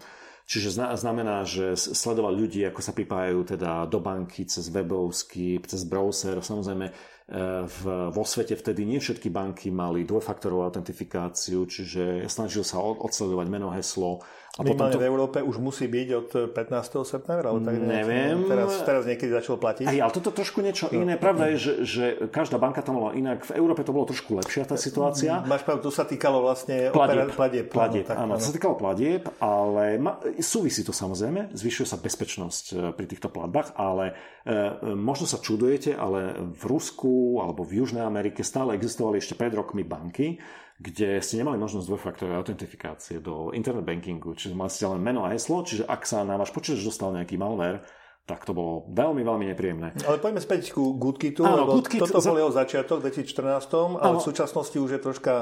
Čiže 0.50 0.82
znamená, 0.98 1.46
že 1.46 1.78
sledoval 1.78 2.34
ľudí, 2.34 2.66
ako 2.66 2.82
sa 2.82 2.90
pripájajú 2.90 3.54
teda 3.54 3.86
do 3.86 4.02
banky 4.02 4.42
cez 4.50 4.66
webovský, 4.66 5.62
cez 5.62 5.86
browser. 5.86 6.42
Samozrejme, 6.42 6.90
v, 7.30 7.80
vo 8.10 8.24
svete 8.26 8.58
vtedy 8.58 8.82
nie 8.82 8.98
všetky 8.98 9.30
banky 9.30 9.70
mali 9.70 10.02
dvojfaktorovú 10.02 10.66
autentifikáciu, 10.66 11.62
čiže 11.62 12.26
snažil 12.26 12.66
sa 12.66 12.82
odsledovať 12.82 13.46
meno, 13.46 13.70
heslo, 13.70 14.18
a 14.58 14.66
Minimálne 14.66 14.98
to... 14.98 14.98
v 14.98 15.06
Európe 15.06 15.38
už 15.46 15.62
musí 15.62 15.86
byť 15.86 16.08
od 16.10 16.28
15. 16.50 17.06
septembra? 17.06 17.54
Ale 17.54 17.62
tak 17.62 17.78
Neviem. 17.78 18.50
Teraz, 18.50 18.82
teraz 18.82 19.02
niekedy 19.06 19.30
začalo 19.30 19.62
platiť. 19.62 19.86
Aj, 19.86 19.98
ale 20.02 20.10
toto 20.10 20.34
trošku 20.34 20.58
niečo 20.58 20.90
no. 20.90 21.06
iné. 21.06 21.14
Pravda 21.14 21.54
je, 21.54 21.56
že, 21.56 21.72
že 21.86 22.04
každá 22.34 22.58
banka 22.58 22.82
tam 22.82 22.98
mala 22.98 23.14
inak. 23.14 23.46
V 23.46 23.54
Európe 23.54 23.86
to 23.86 23.94
bolo 23.94 24.10
trošku 24.10 24.34
lepšia 24.34 24.66
tá 24.66 24.74
situácia. 24.74 25.46
Máš 25.46 25.62
pravdu, 25.62 25.86
to 25.86 25.94
sa 25.94 26.02
týkalo 26.02 26.42
vlastne 26.42 26.90
platieb. 26.90 27.30
platieb. 27.30 27.66
platieb 27.70 28.04
áno, 28.04 28.10
tak, 28.10 28.16
áno, 28.18 28.32
to 28.42 28.46
sa 28.50 28.54
týkalo 28.58 28.74
platieb, 28.74 29.22
ale 29.38 30.02
ma, 30.02 30.18
súvisí 30.42 30.82
to 30.82 30.90
samozrejme. 30.90 31.54
Zvyšuje 31.54 31.86
sa 31.86 32.02
bezpečnosť 32.02 32.64
e, 32.70 32.74
pri 32.90 33.06
týchto 33.06 33.30
platbách, 33.30 33.78
ale 33.78 34.18
e, 34.42 34.92
možno 34.98 35.30
sa 35.30 35.38
čudujete, 35.38 35.94
ale 35.94 36.34
v 36.42 36.62
Rusku 36.66 37.38
alebo 37.38 37.62
v 37.62 37.86
Južnej 37.86 38.02
Amerike 38.02 38.42
stále 38.42 38.74
existovali 38.74 39.22
ešte 39.22 39.38
pred 39.38 39.54
rokmi 39.54 39.86
banky, 39.86 40.42
kde 40.80 41.20
ste 41.20 41.44
nemali 41.44 41.60
možnosť 41.60 41.84
dvojfaktorovej 41.92 42.40
autentifikácie 42.40 43.20
do 43.20 43.52
internet 43.52 43.84
bankingu, 43.84 44.32
čiže 44.32 44.56
mali 44.56 44.72
ste 44.72 44.88
len 44.88 45.04
meno 45.04 45.28
a 45.28 45.36
heslo, 45.36 45.60
čiže 45.60 45.84
ak 45.84 46.08
sa 46.08 46.24
na 46.24 46.40
váš 46.40 46.56
počítač 46.56 46.80
dostal 46.80 47.12
nejaký 47.12 47.36
malware, 47.36 47.84
tak 48.24 48.48
to 48.48 48.56
bolo 48.56 48.88
veľmi, 48.88 49.20
veľmi 49.20 49.44
nepríjemné. 49.52 49.92
Ale 50.08 50.16
poďme 50.22 50.40
späť 50.40 50.72
ku 50.72 50.96
Goodkitu, 50.96 51.44
Áno, 51.44 51.68
lebo 51.68 51.70
Goodkit 51.82 52.00
toto 52.00 52.24
za... 52.24 52.32
bol 52.32 52.40
jeho 52.40 52.52
začiatok 52.54 53.04
v 53.04 53.12
2014, 53.12 54.00
ale 54.00 54.16
Áno. 54.16 54.18
v 54.18 54.24
súčasnosti 54.24 54.76
už 54.80 54.90
je 54.96 55.00
troška 55.02 55.34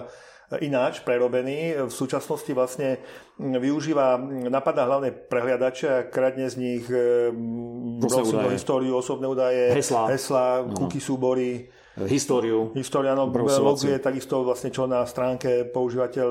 ináč 0.57 1.05
prerobený. 1.05 1.87
V 1.87 1.93
súčasnosti 1.93 2.49
vlastne 2.57 3.05
využíva, 3.37 4.17
napadá 4.49 4.89
hlavne 4.89 5.13
prehliadače 5.13 5.87
a 5.87 5.99
kradne 6.09 6.49
z 6.49 6.57
nich 6.57 6.85
údaje. 6.89 8.57
históriu, 8.57 8.97
osobné 8.97 9.29
údaje, 9.29 9.77
hesla, 9.77 10.09
hesla 10.09 10.65
no. 10.65 10.73
cookie 10.73 11.05
súbory 11.05 11.69
históriu. 12.07 12.71
História, 12.79 13.17
no, 13.17 13.27
loguje 13.33 13.99
takisto 13.99 14.47
vlastne, 14.47 14.71
čo 14.71 14.87
na 14.87 15.03
stránke 15.03 15.67
používateľ 15.67 16.29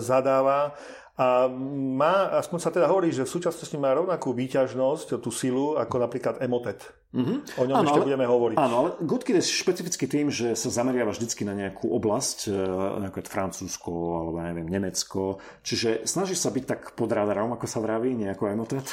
zadáva. 0.00 0.72
A 1.20 1.52
má, 1.52 2.32
aspoň 2.40 2.58
sa 2.64 2.72
teda 2.72 2.88
hovorí, 2.88 3.12
že 3.12 3.28
v 3.28 3.34
súčasnosti 3.36 3.76
má 3.76 3.92
rovnakú 3.92 4.32
výťažnosť, 4.32 5.20
tú 5.20 5.28
silu, 5.28 5.76
ako 5.76 6.00
napríklad 6.00 6.40
Emotet. 6.40 6.80
Mm-hmm. 7.10 7.58
O 7.58 7.62
ňom 7.66 7.74
ano, 7.74 7.86
ešte 7.90 7.98
ale, 7.98 8.06
budeme 8.06 8.26
hovoriť. 8.30 8.56
Áno, 8.56 8.74
ale 8.78 8.88
Goodkit 9.02 9.34
je 9.34 9.42
špecificky 9.42 10.06
tým, 10.06 10.30
že 10.30 10.54
sa 10.54 10.70
zameriava 10.70 11.10
vždycky 11.10 11.42
na 11.42 11.58
nejakú 11.58 11.90
oblasť, 11.90 12.46
e, 12.46 12.54
napríklad 13.02 13.26
Francúzsko 13.26 13.90
alebo 13.90 14.38
ja 14.38 14.54
neviem, 14.54 14.70
Nemecko. 14.70 15.42
Čiže 15.66 16.06
snaží 16.06 16.38
sa 16.38 16.54
byť 16.54 16.64
tak 16.70 16.80
pod 16.94 17.10
radarom, 17.10 17.50
ako 17.50 17.66
sa 17.66 17.82
vraví, 17.82 18.14
nejako 18.14 18.54
Emotet. 18.54 18.86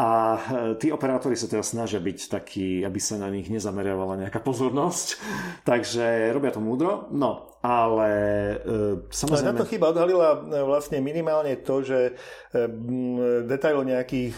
A 0.00 0.08
e, 0.32 0.40
tí 0.80 0.88
operátori 0.88 1.36
sa 1.36 1.44
teda 1.44 1.60
snažia 1.60 2.00
byť 2.00 2.18
takí, 2.32 2.88
aby 2.88 2.96
sa 2.96 3.20
na 3.20 3.28
nich 3.28 3.52
nezameriavala 3.52 4.24
nejaká 4.24 4.40
pozornosť. 4.40 5.20
Takže 5.68 6.32
robia 6.32 6.56
to 6.56 6.64
múdro. 6.64 7.12
No, 7.12 7.60
ale 7.60 8.10
e, 8.64 9.12
samozrejme... 9.12 9.52
No, 9.52 9.60
táto 9.60 9.68
chyba 9.68 9.92
odhalila 9.92 10.40
vlastne 10.64 11.04
minimálne 11.04 11.60
to, 11.60 11.84
že 11.84 12.16
detail 13.48 13.80
o 13.80 13.88
nejakých 13.88 14.36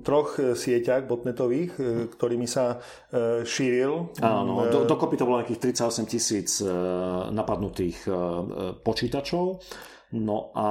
troch 0.00 0.40
sieťach 0.56 1.04
botnetových, 1.04 1.76
ktorými 2.16 2.41
ktorými 2.42 2.50
sa 2.50 2.64
e, 2.74 3.46
šíril. 3.46 4.18
Áno, 4.18 4.66
do, 4.66 4.82
dokopy 4.82 5.14
to 5.14 5.26
bolo 5.26 5.40
nejakých 5.42 5.78
38 5.78 6.10
tisíc 6.10 6.58
e, 6.58 6.66
napadnutých 7.30 7.98
e, 8.06 8.12
počítačov. 8.82 9.62
No 10.18 10.50
a 10.52 10.68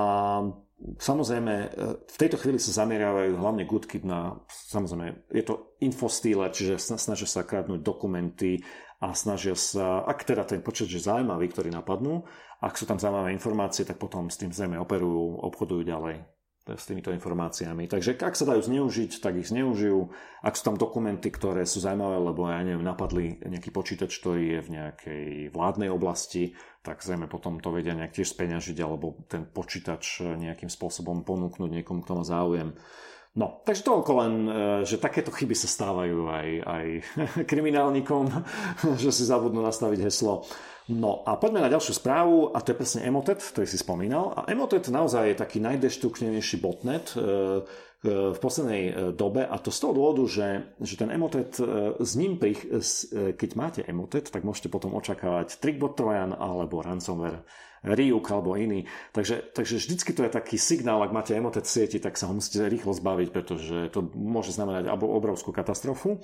Samozrejme, 0.82 1.78
v 2.10 2.18
tejto 2.18 2.42
chvíli 2.42 2.58
sa 2.58 2.82
zameriavajú 2.82 3.38
hlavne 3.38 3.70
Goodkit 3.70 4.02
na, 4.02 4.34
samozrejme, 4.50 5.30
je 5.30 5.46
to 5.46 5.78
infostýle, 5.78 6.50
čiže 6.50 6.82
snažia 6.98 7.30
sa 7.30 7.46
kradnúť 7.46 7.86
dokumenty 7.86 8.66
a 8.98 9.14
snažia 9.14 9.54
sa, 9.54 10.02
ak 10.02 10.26
teda 10.26 10.42
ten 10.42 10.66
počet 10.66 10.90
je 10.90 10.98
zaujímavý, 10.98 11.54
ktorý 11.54 11.70
napadnú, 11.70 12.26
ak 12.66 12.82
sú 12.82 12.90
tam 12.90 12.98
zaujímavé 12.98 13.30
informácie, 13.30 13.86
tak 13.86 14.02
potom 14.02 14.34
s 14.34 14.42
tým 14.42 14.50
zrejme 14.50 14.82
operujú, 14.82 15.46
obchodujú 15.46 15.86
ďalej 15.86 16.26
s 16.62 16.86
týmito 16.86 17.09
informáciami. 17.09 17.89
Takže 17.89 18.22
ak 18.22 18.38
sa 18.38 18.45
dajú 18.45 18.62
zneužiť, 18.62 19.18
tak 19.18 19.41
ich 19.41 19.49
zneužijú. 19.49 20.14
Ak 20.45 20.53
sú 20.53 20.70
tam 20.70 20.78
dokumenty, 20.78 21.34
ktoré 21.34 21.66
sú 21.66 21.82
zaujímavé, 21.82 22.22
lebo 22.22 22.45
ja 22.45 22.62
neviem, 22.62 22.86
napadli 22.86 23.41
nejaký 23.41 23.74
počítač, 23.74 24.22
ktorý 24.22 24.43
je 24.57 24.59
v 24.62 24.70
nejakej 24.78 25.26
vládnej 25.49 25.89
oblasti, 25.89 26.53
tak 26.86 27.01
zrejme 27.01 27.26
potom 27.26 27.57
to 27.57 27.74
vedia 27.74 27.97
nejak 27.97 28.14
tiež 28.14 28.38
speňažiť 28.38 28.78
alebo 28.82 29.18
ten 29.26 29.45
počítač 29.45 30.22
nejakým 30.22 30.70
spôsobom 30.70 31.26
ponúknuť 31.26 31.70
niekomu, 31.82 32.05
kto 32.05 32.14
má 32.22 32.24
záujem. 32.26 32.78
No, 33.32 33.64
takže 33.64 33.88
toľko 33.88 34.12
len, 34.20 34.34
e, 34.44 34.52
že 34.84 35.00
takéto 35.00 35.32
chyby 35.32 35.56
sa 35.56 35.72
stávajú 35.72 36.28
aj, 36.28 36.48
aj 36.68 36.86
kriminálnikom, 37.52 38.28
že 39.04 39.12
si 39.16 39.24
zabudnú 39.24 39.64
nastaviť 39.64 40.04
heslo. 40.04 40.44
No 40.92 41.24
a 41.24 41.40
poďme 41.40 41.64
na 41.64 41.72
ďalšiu 41.72 41.96
správu 41.96 42.52
a 42.52 42.60
to 42.60 42.76
je 42.76 42.80
presne 42.84 43.08
Emotet, 43.08 43.40
ktorý 43.40 43.64
si 43.64 43.80
spomínal. 43.80 44.36
A 44.36 44.52
Emotet 44.52 44.92
naozaj 44.92 45.32
je 45.32 45.42
taký 45.48 45.64
najdeštruktívnejší 45.64 46.60
botnet 46.60 47.16
e, 47.16 47.20
e, 47.20 47.24
v 48.36 48.38
poslednej 48.44 49.16
dobe 49.16 49.48
a 49.48 49.56
to 49.64 49.72
z 49.72 49.80
toho 49.80 49.96
dôvodu, 49.96 50.28
že, 50.28 50.76
že 50.84 51.00
ten 51.00 51.08
Emotet 51.08 51.56
s 52.04 52.12
ním, 52.20 52.36
keď 52.36 53.50
máte 53.56 53.88
Emotet, 53.88 54.28
tak 54.28 54.44
môžete 54.44 54.68
potom 54.68 54.92
očakávať 55.00 55.56
Trickbot 55.64 55.96
Trojan 55.96 56.36
alebo 56.36 56.84
ransomware 56.84 57.48
Ryuk 57.82 58.26
alebo 58.30 58.54
iný. 58.54 58.86
Takže, 59.10 59.58
takže 59.58 59.82
vždycky 59.82 60.14
to 60.14 60.22
je 60.22 60.32
taký 60.32 60.62
signál, 60.62 61.02
ak 61.02 61.16
máte 61.16 61.34
emotet 61.34 61.66
v 61.66 61.74
sieti, 61.74 61.98
tak 61.98 62.14
sa 62.14 62.30
ho 62.30 62.38
musíte 62.38 62.70
rýchlo 62.70 62.94
zbaviť, 62.94 63.30
pretože 63.34 63.90
to 63.90 64.06
môže 64.14 64.54
znamenať 64.54 64.94
obrovskú 64.94 65.50
katastrofu. 65.50 66.22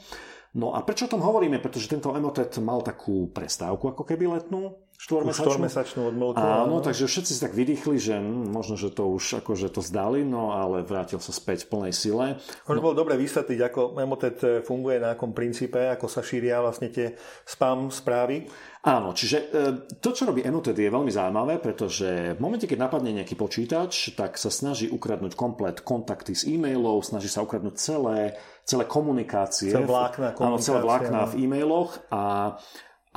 No 0.54 0.78
a 0.78 0.86
prečo 0.86 1.10
o 1.10 1.14
tom 1.18 1.26
hovoríme? 1.26 1.58
Pretože 1.58 1.90
tento 1.90 2.14
emotet 2.14 2.54
mal 2.62 2.86
takú 2.86 3.34
prestávku 3.34 3.90
ako 3.90 4.06
keby 4.06 4.38
letnú, 4.38 4.78
štvormesačnú. 4.98 6.10
odmlku. 6.10 6.42
Áno, 6.42 6.82
takže 6.82 7.06
všetci 7.06 7.32
si 7.38 7.40
tak 7.40 7.54
vydýchli, 7.54 8.02
že 8.02 8.18
hm, 8.18 8.50
možno, 8.50 8.82
že 8.82 8.90
to 8.90 9.06
už 9.14 9.46
akože 9.46 9.70
to 9.70 9.86
zdali, 9.86 10.26
no 10.26 10.58
ale 10.58 10.82
vrátil 10.82 11.22
sa 11.22 11.30
späť 11.30 11.70
v 11.70 11.78
plnej 11.78 11.94
sile. 11.94 12.42
Možno 12.66 12.82
no. 12.82 12.86
bolo 12.90 12.98
dobre 12.98 13.14
vysvetliť, 13.22 13.60
ako 13.62 13.82
emotet 14.02 14.38
eh, 14.42 14.66
funguje, 14.66 14.98
na 14.98 15.14
akom 15.14 15.38
princípe, 15.38 15.78
ako 15.78 16.10
sa 16.10 16.26
šíria 16.26 16.66
vlastne 16.66 16.90
tie 16.90 17.14
spam 17.46 17.94
správy. 17.94 18.50
Áno, 18.90 19.14
čiže 19.14 19.38
eh, 19.38 19.86
to, 20.02 20.10
čo 20.18 20.26
robí 20.26 20.42
Emotet, 20.42 20.74
je 20.74 20.90
veľmi 20.90 21.14
zaujímavé, 21.14 21.62
pretože 21.62 22.34
v 22.34 22.40
momente, 22.42 22.66
keď 22.66 22.90
napadne 22.90 23.14
nejaký 23.22 23.38
počítač, 23.38 24.18
tak 24.18 24.42
sa 24.42 24.50
snaží 24.50 24.90
ukradnúť 24.90 25.38
komplet 25.38 25.78
kontakty 25.86 26.34
z 26.34 26.58
e-mailov, 26.58 27.06
snaží 27.06 27.30
sa 27.30 27.46
ukradnúť 27.46 27.76
celé, 27.78 28.34
celé 28.66 28.90
komunikácie. 28.90 29.70
Celé 29.70 29.86
vlákna, 29.86 30.34
áno, 30.42 30.58
celé 30.58 30.82
vlákna 30.82 31.30
v 31.30 31.46
e-mailoch 31.46 32.02
a 32.10 32.58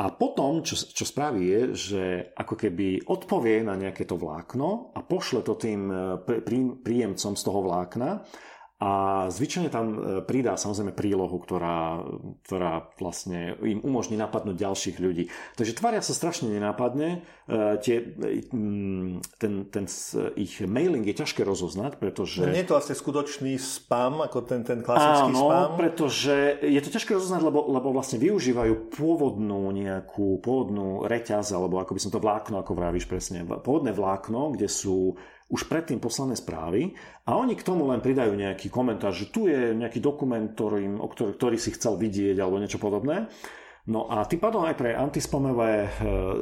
a 0.01 0.09
potom, 0.16 0.64
čo, 0.64 0.80
čo 0.80 1.05
spraví, 1.05 1.44
je, 1.44 1.62
že 1.76 2.05
ako 2.32 2.57
keby 2.57 3.05
odpovie 3.05 3.61
na 3.61 3.76
nejaké 3.76 4.09
to 4.09 4.16
vlákno 4.16 4.96
a 4.96 5.05
pošle 5.05 5.44
to 5.44 5.61
tým 5.61 5.92
eh, 5.92 6.16
príjemcom 6.80 7.36
z 7.36 7.42
toho 7.44 7.61
vlákna 7.61 8.24
a 8.81 9.28
zvyčajne 9.28 9.68
tam 9.68 9.87
e, 9.93 9.97
pridá 10.24 10.57
samozrejme 10.57 10.97
prílohu, 10.97 11.37
ktorá, 11.37 12.01
ktorá 12.49 12.89
vlastne 12.97 13.53
im 13.61 13.85
umožní 13.85 14.16
napadnúť 14.16 14.57
ďalších 14.57 14.97
ľudí. 14.97 15.28
Takže 15.61 15.76
tvária 15.76 16.01
sa 16.01 16.16
strašne 16.16 16.49
nenápadne. 16.49 17.20
E, 17.45 17.76
tie, 17.85 18.01
mm, 18.49 19.37
ten, 19.37 19.68
ten 19.68 19.85
ich 20.41 20.64
mailing 20.64 21.05
je 21.05 21.12
ťažké 21.12 21.45
rozoznať, 21.45 22.01
pretože... 22.01 22.41
No 22.41 22.49
nie 22.49 22.64
je 22.64 22.72
to 22.72 22.81
vlastne 22.81 22.97
skutočný 22.97 23.61
spam, 23.61 24.24
ako 24.24 24.49
ten, 24.49 24.64
ten 24.64 24.81
klasický 24.81 25.28
Áno, 25.28 25.53
spam? 25.53 25.76
pretože 25.76 26.64
je 26.64 26.81
to 26.81 26.89
ťažké 26.89 27.20
rozoznať, 27.20 27.43
lebo, 27.53 27.68
lebo 27.68 27.93
vlastne 27.93 28.16
využívajú 28.16 28.97
pôvodnú 28.97 29.68
nejakú 29.76 30.41
pôvodnú 30.41 31.05
reťaz, 31.05 31.53
alebo 31.53 31.85
ako 31.85 31.93
by 31.93 32.01
som 32.01 32.12
to 32.16 32.24
vlákno, 32.24 32.64
ako 32.64 32.72
vravíš 32.72 33.05
presne, 33.05 33.45
pôvodné 33.45 33.93
vlákno, 33.93 34.57
kde 34.57 34.72
sú 34.72 35.20
už 35.51 35.66
predtým 35.66 35.98
poslané 35.98 36.38
správy 36.38 36.94
a 37.26 37.34
oni 37.34 37.59
k 37.59 37.66
tomu 37.66 37.90
len 37.90 37.98
pridajú 37.98 38.32
nejaký 38.38 38.70
komentár, 38.70 39.11
že 39.11 39.34
tu 39.34 39.51
je 39.51 39.74
nejaký 39.74 39.98
dokument, 39.98 40.46
ktorý, 40.46 40.86
ktorý, 40.94 41.32
ktorý 41.34 41.57
si 41.59 41.74
chcel 41.74 41.98
vidieť 41.98 42.38
alebo 42.38 42.62
niečo 42.62 42.78
podobné. 42.78 43.26
No 43.90 44.07
a 44.07 44.22
tým 44.22 44.38
pádom 44.38 44.62
aj 44.62 44.78
pre 44.78 44.94
antispamové 44.94 45.72
eh, 45.84 45.90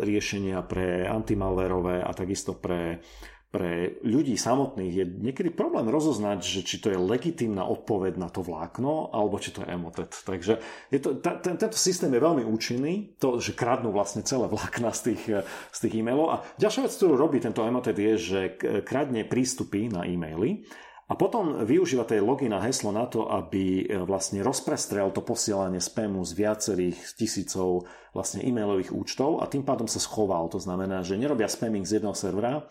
riešenia, 0.04 0.60
pre 0.68 1.08
antimalverové 1.08 2.04
a 2.04 2.10
takisto 2.12 2.52
pre 2.60 3.00
pre 3.48 3.96
ľudí 4.04 4.36
samotných 4.36 4.92
je 4.92 5.04
niekedy 5.08 5.48
problém 5.48 5.88
rozoznať, 5.88 6.44
že 6.44 6.60
či 6.60 6.76
to 6.84 6.92
je 6.92 7.00
legitímna 7.00 7.64
odpoveď 7.64 8.20
na 8.20 8.28
to 8.28 8.44
vlákno, 8.44 9.08
alebo 9.08 9.40
či 9.40 9.56
to 9.56 9.64
je 9.64 9.72
emotet. 9.72 10.12
Takže 10.12 10.60
je 10.92 10.98
to, 11.00 11.16
ta, 11.16 11.40
ten, 11.40 11.56
tento 11.56 11.80
systém 11.80 12.12
je 12.12 12.20
veľmi 12.20 12.44
účinný, 12.44 13.16
to, 13.16 13.40
že 13.40 13.56
kradnú 13.56 13.88
vlastne 13.88 14.20
celé 14.20 14.52
vlákna 14.52 14.92
z 14.92 15.00
tých, 15.12 15.22
z 15.48 15.78
tých 15.80 15.94
e-mailov. 15.96 16.28
A 16.28 16.36
ďalšia 16.60 16.84
vec, 16.84 16.92
ktorú 16.92 17.16
robí 17.16 17.40
tento 17.40 17.64
emotet, 17.64 17.96
je, 17.96 18.12
že 18.20 18.40
kradne 18.84 19.24
prístupy 19.24 19.88
na 19.88 20.04
e-maily 20.04 20.68
a 21.08 21.16
potom 21.16 21.64
využíva 21.64 22.04
tej 22.04 22.20
login 22.20 22.52
a 22.52 22.60
heslo 22.60 22.92
na 22.92 23.08
to, 23.08 23.32
aby 23.32 23.88
e, 23.88 23.96
vlastne 24.04 24.44
rozprestrel 24.44 25.08
to 25.08 25.24
posielanie 25.24 25.80
spamu 25.80 26.20
z 26.20 26.36
viacerých 26.36 27.00
tisícov 27.16 27.88
vlastne 28.12 28.44
e-mailových 28.44 28.92
účtov 28.92 29.40
a 29.40 29.48
tým 29.48 29.64
pádom 29.64 29.88
sa 29.88 30.04
schoval. 30.04 30.52
To 30.52 30.60
znamená, 30.60 31.00
že 31.00 31.16
nerobia 31.16 31.48
spamming 31.48 31.88
z 31.88 31.96
jedného 31.96 32.12
servera, 32.12 32.68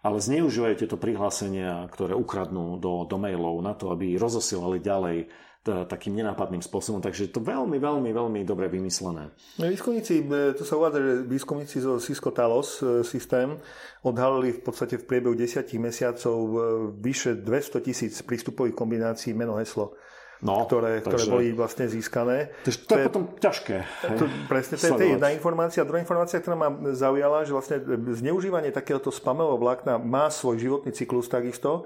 ale 0.00 0.18
zneužívajú 0.18 0.74
tieto 0.80 0.96
prihlásenia, 0.96 1.84
ktoré 1.92 2.16
ukradnú 2.16 2.80
do, 2.80 3.04
do 3.04 3.16
mailov 3.20 3.60
na 3.60 3.76
to, 3.76 3.92
aby 3.92 4.16
rozosielali 4.16 4.80
ďalej 4.80 5.28
takým 5.60 6.16
nenápadným 6.16 6.64
spôsobom. 6.64 7.04
Takže 7.04 7.28
je 7.28 7.32
to 7.36 7.44
veľmi, 7.44 7.76
veľmi, 7.76 8.10
veľmi 8.16 8.40
dobre 8.48 8.72
vymyslené. 8.72 9.28
No, 9.60 9.68
výskumníci, 9.68 10.24
e, 10.24 10.56
tu 10.56 10.64
sa 10.64 10.80
uvádza, 10.80 11.04
že 11.04 11.12
výskumníci 11.28 11.76
zo 11.84 12.00
Cisco 12.00 12.32
Talos 12.32 12.80
e, 12.80 13.04
systém 13.04 13.60
odhalili 14.00 14.56
v 14.56 14.60
podstate 14.64 14.96
v 14.96 15.04
priebehu 15.04 15.36
10 15.36 15.68
mesiacov 15.76 16.36
e, 16.40 16.56
vyše 16.96 17.36
200 17.44 17.84
tisíc 17.84 18.14
prístupových 18.24 18.72
kombinácií 18.72 19.36
meno 19.36 19.60
heslo. 19.60 19.92
No, 20.40 20.64
ktoré, 20.64 21.04
takže, 21.04 21.04
ktoré 21.04 21.22
boli 21.28 21.46
vlastne 21.52 21.84
získané. 21.84 22.48
To, 22.64 22.72
to 22.72 22.94
je 22.96 23.04
potom 23.12 23.24
ťažké. 23.36 23.76
To, 24.16 24.24
presne, 24.48 24.80
to 24.80 24.86
je, 24.88 24.92
to 24.96 25.04
je 25.04 25.12
jedna 25.20 25.28
informácia. 25.36 25.84
Druhá 25.84 26.00
informácia, 26.00 26.40
ktorá 26.40 26.56
ma 26.56 26.72
zaujala, 26.96 27.44
že 27.44 27.52
vlastne 27.52 27.76
zneužívanie 28.16 28.72
takéhoto 28.72 29.12
spamového 29.12 29.60
vlákna 29.60 30.00
má 30.00 30.32
svoj 30.32 30.56
životný 30.56 30.96
cyklus 30.96 31.28
takisto. 31.28 31.84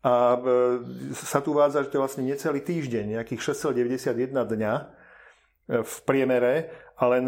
A 0.00 0.32
e, 0.32 0.40
sa 1.12 1.44
tu 1.44 1.52
uvádza, 1.52 1.84
že 1.84 1.92
to 1.92 2.00
je 2.00 2.04
vlastne 2.08 2.24
necelý 2.24 2.64
týždeň, 2.64 3.20
nejakých 3.20 3.52
691 3.52 4.32
dňa 4.32 4.72
e, 4.72 4.84
v 5.84 5.94
priemere 6.08 6.72
a 7.00 7.04
len 7.16 7.24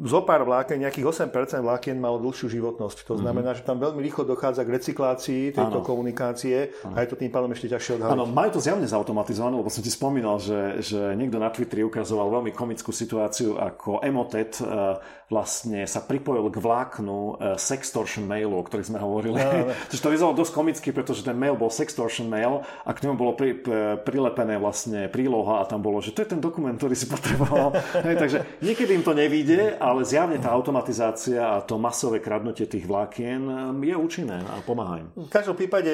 zo 0.00 0.24
pár 0.24 0.48
vlákien, 0.48 0.80
nejakých 0.80 1.28
8% 1.28 1.60
vlákien 1.60 2.00
malo 2.00 2.16
dlhšiu 2.24 2.48
životnosť. 2.48 3.04
To 3.04 3.20
znamená, 3.20 3.52
mm-hmm. 3.52 3.60
že 3.60 3.68
tam 3.68 3.76
veľmi 3.76 4.00
rýchlo 4.00 4.24
dochádza 4.24 4.64
k 4.64 4.80
recyklácii 4.80 5.42
tejto 5.52 5.78
ano. 5.80 5.84
komunikácie 5.84 6.72
ano. 6.80 6.96
a 6.96 7.04
je 7.04 7.08
to 7.12 7.20
tým 7.20 7.28
pádom 7.28 7.52
ešte 7.52 7.68
ťažšie 7.68 7.92
odhaliť. 8.00 8.16
Áno, 8.16 8.24
majú 8.24 8.56
to 8.56 8.64
zjavne 8.64 8.88
zautomatizované, 8.88 9.60
lebo 9.60 9.68
som 9.68 9.84
ti 9.84 9.92
spomínal, 9.92 10.40
že, 10.40 10.80
že 10.80 11.12
niekto 11.20 11.36
na 11.36 11.52
Twitteri 11.52 11.84
ukazoval 11.84 12.40
veľmi 12.40 12.56
komickú 12.56 12.96
situáciu, 12.96 13.60
ako 13.60 14.00
Emotet 14.00 14.56
uh, 14.64 14.96
vlastne 15.28 15.84
sa 15.84 16.00
pripojil 16.00 16.48
k 16.48 16.56
vláknu 16.64 17.18
uh, 17.20 17.32
sextortion 17.60 18.24
mailu, 18.24 18.56
o 18.56 18.64
ktorých 18.64 18.88
sme 18.88 19.04
hovorili. 19.04 19.36
No, 19.36 19.68
no. 19.68 19.92
to 20.04 20.08
vyzeralo 20.08 20.32
dosť 20.32 20.52
komicky, 20.56 20.88
pretože 20.96 21.20
ten 21.20 21.36
mail 21.36 21.60
bol 21.60 21.68
sextortion 21.68 22.24
mail 22.24 22.64
a 22.88 22.90
k 22.96 23.04
nemu 23.04 23.20
bolo 23.20 23.36
pri, 23.36 23.52
pri, 23.60 24.00
prilepené 24.00 24.56
vlastne 24.56 25.12
príloha 25.12 25.60
a 25.60 25.68
tam 25.68 25.84
bolo, 25.84 26.00
že 26.00 26.16
to 26.16 26.24
je 26.24 26.32
ten 26.32 26.40
dokument, 26.40 26.72
ktorý 26.72 26.96
si 26.96 27.04
potreboval. 27.04 27.76
Hej, 28.06 28.16
takže 28.16 28.38
niekedy 28.64 28.93
im 28.94 29.02
to 29.02 29.14
nevíde, 29.14 29.74
ale 29.76 30.06
zjavne 30.06 30.38
tá 30.38 30.54
automatizácia 30.54 31.42
a 31.42 31.60
to 31.66 31.76
masové 31.82 32.22
kradnutie 32.22 32.70
tých 32.70 32.86
vlákien 32.86 33.42
um, 33.42 33.82
je 33.82 33.96
účinné 33.96 34.38
a 34.46 34.62
pomáha 34.62 35.02
im. 35.02 35.08
V 35.18 35.30
každom 35.30 35.58
prípade 35.58 35.90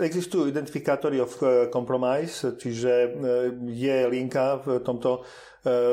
existujú 0.00 0.48
identifikátory 0.48 1.20
of 1.20 1.36
uh, 1.44 1.68
compromise, 1.68 2.56
čiže 2.56 2.92
uh, 2.92 3.12
je 3.68 3.98
linka 4.08 4.64
v 4.64 4.80
tomto 4.80 5.22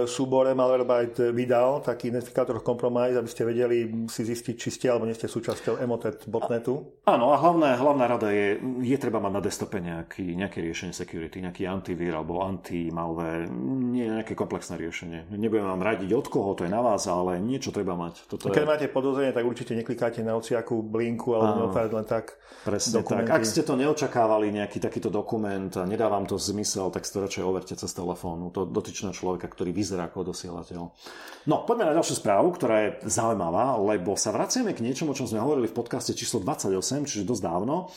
súbore 0.07 0.55
Malwarebyte 0.55 1.35
vydal 1.35 1.83
taký 1.83 2.07
identifikátor 2.07 2.63
compromise, 2.63 3.19
aby 3.19 3.27
ste 3.27 3.43
vedeli 3.43 4.07
si 4.07 4.23
zistiť, 4.23 4.55
či 4.55 4.69
ste 4.71 4.85
alebo 4.87 5.03
nie 5.03 5.17
ste 5.17 5.27
súčasťou 5.27 5.83
Emotet 5.83 6.23
botnetu. 6.23 7.03
Áno, 7.03 7.35
a 7.35 7.37
hlavná, 7.37 7.75
hlavná 7.75 8.07
rada 8.07 8.31
je, 8.31 8.55
je 8.79 8.97
treba 8.99 9.19
mať 9.19 9.33
na 9.35 9.41
desktope 9.43 9.83
nejaký, 9.83 10.39
nejaké 10.39 10.63
riešenie 10.63 10.95
security, 10.95 11.43
nejaký 11.43 11.67
antivír 11.67 12.15
alebo 12.15 12.39
anti-malware, 12.47 13.51
nie 13.91 14.07
nejaké 14.07 14.39
komplexné 14.39 14.79
riešenie. 14.79 15.27
Nebudem 15.35 15.67
vám 15.67 15.83
radiť 15.83 16.15
od 16.15 16.27
koho, 16.31 16.55
to 16.55 16.63
je 16.63 16.71
na 16.71 16.79
vás, 16.79 17.03
ale 17.11 17.35
niečo 17.43 17.75
treba 17.75 17.99
mať. 17.99 18.23
Toto 18.31 18.47
Keď 18.47 18.63
je... 18.63 18.71
máte 18.71 18.87
podozrenie, 18.87 19.35
tak 19.35 19.43
určite 19.43 19.75
neklikáte 19.75 20.23
na 20.23 20.39
ociakú 20.39 20.79
blinku 20.79 21.35
alebo 21.35 21.67
neotvárať 21.67 21.91
len 21.91 22.07
tak 22.07 22.39
Presne 22.63 23.03
dokumenty. 23.03 23.27
tak. 23.27 23.35
Ak 23.35 23.43
ste 23.43 23.67
to 23.67 23.75
neočakávali, 23.75 24.47
nejaký 24.55 24.79
takýto 24.79 25.11
dokument 25.11 25.71
a 25.75 25.83
nedá 25.83 26.07
vám 26.07 26.23
to 26.23 26.39
zmysel, 26.39 26.87
tak 26.87 27.03
si 27.03 27.11
to 27.11 27.19
radšej 27.19 27.43
overte 27.43 27.73
cez 27.75 27.91
telefónu. 27.91 28.51
To 28.55 28.63
dotyčného 28.63 29.11
človeka, 29.11 29.56
ktorý 29.57 29.73
vyzerá 29.73 30.05
ako 30.05 30.29
dosielateľ. 30.29 30.81
No, 31.49 31.65
poďme 31.65 31.89
na 31.89 31.97
ďalšiu 31.97 32.21
správu, 32.21 32.53
ktorá 32.53 32.75
je 32.85 32.89
zaujímavá, 33.09 33.81
lebo 33.81 34.13
sa 34.13 34.29
vraciame 34.29 34.77
k 34.77 34.85
niečomu, 34.85 35.11
o 35.11 35.17
čom 35.17 35.25
sme 35.25 35.41
hovorili 35.41 35.65
v 35.65 35.73
podcaste 35.73 36.13
číslo 36.13 36.37
28, 36.45 37.09
čiže 37.09 37.25
dosť 37.25 37.41
dávno. 37.41 37.89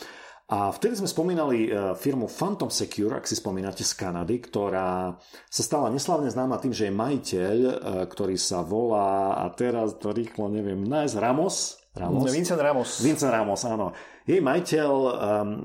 A 0.50 0.74
vtedy 0.74 0.98
sme 0.98 1.06
spomínali 1.06 1.70
e, 1.70 1.94
firmu 1.94 2.26
Phantom 2.26 2.74
Secure, 2.74 3.14
ak 3.14 3.28
si 3.28 3.38
spomínate, 3.38 3.86
z 3.86 3.94
Kanady, 3.94 4.42
ktorá 4.42 5.14
sa 5.46 5.62
stala 5.62 5.94
neslavne 5.94 6.26
známa 6.26 6.58
tým, 6.58 6.74
že 6.74 6.90
je 6.90 6.98
majiteľ, 6.98 7.56
e, 7.62 7.72
ktorý 8.11 8.34
sa 8.34 8.66
volá, 8.66 9.38
a 9.38 9.46
teraz 9.54 9.94
to 10.02 10.11
rýchlo 10.11 10.50
neviem, 10.50 10.82
nájsť 10.82 11.14
Ramos. 11.22 11.78
Ramos? 11.94 12.26
Vincent 12.34 12.58
Ramos. 12.58 12.98
Vincent 12.98 13.30
Ramos, 13.30 13.62
áno. 13.62 13.94
Jej 14.26 14.42
majiteľ 14.42 14.90
um, 14.90 15.11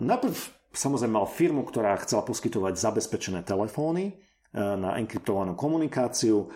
najprv 0.05 0.33
samozrejme 0.75 1.15
mal 1.17 1.27
firmu, 1.29 1.63
ktorá 1.63 1.95
chcela 2.03 2.21
poskytovať 2.27 2.75
zabezpečené 2.75 3.41
telefóny 3.41 4.24
na 4.55 4.95
enkryptovanú 4.95 5.53
komunikáciu, 5.53 6.47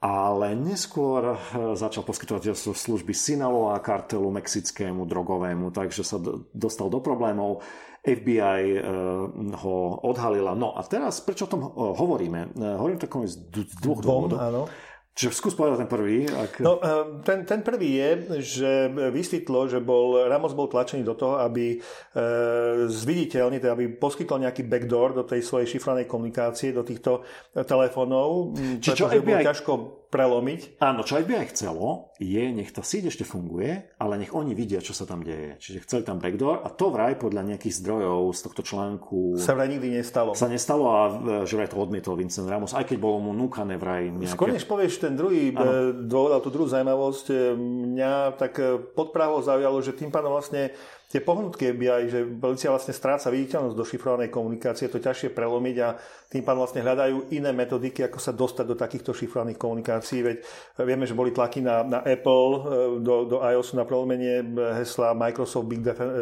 ale 0.00 0.56
neskôr 0.56 1.34
e, 1.34 1.36
začal 1.76 2.06
poskytovať 2.06 2.56
služby 2.56 3.12
Sinaloa 3.12 3.76
kartelu 3.84 4.32
mexickému 4.32 5.04
drogovému, 5.04 5.68
takže 5.74 6.00
sa 6.06 6.16
dostal 6.56 6.88
do 6.88 7.04
problémov. 7.04 7.60
FBI 8.00 8.80
e, 8.80 8.80
ho 9.60 9.76
odhalila. 10.00 10.56
No 10.56 10.72
a 10.72 10.80
teraz, 10.88 11.20
prečo 11.20 11.44
o 11.44 11.52
tom 11.52 11.68
hovoríme? 11.76 12.56
Hovorím 12.56 12.96
to 12.96 13.12
z 13.28 13.52
dvoch 13.76 14.00
dôvodov. 14.00 14.38
Áno. 14.40 14.62
Čiže 15.20 15.36
skús 15.36 15.52
povedať 15.52 15.84
ten 15.84 15.90
prvý. 15.92 16.24
Ak... 16.24 16.64
No, 16.64 16.80
eh, 16.80 17.20
ten, 17.28 17.44
ten 17.44 17.60
prvý 17.60 18.00
je, 18.00 18.10
že 18.40 18.70
vysvetlo, 19.12 19.68
že 19.68 19.84
bol, 19.84 20.24
Ramos 20.24 20.56
bol 20.56 20.64
tlačený 20.64 21.04
do 21.04 21.12
toho, 21.12 21.36
aby 21.44 21.76
e, 21.76 21.78
zviditeľne, 22.88 23.60
teda 23.60 23.76
aby 23.76 23.92
poskytol 24.00 24.40
nejaký 24.40 24.64
backdoor 24.64 25.12
do 25.12 25.24
tej 25.28 25.44
svojej 25.44 25.68
šifranej 25.76 26.08
komunikácie, 26.08 26.72
do 26.72 26.80
týchto 26.80 27.20
telefónov, 27.52 28.56
Čiže 28.80 28.96
čo 28.96 29.06
FBI... 29.12 29.20
bolo 29.20 29.38
ťažko 29.44 29.72
prelomiť. 30.10 30.82
Áno, 30.82 31.06
čo 31.06 31.22
FBI 31.22 31.54
chcelo, 31.54 32.10
je, 32.18 32.50
nech 32.50 32.74
to 32.74 32.82
síť 32.82 33.14
ešte 33.14 33.24
funguje, 33.24 33.94
ale 33.96 34.18
nech 34.18 34.34
oni 34.34 34.52
vidia, 34.58 34.82
čo 34.82 34.90
sa 34.90 35.06
tam 35.06 35.22
deje. 35.22 35.56
Čiže 35.62 35.86
chceli 35.86 36.02
tam 36.02 36.18
backdoor 36.18 36.66
a 36.66 36.68
to 36.68 36.90
vraj 36.90 37.14
podľa 37.14 37.54
nejakých 37.54 37.78
zdrojov 37.80 38.34
z 38.34 38.40
tohto 38.42 38.62
článku 38.66 39.38
sa 39.38 39.54
vraj 39.54 39.70
nikdy 39.70 40.02
nestalo. 40.02 40.34
Sa 40.34 40.50
nestalo 40.50 40.84
a 40.90 41.02
e, 41.06 41.12
že 41.46 41.54
vraj 41.54 41.70
to 41.70 41.78
odmietol 41.78 42.18
Vincent 42.18 42.50
Ramos, 42.50 42.74
aj 42.74 42.90
keď 42.90 42.98
bolo 42.98 43.22
mu 43.22 43.32
núkané 43.32 43.78
vraj 43.78 44.10
nejaké... 44.10 44.34
Skôr 44.34 44.50
než 44.50 44.66
povieš 44.66 44.98
ten 44.98 45.14
druhý. 45.14 45.54
E, 45.54 45.94
dôvod, 45.94 46.42
tú 46.42 46.50
druhú 46.50 46.66
zaujímavosť, 46.66 47.26
e, 47.30 47.34
mňa 47.94 48.34
tak 48.34 48.58
pod 48.98 49.14
zaujalo, 49.14 49.78
že 49.78 49.94
tým 49.94 50.10
pádom 50.10 50.34
vlastne 50.34 50.74
tie 51.10 51.18
pohnutky 51.18 51.74
FBI, 51.74 52.02
že 52.06 52.22
policia 52.22 52.70
vlastne 52.70 52.94
stráca 52.94 53.34
viditeľnosť 53.34 53.74
do 53.74 53.82
šifrovanej 53.82 54.30
komunikácie, 54.30 54.86
je 54.86 54.94
to 54.94 55.02
ťažšie 55.02 55.34
prelomiť 55.34 55.76
a 55.82 55.98
tým 56.30 56.46
pádom 56.46 56.62
vlastne 56.62 56.86
hľadajú 56.86 57.34
iné 57.34 57.50
metodiky, 57.50 58.06
ako 58.06 58.18
sa 58.22 58.30
dostať 58.30 58.64
do 58.70 58.78
takýchto 58.78 59.10
šifrovaných 59.10 59.58
komunikácií. 59.58 60.22
Veď 60.22 60.46
vieme, 60.86 61.10
že 61.10 61.18
boli 61.18 61.34
tlaky 61.34 61.66
na, 61.66 61.82
na 61.82 61.98
Apple, 62.06 62.50
e, 62.54 62.58
do, 63.02 63.26
do 63.26 63.42
iOS 63.42 63.74
na 63.74 63.82
prelomenie 63.82 64.46
hesla 64.78 65.10
Microsoft 65.18 65.66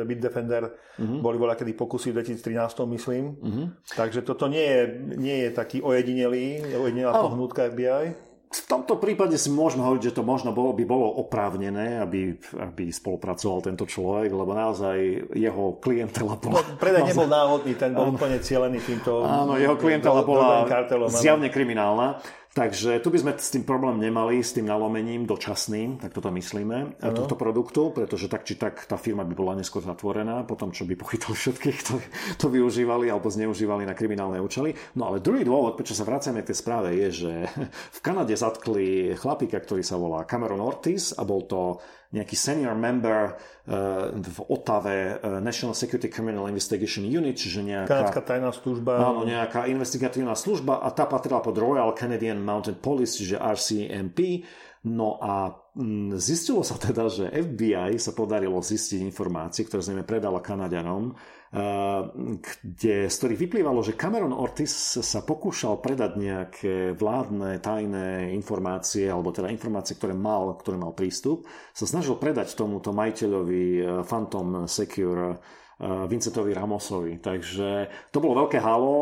Bitdefender. 0.09 0.73
Mm-hmm. 0.97 1.21
Boli 1.21 1.37
bola 1.37 1.53
kedy 1.53 1.77
pokusy 1.77 2.17
v 2.17 2.25
2013, 2.25 2.81
myslím. 2.97 3.37
Mm-hmm. 3.37 3.67
Takže 3.93 4.25
toto 4.25 4.49
nie 4.49 4.65
je, 4.65 4.81
nie 5.21 5.37
je 5.45 5.51
taký 5.53 5.85
ojedinelý, 5.85 6.65
ojedinelá 6.81 7.13
oh. 7.13 7.29
pohnutka 7.29 7.69
FBI 7.69 8.28
v 8.49 8.61
tomto 8.65 8.97
prípade 8.97 9.37
si 9.37 9.53
môžeme 9.53 9.85
hovoriť, 9.85 10.09
že 10.09 10.17
to 10.17 10.25
možno 10.25 10.57
bolo, 10.57 10.73
by 10.73 10.85
bolo 10.89 11.21
oprávnené, 11.21 12.01
aby, 12.01 12.33
aby 12.57 12.89
spolupracoval 12.89 13.61
tento 13.61 13.85
človek, 13.85 14.33
lebo 14.33 14.57
naozaj 14.57 14.97
jeho 15.37 15.77
klientela 15.77 16.41
bola... 16.41 16.65
No, 16.65 16.81
predaj 16.81 17.05
naozaj... 17.05 17.13
nebol 17.13 17.29
náhodný, 17.29 17.73
ten 17.77 17.93
bol 17.93 18.09
úplne 18.09 18.41
cielený 18.41 18.81
týmto... 18.81 19.21
Áno, 19.21 19.61
jeho 19.61 19.77
klientela 19.77 20.25
bola 20.25 20.65
zjavne 21.13 21.53
kriminálna. 21.53 22.25
Takže 22.59 22.99
tu 22.99 23.15
by 23.15 23.19
sme 23.23 23.33
s 23.39 23.55
tým 23.55 23.63
problém 23.63 24.03
nemali, 24.03 24.43
s 24.43 24.51
tým 24.51 24.67
nalomením 24.67 25.31
dočasným, 25.31 26.03
tak 26.03 26.11
toto 26.11 26.35
myslíme, 26.35 26.99
ano. 26.99 27.15
tohto 27.15 27.39
produktu, 27.39 27.95
pretože 27.95 28.27
tak 28.27 28.43
či 28.43 28.59
tak 28.59 28.83
tá 28.83 28.99
firma 28.99 29.23
by 29.23 29.31
bola 29.31 29.55
neskôr 29.55 29.79
zatvorená, 29.79 30.43
potom 30.43 30.75
čo 30.75 30.83
by 30.83 30.99
pochytali 30.99 31.39
všetkých, 31.39 31.79
ktorí 31.87 32.07
to 32.35 32.51
využívali 32.51 33.15
alebo 33.15 33.31
zneužívali 33.31 33.87
na 33.87 33.95
kriminálne 33.95 34.43
účely. 34.43 34.75
No 34.99 35.07
ale 35.07 35.23
druhý 35.23 35.47
dôvod, 35.47 35.79
prečo 35.79 35.95
sa 35.95 36.03
vraciame 36.03 36.43
k 36.43 36.51
tej 36.51 36.59
správe, 36.59 36.99
je, 36.99 37.09
že 37.15 37.33
v 37.97 37.99
Kanade 38.03 38.35
zatkli 38.35 39.15
chlapíka, 39.15 39.63
ktorý 39.63 39.87
sa 39.87 39.95
volá 39.95 40.27
Cameron 40.27 40.59
Ortiz 40.59 41.15
a 41.15 41.23
bol 41.23 41.47
to 41.47 41.79
nejaký 42.09 42.37
senior 42.41 42.73
member 42.73 43.37
uh, 43.37 44.09
v 44.17 44.39
Otave 44.49 45.21
uh, 45.21 45.45
National 45.45 45.77
Security 45.77 46.09
Criminal 46.09 46.49
Investigation 46.49 47.05
Unit, 47.05 47.37
čiže 47.37 47.61
nejaká... 47.61 48.01
Kanadská 48.01 48.23
tajná 48.25 48.49
služba. 48.57 48.97
Áno, 48.97 49.29
nejaká 49.29 49.69
investigatívna 49.69 50.33
služba 50.33 50.81
a 50.81 50.89
tá 50.89 51.05
patrila 51.05 51.45
pod 51.45 51.61
Royal 51.61 51.93
Canadian 51.93 52.41
Mounted 52.41 52.81
Police, 52.81 53.21
čiže 53.21 53.37
RCMP. 53.37 54.41
No 54.89 55.21
a 55.21 55.53
mm, 55.77 56.17
zistilo 56.17 56.65
sa 56.65 56.81
teda, 56.81 57.13
že 57.13 57.29
FBI 57.29 58.01
sa 58.01 58.17
podarilo 58.17 58.57
zistiť 58.57 59.05
informácie, 59.05 59.69
ktoré 59.69 59.85
sme 59.85 60.07
predala 60.07 60.41
Kanadianom, 60.41 61.13
kde, 61.49 63.09
z 63.09 63.15
ktorých 63.17 63.43
vyplývalo, 63.49 63.81
že 63.81 63.97
Cameron 63.97 64.37
Ortiz 64.37 65.01
sa 65.01 65.25
pokúšal 65.25 65.81
predať 65.81 66.21
nejaké 66.21 66.93
vládne 66.93 67.57
tajné 67.65 68.37
informácie, 68.37 69.09
alebo 69.09 69.33
teda 69.33 69.49
informácie, 69.49 69.97
ktoré 69.97 70.13
mal, 70.13 70.61
ktoré 70.61 70.77
mal 70.77 70.93
prístup, 70.93 71.49
sa 71.73 71.89
snažil 71.89 72.21
predať 72.21 72.53
tomuto 72.53 72.93
majiteľovi 72.93 73.65
e, 73.81 73.83
Phantom 74.05 74.69
Secure 74.69 75.25
e, 75.33 75.37
Vincentovi 75.81 76.53
Ramosovi. 76.53 77.17
Takže 77.17 77.69
to 78.13 78.21
bolo 78.21 78.45
veľké 78.45 78.61
halo 78.61 78.97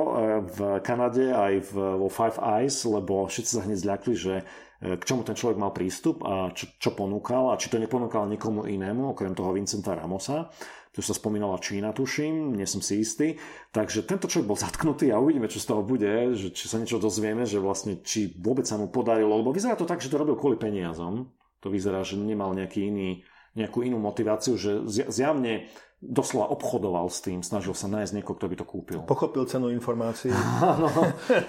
v 0.46 0.58
Kanade 0.86 1.34
aj 1.34 1.74
vo 1.74 2.06
Five 2.06 2.38
Eyes, 2.38 2.86
lebo 2.86 3.26
všetci 3.26 3.50
sa 3.58 3.66
hneď 3.66 3.78
zľakli, 3.82 4.14
že 4.14 4.34
k 4.76 5.02
čomu 5.08 5.24
ten 5.24 5.32
človek 5.32 5.56
mal 5.56 5.72
prístup 5.72 6.20
a 6.20 6.52
čo, 6.52 6.68
čo 6.76 6.92
ponúkal 6.92 7.48
a 7.48 7.58
či 7.58 7.72
to 7.72 7.80
neponúkal 7.80 8.28
nikomu 8.28 8.68
inému, 8.68 9.16
okrem 9.16 9.32
toho 9.32 9.56
Vincenta 9.56 9.96
Ramosa. 9.96 10.52
Tu 10.96 11.04
sa 11.04 11.12
spomínala 11.12 11.60
Čína, 11.60 11.92
tuším, 11.92 12.56
nie 12.56 12.64
som 12.64 12.80
si 12.80 13.04
istý. 13.04 13.36
Takže 13.68 14.08
tento 14.08 14.32
človek 14.32 14.48
bol 14.48 14.56
zatknutý 14.56 15.12
a 15.12 15.20
uvidíme, 15.20 15.44
čo 15.44 15.60
z 15.60 15.68
toho 15.68 15.84
bude, 15.84 16.32
že 16.32 16.56
či 16.56 16.72
sa 16.72 16.80
niečo 16.80 16.96
dozvieme, 16.96 17.44
že 17.44 17.60
vlastne 17.60 18.00
či 18.00 18.32
vôbec 18.40 18.64
sa 18.64 18.80
mu 18.80 18.88
podarilo, 18.88 19.36
lebo 19.36 19.52
vyzerá 19.52 19.76
to 19.76 19.84
tak, 19.84 20.00
že 20.00 20.08
to 20.08 20.16
robil 20.16 20.40
kvôli 20.40 20.56
peniazom. 20.56 21.28
To 21.60 21.68
vyzerá, 21.68 22.00
že 22.00 22.16
nemal 22.16 22.56
nejaký 22.56 22.88
iný, 22.88 23.20
nejakú 23.56 23.82
inú 23.82 23.96
motiváciu, 23.96 24.60
že 24.60 24.84
zjavne 25.08 25.66
doslova 25.96 26.52
obchodoval 26.52 27.08
s 27.08 27.24
tým, 27.24 27.40
snažil 27.40 27.72
sa 27.72 27.88
nájsť 27.88 28.12
niekoho, 28.20 28.36
kto 28.36 28.46
by 28.52 28.56
to 28.60 28.66
kúpil. 28.68 29.00
Pochopil 29.08 29.48
cenu 29.48 29.72
informácií. 29.72 30.28
áno, 30.60 30.92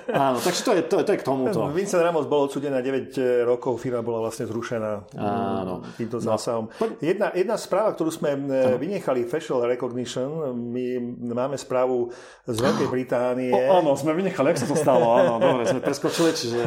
áno, 0.08 0.38
takže 0.39 0.62
to 0.64 0.72
je, 0.72 0.82
to, 0.88 0.95
je, 0.99 1.03
to 1.03 1.12
je 1.14 1.20
k 1.20 1.28
tomuto. 1.28 1.68
Vincent 1.76 1.99
Ramos 1.99 2.32
bol 2.32 2.47
odsudený 2.47 2.80
na 2.80 2.80
9 2.80 3.12
eh, 3.20 3.43
rokov, 3.43 3.76
firma 3.84 3.99
bola 3.99 4.24
vlastne 4.24 4.47
zrušená 4.47 4.91
áno. 5.20 5.84
týmto 5.99 6.18
no. 6.18 6.24
zásahom. 6.24 6.66
No. 6.72 6.95
Jedna, 7.03 7.36
jedna 7.36 7.60
správa, 7.60 7.91
ktorú 7.91 8.08
sme 8.08 8.39
áno. 8.39 8.47
Eh, 8.47 8.80
vynechali, 8.80 9.28
facial 9.28 9.68
recognition, 9.68 10.55
my 10.55 10.95
máme 11.28 11.60
správu 11.60 12.16
z 12.47 12.58
Veľkej 12.58 12.88
Británie. 12.95 13.51
O, 13.51 13.84
áno, 13.84 13.99
sme 13.99 14.16
vynechali, 14.16 14.55
jak 14.55 14.64
sa 14.64 14.72
to 14.72 14.80
stalo, 14.80 15.12
áno, 15.12 15.43
dobre, 15.43 15.68
sme 15.68 15.84
preskočili, 15.84 16.32
čiže 16.32 16.62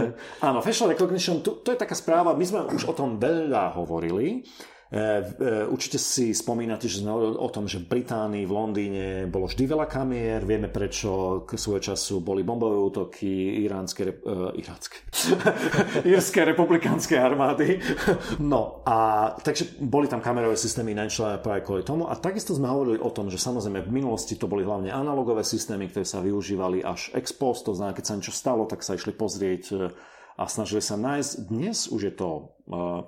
áno, 0.44 0.60
facial 0.60 0.92
recognition, 0.92 1.40
to, 1.40 1.64
to 1.64 1.72
je 1.72 1.80
taká 1.80 1.96
správa, 1.96 2.36
my 2.36 2.44
sme 2.44 2.60
už 2.76 2.86
o 2.86 2.94
tom 2.94 3.16
veľa 3.16 3.72
hovorili, 3.72 4.44
určite 5.70 6.02
si 6.02 6.34
spomínate, 6.34 6.90
že 6.90 7.06
sme 7.06 7.14
o 7.14 7.48
tom, 7.52 7.70
že 7.70 7.78
v 7.78 7.86
Británii, 7.86 8.42
v 8.42 8.52
Londýne 8.52 9.06
bolo 9.30 9.46
vždy 9.46 9.70
veľa 9.70 9.86
kamier, 9.86 10.42
vieme 10.42 10.66
prečo 10.66 11.42
k 11.46 11.54
svojho 11.54 11.94
času 11.94 12.18
boli 12.18 12.42
bombové 12.42 12.74
útoky 12.74 13.62
iránske, 13.62 14.18
uh, 14.26 14.50
iránske, 14.58 15.06
írske 16.10 16.42
republikánske 16.42 17.14
armády. 17.14 17.78
No 18.42 18.82
a 18.82 19.30
takže 19.38 19.78
boli 19.78 20.10
tam 20.10 20.18
kamerové 20.18 20.58
systémy 20.58 20.90
najčlené 20.98 21.38
práve 21.38 21.62
kvôli 21.62 21.86
tomu 21.86 22.10
a 22.10 22.18
takisto 22.18 22.50
sme 22.58 22.66
hovorili 22.66 22.98
o 22.98 23.14
tom, 23.14 23.30
že 23.30 23.38
samozrejme 23.38 23.86
v 23.86 23.94
minulosti 23.94 24.34
to 24.34 24.50
boli 24.50 24.66
hlavne 24.66 24.90
analogové 24.90 25.46
systémy, 25.46 25.86
ktoré 25.86 26.02
sa 26.02 26.18
využívali 26.18 26.82
až 26.82 27.14
ex 27.14 27.30
post, 27.30 27.62
to 27.62 27.78
znamená, 27.78 27.94
keď 27.94 28.04
sa 28.10 28.16
niečo 28.18 28.34
stalo, 28.34 28.66
tak 28.66 28.82
sa 28.82 28.98
išli 28.98 29.14
pozrieť 29.14 29.94
a 30.40 30.48
snažili 30.48 30.80
sa 30.80 30.96
nájsť. 30.96 31.32
Dnes 31.46 31.86
už 31.92 32.00
je 32.10 32.14
to 32.16 32.28
uh, 32.72 33.04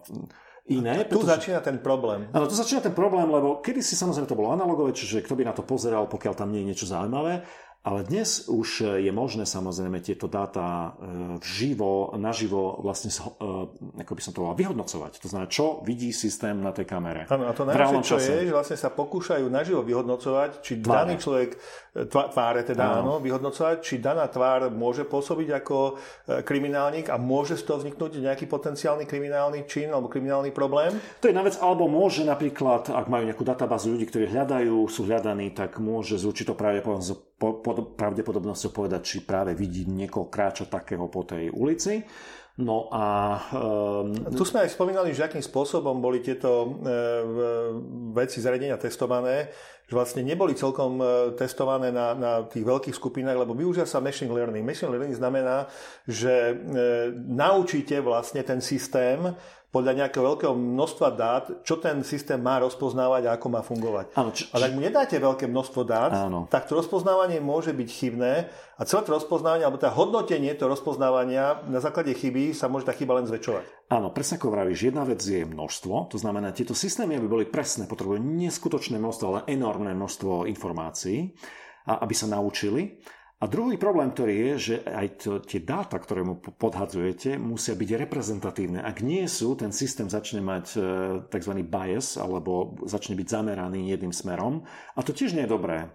iné. 0.70 1.02
Tu 1.04 1.18
pretože... 1.18 1.26
začína 1.26 1.60
ten 1.60 1.78
problém. 1.78 2.30
Áno, 2.30 2.46
tu 2.46 2.54
začína 2.54 2.80
ten 2.80 2.94
problém, 2.94 3.26
lebo 3.26 3.58
kedysi 3.58 3.98
samozrejme 3.98 4.30
to 4.30 4.38
bolo 4.38 4.54
analogové, 4.54 4.94
čiže 4.94 5.26
kto 5.26 5.34
by 5.34 5.42
na 5.48 5.54
to 5.56 5.66
pozeral, 5.66 6.06
pokiaľ 6.06 6.34
tam 6.38 6.54
nie 6.54 6.62
je 6.62 6.68
niečo 6.70 6.86
zaujímavé. 6.86 7.42
Ale 7.82 8.06
dnes 8.06 8.46
už 8.46 9.02
je 9.02 9.10
možné 9.10 9.42
samozrejme 9.42 9.98
tieto 10.06 10.30
dáta 10.30 10.94
e, 10.94 11.42
živo, 11.42 12.14
naživo 12.14 12.78
vlastne, 12.78 13.10
e, 13.10 14.06
ako 14.06 14.12
by 14.14 14.22
som 14.22 14.30
to 14.30 14.38
volal, 14.38 14.54
vyhodnocovať. 14.54 15.18
To 15.18 15.26
znamená, 15.26 15.50
čo 15.50 15.82
vidí 15.82 16.14
systém 16.14 16.62
na 16.62 16.70
tej 16.70 16.86
kamere. 16.86 17.26
Áno, 17.26 17.50
a 17.50 17.50
to 17.50 17.66
najlepšie, 17.66 18.06
čo 18.06 18.22
je, 18.22 18.46
že 18.46 18.54
vlastne 18.54 18.78
sa 18.78 18.86
pokúšajú 18.94 19.50
naživo 19.50 19.82
vyhodnocovať, 19.82 20.62
či 20.62 20.78
tváre. 20.78 20.94
daný 20.94 21.14
človek, 21.18 21.50
e, 21.98 22.06
tváre 22.06 22.62
teda 22.62 23.02
áno. 23.02 23.02
áno, 23.02 23.14
vyhodnocovať, 23.18 23.76
či 23.82 23.98
daná 23.98 24.30
tvár 24.30 24.70
môže 24.70 25.02
pôsobiť 25.02 25.48
ako 25.58 25.98
kriminálnik 26.46 27.10
a 27.10 27.18
môže 27.18 27.58
z 27.58 27.66
toho 27.66 27.82
vzniknúť 27.82 28.22
nejaký 28.22 28.46
potenciálny 28.46 29.10
kriminálny 29.10 29.66
čin 29.66 29.90
alebo 29.90 30.06
kriminálny 30.06 30.54
problém. 30.54 30.94
To 31.18 31.26
je 31.26 31.34
na 31.34 31.42
vec, 31.42 31.58
alebo 31.58 31.90
môže 31.90 32.22
napríklad, 32.22 32.94
ak 32.94 33.10
majú 33.10 33.26
nejakú 33.26 33.42
databázu 33.42 33.90
ľudí, 33.90 34.06
ktorí 34.06 34.30
hľadajú, 34.30 34.86
sú 34.86 35.02
hľadaní, 35.02 35.50
tak 35.50 35.82
môže 35.82 36.14
z 36.14 36.30
určitou 36.30 36.54
pravdepodobnosťou 36.54 37.31
po, 37.42 37.58
po, 37.58 37.98
pravdepodobnosťou 37.98 38.70
povedať, 38.70 39.02
či 39.02 39.26
práve 39.26 39.58
vidí 39.58 39.82
niekoho 39.82 40.30
kráčať 40.30 40.70
takého 40.70 41.10
po 41.10 41.26
tej 41.26 41.50
ulici. 41.50 42.06
No 42.62 42.86
a... 42.92 43.34
Um... 43.50 44.12
Tu 44.30 44.44
sme 44.46 44.62
aj 44.62 44.76
spomínali, 44.76 45.10
že 45.10 45.26
akým 45.26 45.42
spôsobom 45.42 45.98
boli 45.98 46.22
tieto 46.22 46.68
e, 46.68 46.94
veci 48.12 48.44
zariadenia 48.44 48.76
testované, 48.76 49.48
že 49.88 49.96
vlastne 49.96 50.20
neboli 50.20 50.52
celkom 50.52 51.00
e, 51.00 51.04
testované 51.34 51.88
na, 51.88 52.12
na 52.12 52.32
tých 52.44 52.62
veľkých 52.62 52.94
skupinách, 52.94 53.40
lebo 53.40 53.56
využia 53.56 53.88
sa 53.88 54.04
machine 54.04 54.30
learning. 54.30 54.68
Machine 54.68 54.92
learning 54.92 55.16
znamená, 55.16 55.66
že 56.04 56.52
e, 56.52 56.54
naučíte 57.16 58.04
vlastne 58.04 58.44
ten 58.44 58.60
systém 58.60 59.32
podľa 59.72 60.04
nejakého 60.04 60.36
veľkého 60.36 60.52
množstva 60.52 61.08
dát, 61.16 61.44
čo 61.64 61.80
ten 61.80 62.04
systém 62.04 62.36
má 62.36 62.60
rozpoznávať 62.60 63.24
a 63.24 63.40
ako 63.40 63.46
má 63.48 63.64
fungovať. 63.64 64.12
Áno, 64.12 64.28
či, 64.36 64.44
Ale 64.52 64.68
ak 64.68 64.76
mu 64.76 64.84
nedáte 64.84 65.16
veľké 65.16 65.48
množstvo 65.48 65.80
dát, 65.88 66.12
áno. 66.12 66.44
tak 66.52 66.68
to 66.68 66.76
rozpoznávanie 66.76 67.40
môže 67.40 67.72
byť 67.72 67.88
chybné 67.88 68.52
a 68.76 68.82
celé 68.84 69.00
to 69.08 69.16
rozpoznávanie, 69.16 69.64
alebo 69.64 69.80
tá 69.80 69.88
hodnotenie 69.88 70.52
to 70.52 70.68
rozpoznávania 70.68 71.64
na 71.72 71.80
základe 71.80 72.12
chyby 72.12 72.52
sa 72.52 72.68
môže 72.68 72.84
tá 72.84 72.92
chyba 72.92 73.16
len 73.16 73.24
zväčšovať. 73.24 73.88
Áno, 73.88 74.12
presne 74.12 74.36
ako 74.36 74.52
vravíš, 74.52 74.92
jedna 74.92 75.08
vec 75.08 75.24
je 75.24 75.40
množstvo, 75.40 76.12
to 76.12 76.20
znamená, 76.20 76.52
tieto 76.52 76.76
systémy, 76.76 77.16
aby 77.16 77.28
boli 77.32 77.44
presné, 77.48 77.88
potrebujú 77.88 78.20
neskutočné 78.20 79.00
množstvo, 79.00 79.24
ale 79.24 79.40
enormné 79.48 79.96
množstvo 79.96 80.44
informácií, 80.52 81.32
a 81.82 81.98
aby 82.06 82.14
sa 82.14 82.30
naučili. 82.30 83.02
A 83.42 83.50
druhý 83.50 83.74
problém, 83.74 84.14
ktorý 84.14 84.34
je, 84.38 84.54
že 84.54 84.74
aj 84.86 85.06
to, 85.18 85.42
tie 85.42 85.66
dáta, 85.66 85.98
ktoré 85.98 86.22
mu 86.22 86.38
podhadzujete, 86.38 87.42
musia 87.42 87.74
byť 87.74 87.90
reprezentatívne. 88.06 88.78
Ak 88.78 89.02
nie 89.02 89.26
sú, 89.26 89.58
ten 89.58 89.74
systém 89.74 90.06
začne 90.06 90.38
mať 90.38 90.66
e, 90.78 90.80
tzv. 91.26 91.52
bias, 91.66 92.22
alebo 92.22 92.78
začne 92.86 93.18
byť 93.18 93.26
zameraný 93.26 93.90
jedným 93.90 94.14
smerom. 94.14 94.62
A 94.94 95.02
to 95.02 95.10
tiež 95.10 95.34
nie 95.34 95.42
je 95.42 95.50
dobré. 95.58 95.90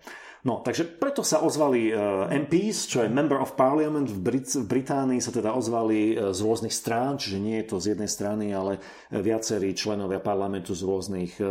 No, 0.46 0.62
takže 0.62 0.86
preto 0.86 1.26
sa 1.26 1.42
ozvali 1.42 1.90
uh, 1.90 2.30
e, 2.30 2.38
MPs, 2.46 2.92
čo 2.92 3.02
je 3.02 3.10
Member 3.10 3.42
of 3.42 3.58
Parliament 3.58 4.06
v, 4.06 4.20
Brit- 4.22 4.58
v 4.58 4.68
Británii, 4.70 5.18
sa 5.18 5.34
teda 5.34 5.56
ozvali 5.56 6.14
uh, 6.14 6.36
z 6.36 6.40
rôznych 6.46 6.76
strán, 6.76 7.18
čiže 7.18 7.42
nie 7.42 7.64
je 7.64 7.68
to 7.74 7.76
z 7.82 7.98
jednej 7.98 8.10
strany, 8.12 8.54
ale 8.54 8.78
viacerí 9.10 9.74
členovia 9.74 10.22
parlamentu 10.22 10.78
z 10.78 10.86
rôznych, 10.86 11.42
uh, 11.42 11.50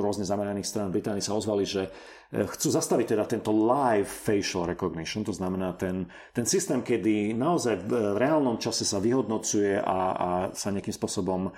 rôzne 0.00 0.28
zameraných 0.28 0.68
strán 0.68 0.92
Británii 0.92 1.24
sa 1.24 1.32
ozvali, 1.32 1.64
že 1.64 1.88
E, 2.26 2.42
chcú 2.42 2.74
zastaviť 2.74 3.06
teda 3.14 3.24
tento 3.30 3.54
live 3.54 4.08
facial 4.08 4.66
recognition, 4.66 5.22
to 5.22 5.30
znamená 5.30 5.78
ten, 5.78 6.10
ten 6.34 6.42
systém, 6.42 6.82
kedy 6.82 7.38
naozaj 7.38 7.86
v 7.86 8.18
reálnom 8.18 8.58
čase 8.58 8.82
sa 8.82 8.98
vyhodnocuje 8.98 9.78
a, 9.78 9.98
a 10.10 10.28
sa 10.50 10.74
nejakým 10.74 10.94
spôsobom 10.94 11.42
uh, 11.46 11.52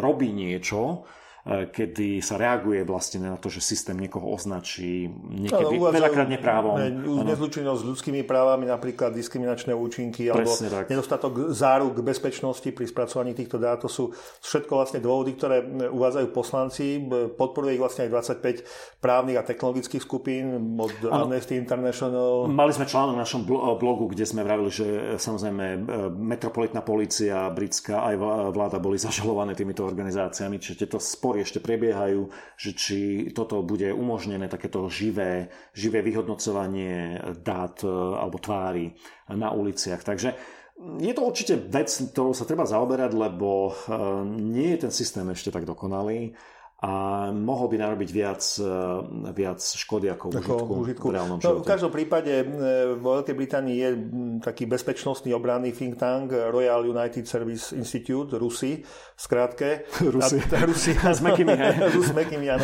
robí 0.00 0.32
niečo, 0.32 1.04
E, 1.04 1.27
kedy 1.46 2.20
sa 2.20 2.36
reaguje 2.36 2.84
vlastne 2.84 3.24
na 3.24 3.38
to, 3.40 3.48
že 3.48 3.64
systém 3.64 3.96
niekoho 3.96 4.28
označí 4.28 5.08
niekedy 5.32 5.80
no, 5.80 5.88
veľakrát 5.88 6.28
neprávom. 6.28 6.76
Ne, 6.76 6.90
nezlučenosť 7.24 7.80
s 7.80 7.88
ľudskými 7.88 8.20
právami, 8.28 8.68
napríklad 8.68 9.16
diskriminačné 9.16 9.72
účinky 9.72 10.28
Presne 10.28 10.68
alebo 10.68 10.84
tak. 10.84 10.84
nedostatok 10.92 11.32
záruk 11.54 12.04
bezpečnosti 12.04 12.68
pri 12.68 12.84
spracovaní 12.84 13.32
týchto 13.32 13.56
dát. 13.56 13.80
To 13.80 13.88
sú 13.88 14.12
všetko 14.44 14.72
vlastne 14.76 15.00
dôvody, 15.00 15.38
ktoré 15.40 15.64
uvádzajú 15.88 16.26
poslanci. 16.34 17.00
Podporuje 17.34 17.78
ich 17.78 17.82
vlastne 17.82 18.10
aj 18.10 18.36
25 19.00 19.00
právnych 19.00 19.40
a 19.40 19.46
technologických 19.46 20.02
skupín 20.04 20.52
od 20.76 20.92
ano. 21.06 21.30
Amnesty 21.30 21.56
International. 21.56 22.44
Mali 22.50 22.76
sme 22.76 22.84
článok 22.84 23.16
na 23.16 23.24
našom 23.24 23.48
blogu, 23.78 24.12
kde 24.12 24.28
sme 24.28 24.44
vravili, 24.44 24.68
že 24.68 24.86
e, 24.86 25.00
samozrejme 25.16 25.64
e, 25.64 25.78
metropolitná 26.12 26.84
policia 26.84 27.48
britská 27.48 28.04
aj 28.12 28.14
vláda 28.52 28.78
boli 28.82 29.00
zažalované 29.00 29.56
týmito 29.56 29.86
organizáciami, 29.86 30.60
čiže 30.60 30.84
tieto 30.86 30.98
spory 31.28 31.44
ešte 31.44 31.60
prebiehajú, 31.60 32.32
že 32.56 32.70
či 32.72 32.98
toto 33.36 33.60
bude 33.60 33.92
umožnené, 33.92 34.48
takéto 34.48 34.88
živé, 34.88 35.52
živé 35.76 36.00
vyhodnocovanie 36.00 37.20
dát 37.44 37.84
e, 37.84 37.92
alebo 37.92 38.40
tvári 38.40 38.96
na 39.28 39.52
uliciach. 39.52 40.00
Takže 40.00 40.32
je 41.04 41.12
to 41.12 41.20
určite 41.20 41.68
vec, 41.68 41.92
ktorou 41.92 42.32
sa 42.32 42.48
treba 42.48 42.64
zaoberať, 42.64 43.12
lebo 43.12 43.68
e, 43.68 43.72
nie 44.40 44.72
je 44.72 44.88
ten 44.88 44.92
systém 44.96 45.28
ešte 45.28 45.52
tak 45.52 45.68
dokonalý 45.68 46.32
a 46.78 46.90
mohol 47.34 47.74
by 47.74 47.76
narobiť 47.82 48.10
viac, 48.14 48.38
e, 48.62 48.70
viac 49.34 49.58
škody 49.58 50.14
ako, 50.14 50.30
užitku, 50.30 50.74
užitku 50.78 51.06
v 51.10 51.14
reálnom 51.18 51.38
no, 51.42 51.58
V 51.58 51.66
každom 51.66 51.90
prípade 51.90 52.30
e, 52.30 52.46
v 52.94 53.02
Veľkej 53.02 53.34
Británii 53.34 53.76
je 53.82 53.90
taký 54.46 54.70
bezpečnostný 54.70 55.34
obranný 55.34 55.74
think 55.74 55.98
tank 55.98 56.30
Royal 56.30 56.86
United 56.86 57.26
Service 57.26 57.74
Institute, 57.74 58.30
RUSI, 58.30 58.86
v 58.86 59.18
skratke. 59.18 59.90
RUSI. 60.14 60.38
A. 61.02 61.10
S 61.18 61.18
Mekými, 61.18 61.50
S 61.98 62.14
Mekými, 62.22 62.46
áno. 62.46 62.62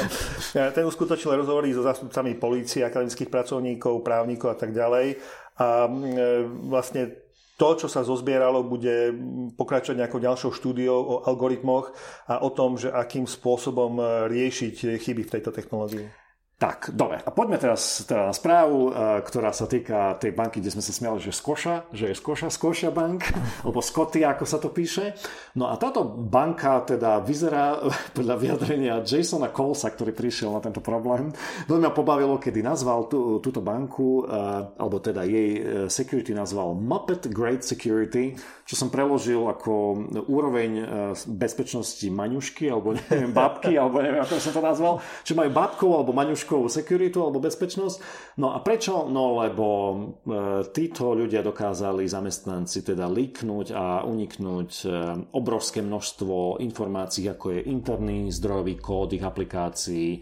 Ten 0.54 0.84
uskutočnil 0.86 1.42
rozhovory 1.42 1.74
so 1.74 1.82
zástupcami 1.82 2.38
polície, 2.38 2.86
akademických 2.86 3.26
pracovníkov, 3.26 4.06
právnikov 4.06 4.54
a 4.54 4.56
tak 4.62 4.70
ďalej. 4.70 5.18
A 5.58 5.90
e, 5.90 6.22
vlastne 6.70 7.23
to, 7.54 7.68
čo 7.78 7.86
sa 7.86 8.02
zozbieralo, 8.02 8.66
bude 8.66 9.14
pokračovať 9.54 9.96
nejakou 10.02 10.18
ďalšou 10.18 10.50
štúdiou 10.50 10.98
o 10.98 11.14
algoritmoch 11.22 11.94
a 12.26 12.42
o 12.42 12.50
tom, 12.50 12.74
že 12.74 12.90
akým 12.90 13.30
spôsobom 13.30 14.00
riešiť 14.26 14.98
chyby 14.98 15.22
v 15.22 15.32
tejto 15.38 15.54
technológii. 15.54 16.23
Tak, 16.54 16.94
dobre. 16.94 17.18
A 17.18 17.34
poďme 17.34 17.58
teraz 17.58 18.06
teda 18.06 18.30
na 18.30 18.34
správu, 18.34 18.94
uh, 18.94 19.18
ktorá 19.26 19.50
sa 19.50 19.66
týka 19.66 20.14
tej 20.22 20.30
banky, 20.30 20.62
kde 20.62 20.70
sme 20.70 20.86
sa 20.86 20.94
smiali, 20.94 21.18
že 21.18 21.34
Skoša, 21.34 21.90
že 21.90 22.14
je 22.14 22.14
Skoša, 22.14 22.46
Skoša 22.46 22.94
bank, 22.94 23.26
alebo 23.66 23.82
Scotty, 23.82 24.22
ako 24.22 24.46
sa 24.46 24.62
to 24.62 24.70
píše. 24.70 25.18
No 25.58 25.66
a 25.66 25.74
táto 25.74 26.06
banka 26.06 26.78
teda 26.86 27.18
vyzerá 27.26 27.82
podľa 28.16 28.38
vyjadrenia 28.38 29.02
Jasona 29.02 29.50
Colesa, 29.50 29.90
ktorý 29.90 30.14
prišiel 30.14 30.54
na 30.54 30.62
tento 30.62 30.78
problém. 30.78 31.34
Veľmi 31.66 31.90
ma 31.90 31.92
pobavilo, 31.92 32.38
kedy 32.38 32.62
nazval 32.62 33.10
tú, 33.10 33.42
túto 33.42 33.58
banku, 33.58 34.22
uh, 34.22 34.78
alebo 34.78 35.02
teda 35.02 35.26
jej 35.26 35.58
uh, 35.58 35.62
security 35.90 36.38
nazval 36.38 36.78
Muppet 36.78 37.34
Great 37.34 37.66
Security, 37.66 38.38
čo 38.62 38.78
som 38.78 38.94
preložil 38.94 39.42
ako 39.42 39.72
úroveň 40.30 40.86
bezpečnosti 41.28 42.06
maňušky, 42.08 42.70
alebo 42.70 42.94
neviem, 43.10 43.34
babky, 43.34 43.74
alebo 43.74 43.98
neviem, 43.98 44.22
ako 44.22 44.38
som 44.38 44.54
to 44.54 44.62
nazval. 44.62 45.02
Čiže 45.26 45.34
majú 45.34 45.50
babkov 45.50 45.90
alebo 45.90 46.14
maňušky 46.14 46.43
trošku 46.44 46.68
security 46.68 47.16
alebo 47.16 47.40
bezpečnosť. 47.40 47.96
No 48.36 48.52
a 48.52 48.60
prečo? 48.60 49.08
No 49.08 49.40
lebo 49.40 49.66
e, 49.66 49.96
títo 50.68 51.16
ľudia 51.16 51.40
dokázali 51.40 52.04
zamestnanci 52.04 52.84
teda 52.84 53.08
líknuť 53.08 53.66
a 53.72 54.04
uniknúť 54.04 54.70
e, 54.84 54.86
obrovské 55.32 55.80
množstvo 55.80 56.60
informácií, 56.60 57.32
ako 57.32 57.56
je 57.56 57.60
interný 57.72 58.28
zdrojový 58.28 58.76
kód 58.76 59.16
ich 59.16 59.24
aplikácií, 59.24 60.08
e, 60.12 60.20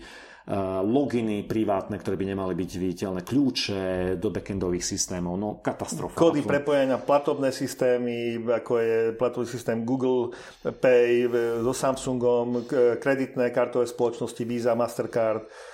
loginy 0.87 1.43
privátne, 1.43 1.99
ktoré 1.99 2.15
by 2.15 2.27
nemali 2.31 2.55
byť 2.55 2.71
viditeľné, 2.71 3.21
kľúče 3.27 3.83
do 4.23 4.29
backendových 4.31 4.87
systémov, 4.87 5.35
no 5.35 5.59
katastrofa. 5.59 6.15
Kódy 6.15 6.47
prepojenia 6.47 7.03
platobné 7.03 7.51
systémy, 7.51 8.39
ako 8.47 8.73
je 8.79 8.99
platový 9.19 9.47
systém 9.51 9.83
Google 9.83 10.31
Pay 10.63 11.27
so 11.67 11.75
Samsungom, 11.75 12.71
kreditné 13.03 13.51
kartové 13.51 13.91
spoločnosti 13.91 14.43
Visa, 14.47 14.79
Mastercard, 14.79 15.72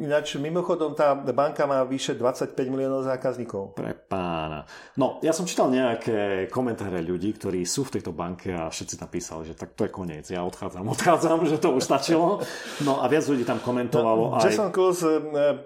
ináč, 0.00 0.36
mimochodom, 0.36 0.92
tá 0.92 1.14
banka 1.14 1.64
má 1.64 1.80
vyše 1.84 2.12
25 2.12 2.52
miliónov 2.68 3.08
zákazníkov. 3.08 3.76
Pre 3.76 3.92
pána. 4.06 4.68
No, 5.00 5.22
ja 5.24 5.32
som 5.32 5.48
čítal 5.48 5.72
nejaké 5.72 6.50
komentáre 6.52 7.00
ľudí, 7.00 7.32
ktorí 7.36 7.64
sú 7.64 7.88
v 7.88 7.98
tejto 7.98 8.12
banke 8.12 8.52
a 8.52 8.68
všetci 8.68 9.00
napísali, 9.00 9.48
že 9.48 9.54
tak 9.56 9.72
to 9.72 9.88
je 9.88 9.90
koniec, 9.92 10.26
ja 10.28 10.44
odchádzam, 10.44 10.84
odchádzam, 10.96 11.38
že 11.48 11.56
to 11.56 11.72
už 11.72 11.82
stačilo. 11.84 12.44
No 12.84 13.00
a 13.00 13.08
viac 13.08 13.24
ľudí 13.24 13.48
tam 13.48 13.62
komentovalo. 13.62 14.36
No, 14.36 14.36
aj... 14.36 14.52
Jason 14.52 14.70
Kloss 14.74 15.00
eh, 15.04 15.20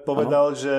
povedal, 0.07 0.55
ano? 0.55 0.59
že 0.59 0.72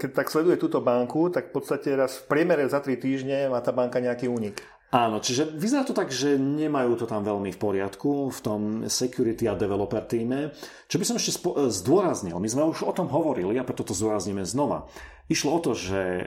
keď 0.00 0.10
tak 0.14 0.32
sleduje 0.32 0.56
túto 0.56 0.80
banku, 0.80 1.28
tak 1.28 1.50
v 1.50 1.60
podstate 1.60 1.92
raz 1.92 2.20
v 2.24 2.24
priemere 2.30 2.64
za 2.68 2.80
3 2.80 2.96
týždne 2.96 3.52
má 3.52 3.60
tá 3.60 3.70
banka 3.74 4.00
nejaký 4.00 4.30
únik. 4.30 4.77
Áno, 4.88 5.20
čiže 5.20 5.52
vyzerá 5.52 5.84
to 5.84 5.92
tak, 5.92 6.08
že 6.08 6.40
nemajú 6.40 6.96
to 6.96 7.04
tam 7.04 7.20
veľmi 7.20 7.52
v 7.52 7.60
poriadku 7.60 8.32
v 8.32 8.40
tom 8.40 8.60
security 8.88 9.44
a 9.44 9.52
developer 9.52 10.00
týme. 10.00 10.56
Čo 10.88 10.96
by 10.96 11.04
som 11.04 11.20
ešte 11.20 11.36
spo- 11.36 11.68
zdôraznil, 11.68 12.40
my 12.40 12.48
sme 12.48 12.64
už 12.64 12.88
o 12.88 12.96
tom 12.96 13.12
hovorili 13.12 13.60
a 13.60 13.68
preto 13.68 13.84
to 13.84 13.92
zdôrazníme 13.92 14.48
znova. 14.48 14.88
Išlo 15.28 15.60
o 15.60 15.60
to, 15.60 15.76
že 15.76 16.00
e, 16.00 16.24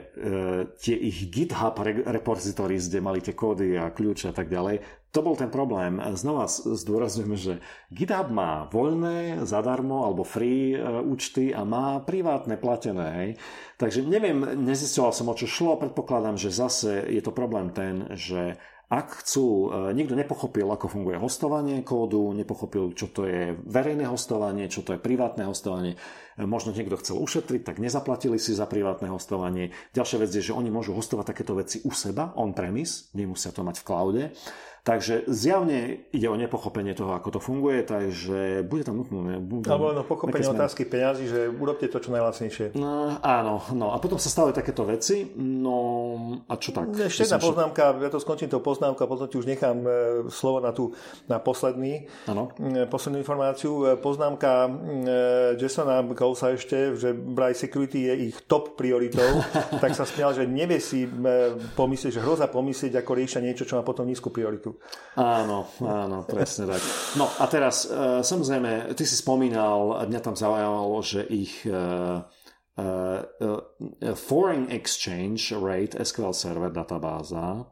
tie 0.78 0.94
ich 0.94 1.26
GitHub 1.26 1.74
repositories, 2.06 2.86
kde 2.86 3.02
mali 3.02 3.18
tie 3.18 3.34
kódy 3.34 3.74
a 3.74 3.90
kľúče 3.90 4.30
a 4.30 4.34
tak 4.34 4.46
ďalej, 4.46 4.78
to 5.12 5.20
bol 5.20 5.34
ten 5.36 5.52
problém. 5.52 6.00
Znova 6.14 6.48
zdôrazňujeme, 6.48 7.36
že 7.36 7.58
GitHub 7.90 8.30
má 8.30 8.70
voľné, 8.70 9.42
zadarmo 9.42 10.06
alebo 10.06 10.22
free 10.22 10.72
e, 10.72 10.80
účty 11.02 11.50
a 11.50 11.66
má 11.66 11.98
privátne 11.98 12.54
platené. 12.54 13.08
Hej. 13.18 13.30
Takže 13.76 14.06
neviem, 14.06 14.38
nezistoval 14.62 15.10
som 15.10 15.28
o 15.28 15.34
čo 15.34 15.50
šlo, 15.50 15.82
predpokladám, 15.82 16.38
že 16.38 16.54
zase 16.54 17.02
je 17.10 17.20
to 17.26 17.34
problém 17.34 17.74
ten, 17.74 18.06
že 18.14 18.54
ak 18.92 19.24
chcú, 19.24 19.72
e, 19.72 19.96
niekto 19.96 20.12
nepochopil, 20.12 20.68
ako 20.68 20.86
funguje 20.86 21.16
hostovanie 21.18 21.80
kódu, 21.82 22.30
nepochopil, 22.36 22.92
čo 22.94 23.10
to 23.10 23.24
je 23.24 23.56
verejné 23.66 24.04
hostovanie, 24.04 24.70
čo 24.70 24.86
to 24.86 24.94
je 24.94 25.00
privátne 25.00 25.48
hostovanie, 25.48 25.98
možno 26.40 26.72
niekto 26.72 26.96
chcel 27.00 27.20
ušetriť, 27.20 27.60
tak 27.64 27.76
nezaplatili 27.82 28.40
si 28.40 28.56
za 28.56 28.64
privátne 28.64 29.08
hostovanie. 29.12 29.74
Ďalšia 29.92 30.18
vec 30.22 30.30
je, 30.32 30.52
že 30.52 30.56
oni 30.56 30.72
môžu 30.72 30.96
hostovať 30.96 31.34
takéto 31.34 31.52
veci 31.58 31.84
u 31.84 31.92
seba, 31.92 32.32
on-premise, 32.38 33.12
nemusia 33.12 33.52
to 33.52 33.60
mať 33.60 33.82
v 33.82 33.86
cloude. 33.86 34.22
Takže 34.82 35.30
zjavne 35.30 36.10
ide 36.10 36.26
o 36.26 36.34
nepochopenie 36.34 36.90
toho, 36.98 37.14
ako 37.14 37.38
to 37.38 37.40
funguje, 37.40 37.86
takže 37.86 38.66
bude 38.66 38.82
tam 38.82 38.98
nutné. 38.98 39.38
Alebo 39.70 39.94
no 39.94 40.02
pochopenie 40.02 40.42
otázky 40.42 40.90
peňazí, 40.90 41.30
že 41.30 41.46
urobte 41.46 41.86
to 41.86 42.02
čo 42.02 42.10
najlacnejšie. 42.10 42.74
No, 42.74 43.14
áno, 43.22 43.62
no 43.78 43.94
a 43.94 44.02
potom 44.02 44.18
sa 44.18 44.26
stávajú 44.26 44.58
takéto 44.58 44.82
veci, 44.82 45.30
no 45.38 45.78
a 46.50 46.58
čo 46.58 46.74
tak? 46.74 46.90
Ešte 46.98 47.30
jedna 47.30 47.38
poznámka, 47.38 47.94
ja 47.94 48.10
to 48.10 48.18
skončím 48.18 48.50
tou 48.50 48.58
poznámkou 48.58 49.06
potom 49.06 49.30
ti 49.30 49.38
už 49.38 49.46
nechám 49.46 49.78
e, 49.86 49.90
slovo 50.34 50.58
na, 50.58 50.74
tú, 50.74 50.90
na 51.30 51.38
posledný, 51.38 52.10
ano. 52.26 52.50
E, 52.58 52.82
poslednú 52.90 53.22
informáciu. 53.22 53.86
E, 53.86 54.00
poznámka 54.02 54.66
Jasona 55.62 56.02
Colesa 56.10 56.58
ešte, 56.58 56.98
že 56.98 57.14
Bright 57.14 57.54
Security 57.54 58.10
je 58.10 58.14
ich 58.34 58.36
top 58.50 58.74
prioritou, 58.74 59.46
tak 59.82 59.94
sa 59.94 60.02
smial, 60.02 60.34
že 60.34 60.42
nevie 60.42 60.82
si 60.82 61.06
pomyslieť, 61.78 62.18
že 62.18 62.24
hroza 62.24 62.50
pomyslieť, 62.50 62.98
ako 62.98 63.10
riešia 63.14 63.44
niečo, 63.44 63.62
čo 63.62 63.78
má 63.78 63.86
potom 63.86 64.10
nízku 64.10 64.32
prioritu. 64.32 64.71
Áno, 65.12 65.68
áno, 65.84 66.24
presne 66.24 66.72
tak. 66.72 66.82
No 67.20 67.28
a 67.28 67.44
teraz, 67.44 67.84
e, 67.84 68.24
samozrejme, 68.24 68.96
ty 68.96 69.04
si 69.04 69.16
spomínal, 69.16 70.08
mňa 70.08 70.20
tam 70.24 70.32
zaujímalo, 70.32 70.96
že 71.04 71.20
ich 71.28 71.68
uh, 71.68 72.24
uh, 72.80 73.20
Foreign 74.16 74.72
Exchange 74.72 75.52
Rate 75.52 76.00
SQL 76.00 76.32
Server 76.32 76.72
databáza 76.72 77.68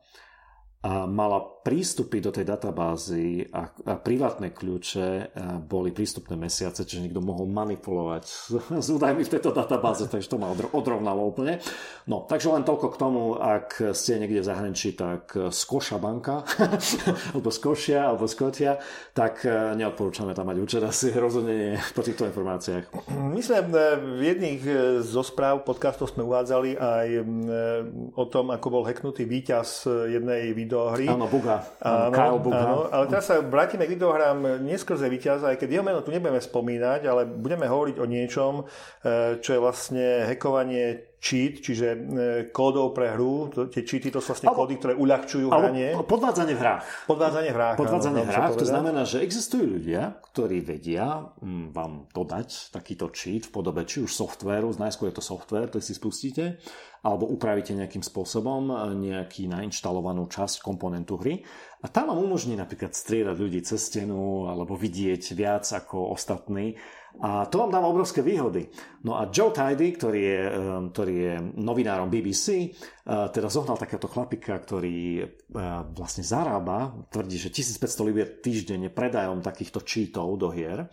a 0.80 1.04
mala 1.04 1.59
prístupy 1.60 2.24
do 2.24 2.32
tej 2.32 2.48
databázy 2.48 3.44
a, 3.52 3.68
a 3.68 3.94
privátne 4.00 4.48
kľúče 4.48 5.36
boli 5.68 5.92
prístupné 5.92 6.32
mesiace, 6.40 6.88
čiže 6.88 7.04
niekto 7.04 7.20
mohol 7.20 7.44
manipulovať 7.52 8.24
s, 8.80 8.88
údajmi 8.88 9.20
v 9.28 9.32
tejto 9.36 9.52
databáze, 9.52 10.08
takže 10.08 10.28
to 10.32 10.40
ma 10.40 10.48
odrovnalo 10.72 11.20
úplne. 11.20 11.60
No, 12.08 12.24
takže 12.24 12.48
len 12.48 12.64
toľko 12.64 12.86
k 12.96 12.96
tomu, 12.96 13.22
ak 13.36 13.92
ste 13.92 14.16
niekde 14.16 14.40
v 14.40 14.48
zahraničí, 14.48 14.96
tak 14.96 15.36
Skoša 15.36 16.00
banka, 16.00 16.48
alebo 17.36 17.52
Skošia, 17.52 18.08
alebo 18.08 18.24
Skotia, 18.24 18.80
tak 19.12 19.44
e, 19.44 19.76
neodporúčame 19.76 20.32
tam 20.32 20.48
mať 20.48 20.58
účet, 20.64 20.80
asi 20.80 21.12
rozhodne 21.12 21.52
nie 21.52 21.72
po 21.92 22.00
týchto 22.00 22.24
informáciách. 22.24 23.12
My 23.12 23.40
sme 23.44 23.58
v 24.00 24.20
jedných 24.32 24.60
zo 25.04 25.20
správ 25.20 25.68
podcastov 25.68 26.08
sme 26.08 26.24
uvádzali 26.24 26.80
aj 26.80 27.08
o 28.16 28.24
tom, 28.32 28.48
ako 28.48 28.66
bol 28.72 28.82
hacknutý 28.88 29.28
víťaz 29.28 29.84
jednej 30.08 30.56
videohry. 30.56 31.04
Áno, 31.04 31.28
Buga 31.28 31.49
Áno, 31.82 32.14
Kyle 32.14 32.38
Bucha. 32.38 32.62
Áno, 32.62 32.78
ale 32.88 33.04
teraz 33.10 33.26
sa 33.26 33.42
vrátime 33.42 33.84
k 33.90 33.98
videohrám 33.98 34.62
neskrze 34.62 35.10
víťaza, 35.10 35.50
aj 35.50 35.58
keď 35.58 35.68
jeho 35.80 35.84
meno 35.84 36.00
tu 36.06 36.14
nebudeme 36.14 36.38
spomínať, 36.38 37.00
ale 37.10 37.26
budeme 37.26 37.66
hovoriť 37.66 37.96
o 37.98 38.06
niečom, 38.06 38.52
eh, 38.62 39.42
čo 39.42 39.50
je 39.56 39.60
vlastne 39.60 40.06
hekovanie 40.30 41.09
cheat, 41.20 41.60
čiže 41.60 41.86
e, 41.92 41.98
kódov 42.48 42.96
pre 42.96 43.12
hru, 43.12 43.52
tie 43.52 43.84
cheaty 43.84 44.08
to 44.08 44.24
sú 44.24 44.32
vlastne 44.32 44.48
alebo, 44.48 44.64
kódy, 44.64 44.74
ktoré 44.80 44.94
uľahčujú 44.96 45.46
hranie. 45.52 45.92
Podvádzanie 46.00 46.54
v 46.56 46.60
hrách. 46.64 46.84
Podvádzanie 47.04 47.50
v 47.52 47.56
hrách. 47.60 47.76
Podvádzanie 47.76 48.22
v 48.24 48.30
hrách, 48.32 48.54
to 48.56 48.66
znamená, 48.66 49.02
že 49.04 49.20
existujú 49.20 49.78
ľudia, 49.78 50.16
ktorí 50.32 50.64
vedia 50.64 51.28
mm, 51.44 51.76
vám 51.76 52.08
dodať 52.08 52.72
takýto 52.72 53.12
cheat 53.12 53.46
v 53.46 53.52
podobe 53.52 53.84
či 53.84 54.00
už 54.00 54.16
softvéru, 54.16 54.72
najskôr 54.80 55.12
je 55.12 55.20
to 55.20 55.24
software, 55.24 55.68
to 55.68 55.76
si 55.84 55.92
spustíte, 55.92 56.56
alebo 57.04 57.28
upravíte 57.28 57.76
nejakým 57.76 58.00
spôsobom 58.00 58.72
e, 58.72 58.74
nejaký 59.12 59.44
nainštalovanú 59.44 60.24
časť 60.24 60.64
komponentu 60.64 61.20
hry 61.20 61.44
a 61.84 61.86
tam 61.92 62.12
vám 62.12 62.20
umožní 62.20 62.56
napríklad 62.56 62.96
striedať 62.96 63.36
ľudí 63.36 63.60
cez 63.60 63.92
stenu 63.92 64.48
alebo 64.48 64.72
vidieť 64.72 65.36
viac 65.36 65.68
ako 65.68 66.16
ostatní 66.16 66.80
a 67.18 67.50
to 67.50 67.58
vám 67.58 67.74
dáva 67.74 67.90
obrovské 67.90 68.22
výhody. 68.22 68.70
No 69.02 69.18
a 69.18 69.26
Joe 69.28 69.50
Tidy, 69.50 69.98
ktorý 69.98 70.20
je, 70.22 70.40
ehm, 70.46 70.84
ktorý 70.94 71.14
je 71.18 71.34
novinárom 71.58 72.06
BBC, 72.06 72.46
eh, 72.64 72.70
teda 73.34 73.50
zohnal 73.50 73.74
takéto 73.74 74.06
chlapika, 74.06 74.54
ktorý 74.54 75.20
eh, 75.20 75.28
vlastne 75.90 76.22
zarába, 76.22 76.94
tvrdí, 77.10 77.36
že 77.36 77.50
1500 77.50 78.06
libier 78.06 78.28
týždenne 78.38 78.88
predajom 78.88 79.42
takýchto 79.42 79.82
cheatov 79.82 80.38
do 80.38 80.48
hier. 80.54 80.86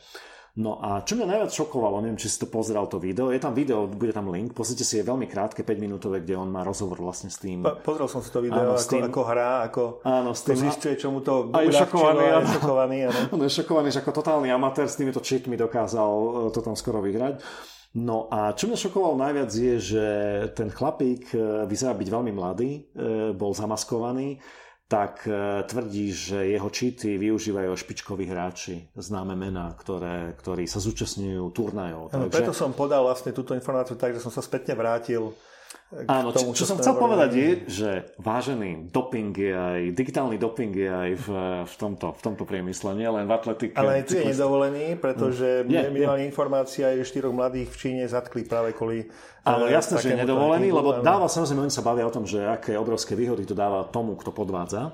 No 0.58 0.82
a 0.82 1.06
čo 1.06 1.14
mňa 1.14 1.30
najviac 1.30 1.54
šokovalo, 1.54 2.02
neviem, 2.02 2.18
či 2.18 2.34
si 2.34 2.42
to 2.42 2.50
pozeral 2.50 2.90
to 2.90 2.98
video, 2.98 3.30
je 3.30 3.38
tam 3.38 3.54
video, 3.54 3.86
bude 3.86 4.10
tam 4.10 4.34
link, 4.34 4.58
pozrite 4.58 4.82
si, 4.82 4.98
je 4.98 5.06
veľmi 5.06 5.30
krátke, 5.30 5.62
5 5.62 5.78
minútové, 5.78 6.26
kde 6.26 6.34
on 6.34 6.50
má 6.50 6.66
rozhovor 6.66 6.98
vlastne 6.98 7.30
s 7.30 7.38
tým. 7.38 7.62
Po, 7.62 7.78
pozrel 7.94 8.10
som 8.10 8.26
si 8.26 8.34
to 8.34 8.42
video, 8.42 8.58
áno, 8.58 8.74
ako, 8.74 8.90
tým, 8.90 9.06
ako 9.06 9.22
hrá, 9.22 9.52
ako 9.70 9.84
áno, 10.02 10.34
s 10.34 10.42
tým, 10.42 10.58
zistuje, 10.58 10.98
čo 10.98 11.14
mu 11.14 11.22
to 11.22 11.54
a 11.54 11.62
je 11.62 11.78
šokovaný, 11.78 12.26
a 12.26 12.38
je 12.42 12.50
šokovaný. 12.58 12.98
Áno. 13.06 13.20
On 13.38 13.42
je 13.46 13.54
šokovaný, 13.54 13.88
že 13.94 14.02
ako 14.02 14.12
totálny 14.18 14.50
amatér 14.50 14.90
s 14.90 14.98
týmito 14.98 15.22
cheatmi 15.22 15.54
dokázal 15.62 16.10
e, 16.10 16.30
to 16.50 16.60
tam 16.66 16.74
skoro 16.74 17.06
vyhrať. 17.06 17.38
No 17.94 18.26
a 18.34 18.58
čo 18.58 18.66
mňa 18.66 18.82
šokovalo 18.82 19.14
najviac 19.14 19.54
je, 19.54 19.76
že 19.78 20.06
ten 20.58 20.74
chlapík 20.74 21.38
e, 21.38 21.70
vyzerá 21.70 21.94
byť 21.94 22.08
veľmi 22.10 22.34
mladý, 22.34 22.72
e, 22.74 22.80
bol 23.38 23.54
zamaskovaný, 23.54 24.42
tak 24.88 25.28
e, 25.28 25.64
tvrdí, 25.68 26.16
že 26.16 26.48
jeho 26.56 26.72
cheaty 26.72 27.20
využívajú 27.20 27.76
špičkoví 27.76 28.24
hráči, 28.24 28.88
známe 28.96 29.36
mená, 29.36 29.76
ktoré, 29.76 30.32
ktorí 30.40 30.64
sa 30.64 30.80
zúčastňujú 30.80 31.44
turnajov. 31.52 32.16
takže... 32.16 32.32
Preto 32.32 32.56
som 32.56 32.72
podal 32.72 33.04
vlastne 33.04 33.36
túto 33.36 33.52
informáciu 33.52 34.00
tak, 34.00 34.16
že 34.16 34.24
som 34.24 34.32
sa 34.32 34.40
spätne 34.40 34.80
vrátil 34.80 35.36
Áno, 35.88 36.36
tomu, 36.36 36.52
čo, 36.52 36.68
čo 36.68 36.76
som 36.76 36.78
chcel 36.84 37.00
povedať 37.00 37.32
je, 37.32 37.50
že 37.72 37.90
vážený 38.20 38.92
doping 38.92 39.32
je 39.32 39.56
aj, 39.56 39.82
digitálny 39.96 40.36
doping 40.36 40.76
je 40.76 40.92
aj 40.92 41.12
v, 41.16 41.28
v, 41.64 41.74
tomto, 41.80 42.12
v 42.12 42.22
tomto 42.28 42.44
priemysle, 42.44 42.92
nie 42.92 43.08
len 43.08 43.24
v 43.24 43.32
atletike. 43.32 43.80
Ale 43.80 44.04
aj 44.04 44.12
tu 44.12 44.20
je 44.20 44.28
nedovolený, 44.28 45.00
pretože 45.00 45.64
mm. 45.64 45.72
je, 45.72 45.80
minimálne 45.88 46.28
informácia 46.28 46.92
je 46.92 47.08
štyroch 47.08 47.32
mladých 47.32 47.72
v 47.72 47.78
Číne 47.80 48.04
zatkli 48.04 48.44
práve 48.44 48.76
kvôli 48.76 49.08
Áno, 49.48 49.64
jasné, 49.72 50.04
že 50.04 50.12
je 50.12 50.28
nedovolený, 50.28 50.76
lebo 50.76 51.00
dáva, 51.00 51.32
samozrejme, 51.32 51.72
oni 51.72 51.72
sa 51.72 51.80
bavia 51.80 52.04
o 52.04 52.12
tom, 52.12 52.28
že 52.28 52.44
aké 52.44 52.76
obrovské 52.76 53.16
výhody 53.16 53.48
to 53.48 53.56
dáva 53.56 53.88
tomu, 53.88 54.20
kto 54.20 54.36
podvádza. 54.36 54.92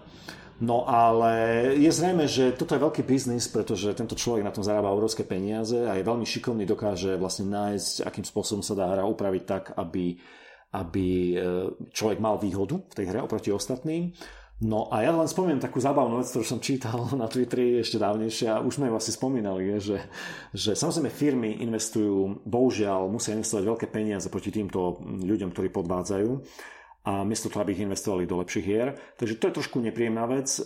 No 0.61 0.85
ale 0.85 1.73
je 1.81 1.89
zrejme, 1.89 2.29
že 2.29 2.53
toto 2.53 2.77
je 2.77 2.85
veľký 2.85 3.01
biznis, 3.01 3.49
pretože 3.49 3.97
tento 3.97 4.13
človek 4.13 4.45
na 4.45 4.53
tom 4.53 4.61
zarába 4.61 4.93
obrovské 4.93 5.25
peniaze 5.25 5.75
a 5.89 5.97
je 5.97 6.05
veľmi 6.05 6.21
šikovný, 6.21 6.69
dokáže 6.69 7.17
vlastne 7.17 7.49
nájsť, 7.49 8.05
akým 8.05 8.21
spôsobom 8.21 8.61
sa 8.61 8.77
dá 8.77 8.93
hra 8.93 9.09
upraviť 9.09 9.43
tak, 9.49 9.63
aby 9.73 10.21
aby 10.73 11.07
e, 11.33 11.35
človek 11.93 12.17
mal 12.17 12.41
výhodu 12.41 12.81
v 12.81 12.93
tej 12.97 13.05
hre 13.13 13.19
oproti 13.21 13.53
ostatným. 13.53 14.09
No 14.63 14.87
a 14.87 15.03
ja 15.03 15.11
len 15.11 15.27
spomínam 15.27 15.59
takú 15.59 15.83
zábavnú 15.83 16.23
vec, 16.23 16.31
ktorú 16.31 16.45
som 16.45 16.63
čítal 16.63 16.97
na 17.21 17.29
Twitteri 17.29 17.83
ešte 17.83 18.01
dávnejšie 18.01 18.47
a 18.49 18.63
už 18.63 18.81
sme 18.81 18.89
ju 18.89 18.95
asi 18.97 19.11
spomínali, 19.13 19.75
je, 19.75 19.93
že, 19.93 19.97
že 20.55 20.71
samozrejme 20.73 21.11
firmy 21.11 21.49
investujú, 21.61 22.41
bohužiaľ 22.47 23.11
musia 23.11 23.37
investovať 23.37 23.63
veľké 23.69 23.87
peniaze 23.93 24.27
proti 24.31 24.49
týmto 24.49 25.03
ľuďom, 25.03 25.53
ktorí 25.53 25.69
podvádzajú 25.69 26.31
a 27.03 27.27
miesto 27.27 27.51
toho, 27.51 27.67
aby 27.67 27.75
ich 27.75 27.83
investovali 27.83 28.23
do 28.23 28.39
lepších 28.39 28.63
hier. 28.63 28.95
Takže 29.19 29.35
to 29.35 29.51
je 29.51 29.57
trošku 29.59 29.83
nepríjemná 29.83 30.23
vec. 30.23 30.55
E, 30.55 30.63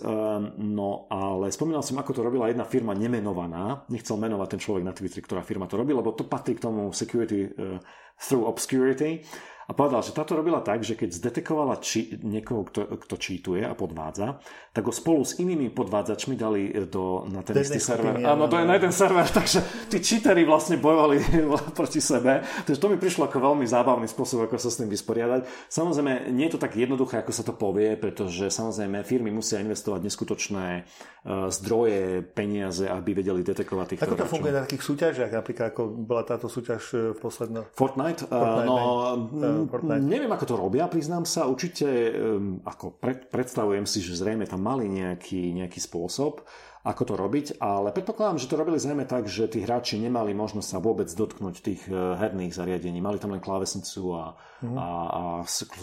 no 0.61 1.09
ale 1.09 1.49
spomínal 1.49 1.81
som, 1.81 1.97
ako 1.97 2.13
to 2.13 2.21
robila 2.21 2.45
jedna 2.45 2.61
firma 2.61 2.93
nemenovaná. 2.93 3.89
Nechcel 3.89 4.21
menovať 4.21 4.47
ten 4.53 4.61
človek 4.61 4.85
na 4.85 4.93
Twitteri, 4.93 5.25
ktorá 5.25 5.41
firma 5.41 5.65
to 5.65 5.81
robí, 5.81 5.97
lebo 5.97 6.13
to 6.13 6.29
patrí 6.29 6.53
k 6.53 6.61
tomu 6.61 6.93
security 6.93 7.49
uh, 7.49 7.81
through 8.21 8.45
obscurity 8.45 9.25
a 9.67 9.75
povedal, 9.75 9.99
že 9.99 10.15
táto 10.15 10.39
robila 10.39 10.63
tak, 10.63 10.79
že 10.79 10.95
keď 10.95 11.11
zdetekovala 11.11 11.83
či, 11.83 12.15
niekoho, 12.23 12.63
kto, 12.71 12.87
kto 13.03 13.15
čítuje 13.19 13.67
a 13.67 13.75
podvádza, 13.75 14.39
tak 14.71 14.87
ho 14.87 14.95
spolu 14.95 15.27
s 15.27 15.43
inými 15.43 15.75
podvádzačmi 15.75 16.39
dali 16.39 16.71
do, 16.87 17.27
na 17.27 17.43
ten 17.43 17.59
istý 17.59 17.83
server. 17.83 18.15
Áno, 18.23 18.47
to 18.47 18.63
je 18.63 18.65
na 18.65 18.79
jeden 18.79 18.95
server, 18.95 19.27
takže 19.43 19.59
tí 19.91 19.99
číteri 19.99 20.47
vlastne 20.47 20.79
bojovali 20.79 21.19
proti 21.79 21.99
sebe. 21.99 22.47
Takže 22.63 22.79
to 22.79 22.87
mi 22.87 22.95
prišlo 22.95 23.27
ako 23.27 23.43
veľmi 23.43 23.67
zábavný 23.67 24.07
spôsob, 24.07 24.47
ako 24.47 24.55
sa 24.55 24.71
s 24.71 24.79
tým 24.79 24.87
vysporiadať. 24.87 25.43
Samozrejme, 25.67 26.31
nie 26.31 26.47
je 26.47 26.55
to 26.55 26.63
tak 26.63 26.71
jednoduché, 26.79 27.19
ako 27.19 27.35
sa 27.35 27.43
to 27.43 27.51
povie, 27.51 27.99
pretože 27.99 28.47
samozrejme 28.47 29.03
firmy 29.03 29.35
musia 29.35 29.59
investovať 29.59 29.99
neskutočné 29.99 30.87
uh, 30.87 31.51
zdroje, 31.51 32.23
peniaze, 32.23 32.87
aby 32.87 33.19
vedeli 33.19 33.43
detekovať 33.43 33.85
tých 33.91 33.99
Ako 34.07 34.15
to 34.15 34.31
funguje 34.31 34.55
na 34.55 34.63
takých 34.63 34.83
súťažiach, 34.87 35.31
napríklad 35.35 35.75
ako 35.75 35.91
bola 35.91 36.23
táto 36.23 36.47
súťaž 36.47 36.81
e, 36.95 36.97
v 37.11 37.19
poslednom? 37.19 37.67
Fortnite? 37.75 38.31
Fortnite 38.31 38.71
no, 38.71 39.56
Fortnite? 39.65 40.05
Neviem, 40.05 40.29
ako 40.29 40.45
to 40.45 40.55
robia, 40.61 40.85
priznám 40.85 41.25
sa. 41.25 41.49
Určite 41.49 42.13
ako 42.61 43.01
pred, 43.01 43.25
predstavujem 43.33 43.89
si, 43.89 44.05
že 44.05 44.13
zrejme 44.13 44.45
tam 44.45 44.61
mali 44.61 44.85
nejaký, 44.85 45.57
nejaký 45.57 45.81
spôsob, 45.81 46.45
ako 46.87 47.03
to 47.03 47.13
robiť, 47.19 47.47
ale 47.59 47.91
predpokladám, 47.91 48.39
že 48.39 48.47
to 48.47 48.55
robili 48.55 48.79
zrejme 48.79 49.03
tak, 49.03 49.27
že 49.27 49.51
tí 49.51 49.59
hráči 49.59 49.99
nemali 49.99 50.31
možnosť 50.31 50.69
sa 50.71 50.79
vôbec 50.79 51.11
dotknúť 51.11 51.55
tých 51.59 51.81
e, 51.89 51.91
herných 51.91 52.55
zariadení. 52.55 53.03
Mali 53.03 53.19
tam 53.19 53.35
len 53.35 53.43
klávesnicu 53.43 54.15
a, 54.15 54.39
mm-hmm. 54.63 54.77
a, 54.79 54.87
a 54.87 55.21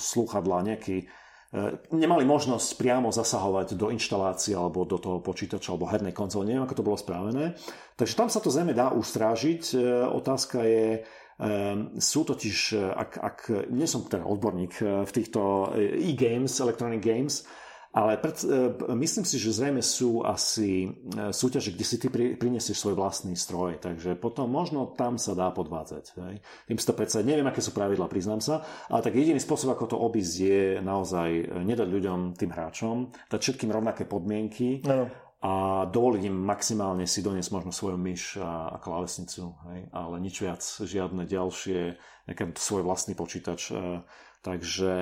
slúchadla, 0.01 0.65
nejaký 0.65 1.05
e, 1.05 1.07
nemali 1.93 2.25
možnosť 2.25 2.81
priamo 2.81 3.13
zasahovať 3.13 3.77
do 3.77 3.93
inštalácie 3.93 4.57
alebo 4.57 4.89
do 4.89 4.97
toho 4.97 5.21
počítača 5.21 5.77
alebo 5.77 5.93
hernej 5.93 6.17
konzole. 6.17 6.49
Neviem, 6.49 6.65
ako 6.65 6.79
to 6.81 6.87
bolo 6.87 6.97
správené. 6.97 7.53
Takže 8.01 8.15
tam 8.17 8.33
sa 8.33 8.41
to 8.41 8.49
zrejme 8.49 8.73
dá 8.73 8.89
ustrážiť. 8.89 9.77
E, 9.77 10.09
otázka 10.09 10.65
je, 10.65 11.05
sú 11.99 12.21
totiž, 12.23 12.57
e, 12.75 12.85
ak, 12.95 13.11
ak 13.19 13.39
nie 13.75 13.91
som 13.91 14.07
teda 14.07 14.23
odborník 14.23 14.75
e, 14.79 15.03
v 15.03 15.11
týchto 15.11 15.75
e, 15.75 15.99
e-games, 16.15 16.63
electronic 16.63 17.03
games, 17.03 17.43
ale 17.95 18.19
pred, 18.19 18.35
myslím 18.91 19.23
si, 19.23 19.39
že 19.39 19.55
zrejme 19.55 19.79
sú 19.79 20.27
asi 20.27 20.99
súťaže, 21.31 21.71
kde 21.71 21.87
si 21.87 22.03
ty 22.03 22.11
prinesieš 22.11 22.83
svoj 22.83 22.99
vlastný 22.99 23.39
stroj, 23.39 23.79
takže 23.79 24.19
potom 24.19 24.51
možno 24.51 24.99
tam 24.99 25.15
sa 25.15 25.31
dá 25.39 25.55
podvádzať. 25.55 26.05
Hej. 26.19 26.43
Tým 26.43 26.75
si 26.83 26.87
to 26.91 26.99
predsa, 26.99 27.23
neviem, 27.23 27.47
aké 27.47 27.63
sú 27.63 27.71
pravidla, 27.71 28.11
priznám 28.11 28.43
sa, 28.43 28.67
ale 28.91 28.99
tak 28.99 29.15
jediný 29.15 29.39
spôsob, 29.39 29.79
ako 29.79 29.95
to 29.95 29.97
obísť, 30.11 30.35
je 30.43 30.63
naozaj 30.83 31.63
nedať 31.63 31.87
ľuďom, 31.87 32.35
tým 32.35 32.51
hráčom, 32.51 33.15
dať 33.31 33.39
všetkým 33.39 33.71
rovnaké 33.71 34.11
podmienky 34.11 34.83
no 34.83 35.24
a 35.45 35.85
dovoliť 35.85 36.33
im 36.33 36.41
maximálne 36.41 37.05
si 37.05 37.21
doniesť 37.21 37.53
možno 37.53 37.69
svoju 37.69 38.01
myš 38.01 38.41
a, 38.41 38.73
a 38.73 38.77
klávesnicu, 38.81 39.53
hej? 39.69 39.93
ale 39.93 40.17
nič 40.17 40.41
viac, 40.41 40.65
žiadne 40.65 41.29
ďalšie, 41.29 42.01
nejaký 42.25 42.57
svoj 42.57 42.81
vlastný 42.81 43.13
počítač. 43.13 43.69
E, 43.69 44.01
takže, 44.41 44.93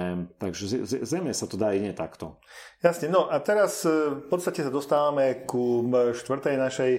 takže 0.42 0.82
zrejme 1.06 1.30
sa 1.30 1.46
to 1.46 1.54
dá 1.54 1.70
nie 1.70 1.94
takto. 1.94 2.42
Jasne, 2.82 3.06
no 3.06 3.30
a 3.30 3.38
teraz 3.38 3.86
e, 3.86 4.18
v 4.18 4.26
podstate 4.26 4.66
sa 4.66 4.74
dostávame 4.74 5.46
ku 5.46 5.86
štvrtej 6.10 6.58
našej 6.58 6.92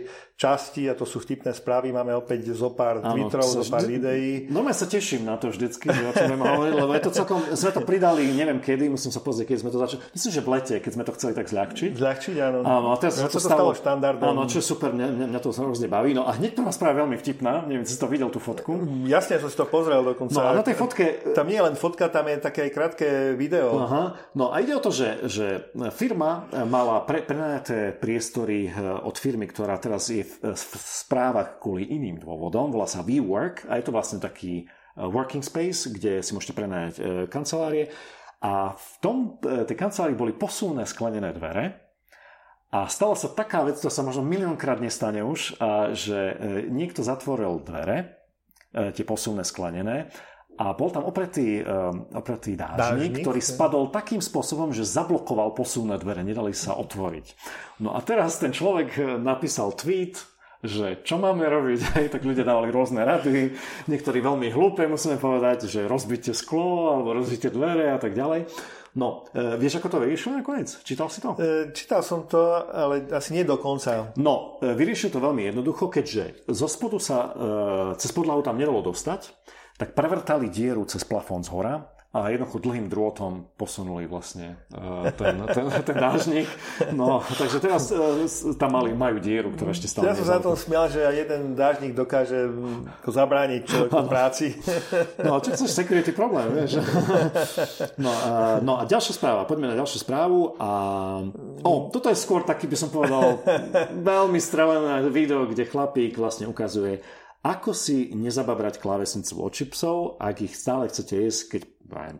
časti 0.43 0.91
a 0.91 0.93
to 0.93 1.07
sú 1.07 1.23
vtipné 1.23 1.55
správy. 1.55 1.95
Máme 1.95 2.11
opäť 2.11 2.51
zo 2.51 2.75
pár 2.75 2.99
ano, 2.99 3.15
Twitterov, 3.15 3.63
zo 3.63 3.63
pár 3.71 3.87
videí. 3.87 4.51
No 4.51 4.67
ja 4.67 4.75
sa 4.75 4.83
teším 4.83 5.23
na 5.23 5.39
to 5.39 5.47
vždycky, 5.47 5.87
že 5.87 6.03
o 6.03 6.11
čom 6.11 6.35
hovoriť, 6.35 6.73
lebo 6.75 6.91
je 6.91 7.03
to 7.07 7.11
celkom, 7.15 7.39
sme 7.55 7.71
to 7.71 7.81
pridali, 7.87 8.27
neviem 8.35 8.59
kedy, 8.59 8.91
musím 8.91 9.15
sa 9.15 9.23
pozrieť, 9.23 9.55
keď 9.55 9.57
sme 9.63 9.69
to 9.71 9.79
začali. 9.79 9.99
Myslím, 10.11 10.31
že 10.35 10.41
v 10.43 10.49
lete, 10.51 10.75
keď 10.83 10.91
sme 10.91 11.03
to 11.07 11.11
chceli 11.15 11.31
tak 11.31 11.47
zľahčiť. 11.47 11.91
Zľahčiť, 11.95 12.35
áno. 12.43 12.59
Áno, 12.67 12.87
a 12.91 12.95
teraz 12.99 13.23
sa 13.23 13.31
to 13.31 13.39
stalo, 13.39 13.71
stalo 13.71 13.71
štandardom. 13.77 14.27
Áno, 14.35 14.41
čo 14.51 14.59
je 14.59 14.65
super, 14.65 14.91
mňa, 14.91 15.31
mňa 15.31 15.39
to 15.39 15.49
hrozne 15.55 15.87
baví. 15.87 16.11
No 16.11 16.27
a 16.27 16.35
hneď 16.35 16.59
prvá 16.59 16.71
správa 16.75 17.05
veľmi 17.05 17.15
vtipná, 17.15 17.63
neviem, 17.63 17.87
si 17.87 17.95
to 17.95 18.09
videl 18.11 18.27
tú 18.27 18.43
fotku. 18.43 19.05
Jasne, 19.07 19.39
som 19.39 19.47
si 19.47 19.55
to 19.55 19.69
pozrel 19.69 20.03
dokonca. 20.03 20.35
No 20.35 20.43
a 20.43 20.51
na 20.51 20.63
tej 20.65 20.75
fotke... 20.75 21.05
Tam 21.31 21.47
nie 21.47 21.55
je 21.55 21.65
len 21.71 21.75
fotka, 21.79 22.11
tam 22.11 22.27
je 22.27 22.37
také 22.41 22.67
krátke 22.73 23.37
video. 23.37 23.79
Aha. 23.79 24.03
No 24.35 24.51
a 24.51 24.59
ide 24.59 24.75
o 24.75 24.81
to, 24.83 24.91
že, 24.91 25.29
že 25.29 25.71
firma 25.93 26.49
mala 26.67 27.05
pre, 27.05 27.21
prenajaté 27.23 27.93
priestory 27.93 28.67
eh, 28.67 28.73
od 28.81 29.15
firmy, 29.15 29.47
ktorá 29.47 29.77
teraz 29.77 30.09
je 30.09 30.32
v, 30.41 30.73
správach 30.79 31.61
kvôli 31.61 31.85
iným 31.89 32.17
dôvodom. 32.17 32.73
Volá 32.73 32.89
sa 32.89 33.05
WeWork 33.05 33.69
a 33.69 33.77
je 33.77 33.85
to 33.85 33.95
vlastne 33.95 34.17
taký 34.17 34.65
eh, 34.65 35.05
working 35.05 35.45
space, 35.45 35.91
kde 35.93 36.23
si 36.25 36.31
môžete 36.33 36.57
prenajať 36.57 36.95
eh, 36.97 37.03
kancelárie. 37.29 37.93
A 38.43 38.75
v 38.75 38.93
tom, 38.99 39.17
tej 39.39 39.71
kancelárii 39.71 40.19
boli 40.19 40.35
posunné 40.35 40.83
sklenené 40.83 41.31
dvere, 41.31 41.79
a 42.73 42.89
stala 42.89 43.13
sa 43.13 43.29
taká 43.29 43.61
vec, 43.61 43.77
to 43.77 43.87
sa 43.87 44.01
možno 44.01 44.25
miliónkrát 44.25 44.81
nestane 44.81 45.21
už, 45.21 45.61
že 45.93 46.19
niekto 46.73 47.05
zatvoril 47.05 47.61
dvere, 47.61 48.17
tie 48.73 49.05
posunné 49.05 49.45
sklenené, 49.45 50.09
a 50.53 50.73
bol 50.77 50.93
tam 50.93 51.09
opretý, 51.09 51.65
um, 51.65 52.05
opretý 52.13 52.53
dážnik, 52.53 52.77
dážnik, 52.77 53.13
ktorý 53.25 53.41
spadol 53.41 53.89
takým 53.89 54.21
spôsobom, 54.21 54.69
že 54.69 54.85
zablokoval 54.85 55.57
posúvne 55.57 55.97
dvere, 55.97 56.21
nedali 56.21 56.53
sa 56.53 56.77
otvoriť. 56.77 57.25
No 57.81 57.97
a 57.97 57.99
teraz 58.05 58.37
ten 58.37 58.53
človek 58.53 58.89
eh, 58.95 59.05
napísal 59.17 59.73
tweet, 59.73 60.21
že 60.63 61.03
čo 61.03 61.19
máme 61.19 61.43
robiť, 61.43 61.79
hej, 61.99 62.07
tak 62.13 62.23
ľudia 62.23 62.47
dávali 62.47 62.71
rôzne 62.71 63.03
rady, 63.03 63.51
niektorí 63.91 64.23
veľmi 64.23 64.53
hlúpe, 64.53 64.85
musíme 64.85 65.19
povedať, 65.19 65.67
že 65.67 65.89
rozbite 65.89 66.31
sklo 66.31 66.95
alebo 66.95 67.17
rozbite 67.17 67.51
dvere 67.51 67.91
a 67.91 67.99
tak 67.99 68.15
ďalej. 68.15 68.47
No, 68.93 69.25
e, 69.33 69.57
vieš, 69.57 69.81
ako 69.81 69.97
to 69.97 70.01
vyriešil 70.05 70.37
nakoniec? 70.37 70.69
Čítal 70.85 71.09
si 71.09 71.17
to? 71.17 71.33
E, 71.41 71.73
čítal 71.73 72.05
som 72.05 72.29
to, 72.29 72.37
ale 72.69 73.09
asi 73.09 73.33
nie 73.33 73.41
do 73.41 73.57
konca. 73.57 74.13
No, 74.21 74.61
e, 74.61 74.69
vyriešil 74.69 75.09
to 75.09 75.17
veľmi 75.17 75.49
jednoducho, 75.49 75.89
keďže 75.89 76.45
zo 76.45 76.69
spodu 76.69 77.01
sa 77.01 77.17
e, 77.17 77.29
cez 77.97 78.13
podlahu 78.13 78.45
tam 78.45 78.53
nedalo 78.53 78.85
dostať, 78.85 79.33
tak 79.77 79.97
prevrtali 79.97 80.49
dieru 80.49 80.85
cez 80.85 81.01
plafón 81.01 81.41
z 81.41 81.49
hora 81.49 81.93
a 82.13 82.29
jednoducho 82.29 82.61
dlhým 82.61 82.93
drôtom 82.93 83.57
posunuli 83.57 84.05
vlastne 84.05 84.61
uh, 84.69 85.09
ten, 85.17 85.33
ten, 85.49 85.65
ten 85.81 85.97
dážnik. 85.97 86.45
No, 86.93 87.25
takže 87.25 87.57
teraz 87.57 87.89
uh, 87.89 88.29
tam 88.53 88.77
mali, 88.77 88.93
majú 88.93 89.17
dieru, 89.17 89.49
ktorá 89.49 89.73
ešte 89.73 89.89
stále 89.89 90.13
Ja 90.13 90.17
som 90.21 90.29
sa 90.29 90.37
tom 90.37 90.53
smial, 90.53 90.93
že 90.93 91.01
jeden 91.01 91.57
dážnik 91.57 91.97
dokáže 91.97 92.45
mm, 92.45 93.01
zabrániť 93.09 93.61
človeku 93.65 94.05
práci. 94.05 94.53
No, 95.25 95.41
a 95.41 95.41
čo 95.41 95.57
chceš 95.57 95.73
security 95.73 96.13
problém, 96.13 96.53
vieš? 96.53 96.85
No, 97.97 98.13
uh, 98.13 98.61
no 98.61 98.77
a 98.77 98.85
ďalšia 98.85 99.17
správa, 99.17 99.49
poďme 99.49 99.73
na 99.73 99.75
ďalšiu 99.81 100.05
správu. 100.05 100.53
A... 100.61 100.69
O, 101.65 101.89
toto 101.89 102.13
je 102.13 102.17
skôr 102.21 102.45
taký, 102.45 102.69
by 102.69 102.77
som 102.77 102.93
povedal, 102.93 103.41
veľmi 103.89 104.37
strelené 104.37 105.01
video, 105.09 105.49
kde 105.49 105.65
chlapík 105.65 106.21
vlastne 106.21 106.45
ukazuje, 106.45 107.01
ako 107.43 107.75
si 107.75 108.15
nezababrať 108.15 108.79
klávesnicu 108.79 109.43
od 109.43 109.51
čipsov, 109.51 110.15
ak 110.15 110.47
ich 110.47 110.55
stále 110.55 110.87
chcete 110.87 111.27
jesť, 111.27 111.41
keď 111.59 111.61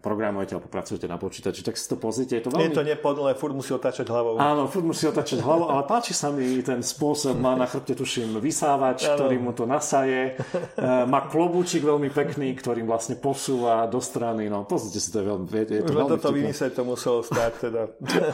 programujete 0.04 0.54
alebo 0.54 0.70
pracujete 0.70 1.08
na 1.08 1.18
počítači, 1.18 1.64
tak 1.64 1.80
si 1.80 1.88
to 1.88 1.96
pozrite. 1.96 2.36
Je 2.38 2.44
to 2.46 2.52
veľmi... 2.52 2.70
Nie 2.70 2.76
to 2.76 2.84
nepodlé, 2.84 3.34
furt 3.34 3.56
musí 3.56 3.72
otáčať 3.74 4.06
hlavou. 4.12 4.38
Áno, 4.38 4.68
furt 4.68 4.86
musí 4.86 5.08
otáčať 5.08 5.40
hlavou, 5.42 5.72
ale 5.72 5.88
páči 5.88 6.12
sa 6.12 6.30
mi 6.30 6.62
ten 6.62 6.84
spôsob. 6.84 7.40
Má 7.40 7.56
na 7.56 7.66
chrbte, 7.66 7.96
tuším, 7.98 8.38
vysávač, 8.38 9.08
ano. 9.08 9.16
ktorý 9.18 9.36
mu 9.40 9.52
to 9.56 9.66
nasaje. 9.66 10.36
E, 10.74 11.06
má 11.06 11.30
klobúčik 11.30 11.86
veľmi 11.86 12.10
pekný, 12.10 12.58
ktorým 12.58 12.90
vlastne 12.90 13.16
posúva 13.16 13.86
do 13.88 14.02
strany. 14.02 14.50
No, 14.50 14.66
pozrite 14.66 15.00
si, 15.00 15.14
to 15.14 15.22
je 15.22 15.26
veľmi... 15.30 15.46
Je, 15.48 15.64
je 15.80 15.84
to 15.86 15.96
veľmi 15.96 16.12
toto 16.18 16.30
vymyslieť 16.34 16.72
to 16.74 16.84
muselo 16.84 17.20
stať 17.22 17.52
teda. 17.70 17.82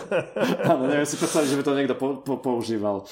Áno, 0.72 0.88
neviem 0.88 1.06
si 1.06 1.20
predstaviť, 1.20 1.48
že 1.52 1.58
by 1.60 1.64
to 1.68 1.74
niekto 1.76 1.96
po, 2.00 2.08
po, 2.24 2.40
používal. 2.40 3.06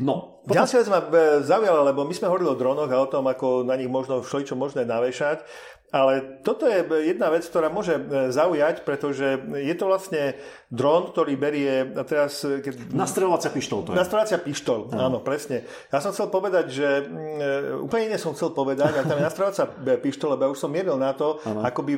No, 0.00 0.40
potom... 0.40 0.56
Ďalšia 0.56 0.80
vec 0.80 0.88
ma 0.88 1.00
e, 1.04 1.08
zaujala, 1.44 1.80
lebo 1.92 2.08
my 2.08 2.14
sme 2.16 2.32
hovorili 2.32 2.48
o 2.48 2.56
dronoch 2.56 2.88
a 2.88 2.98
o 3.04 3.10
tom, 3.10 3.28
ako 3.28 3.68
na 3.68 3.76
nich 3.76 3.92
možno 3.92 4.24
všeličo 4.24 4.56
možné 4.56 4.88
navešať. 4.88 5.44
Ale 5.90 6.38
toto 6.46 6.70
je 6.70 6.86
jedna 7.02 7.34
vec, 7.34 7.42
ktorá 7.42 7.66
môže 7.66 7.98
e, 7.98 8.30
zaujať, 8.30 8.86
pretože 8.86 9.42
je 9.42 9.74
to 9.74 9.90
vlastne 9.90 10.38
dron, 10.70 11.10
ktorý 11.10 11.34
berie 11.34 11.82
a 11.98 12.02
teraz... 12.06 12.46
E, 12.46 12.62
keď... 12.62 12.94
Nastreľovacia 12.94 13.50
pištol 13.50 13.80
to 13.82 13.88
je. 13.92 13.98
Nastreľovacia 13.98 14.38
pištol, 14.38 14.80
áno. 14.94 15.02
áno, 15.02 15.18
presne. 15.18 15.66
Ja 15.90 15.98
som 15.98 16.14
chcel 16.14 16.30
povedať, 16.30 16.70
že 16.70 16.86
e, 16.86 17.82
úplne 17.82 18.14
iné 18.14 18.16
som 18.22 18.32
chcel 18.32 18.54
povedať, 18.54 18.94
ale 18.94 19.02
tam 19.02 19.18
je 19.18 19.26
nastreľovacia 19.26 19.66
pištol, 19.98 20.38
lebo 20.38 20.46
ja 20.46 20.50
už 20.54 20.62
som 20.62 20.70
mieril 20.70 20.94
na 20.94 21.10
to, 21.10 21.42
áno. 21.42 21.66
ako 21.66 21.80
by 21.82 21.92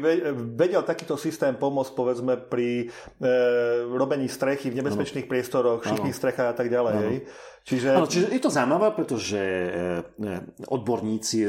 vedel 0.56 0.80
takýto 0.80 1.20
systém 1.20 1.52
pomôcť, 1.52 1.92
povedzme, 1.92 2.40
pri 2.48 2.88
e, 3.20 3.30
robení 3.92 4.26
strechy 4.26 4.72
v 4.72 4.80
nebezpečných 4.80 5.28
áno. 5.28 5.32
priestoroch, 5.36 5.84
šikných 5.84 6.16
strechách 6.16 6.48
a 6.50 6.56
tak 6.56 6.72
ďalej. 6.72 7.28
Čiže... 7.62 7.94
Ano, 7.94 8.10
čiže 8.10 8.34
je 8.34 8.42
to 8.42 8.50
zaujímavé, 8.50 8.90
pretože 8.90 9.38
e, 9.38 9.70
odborníci, 10.66 11.46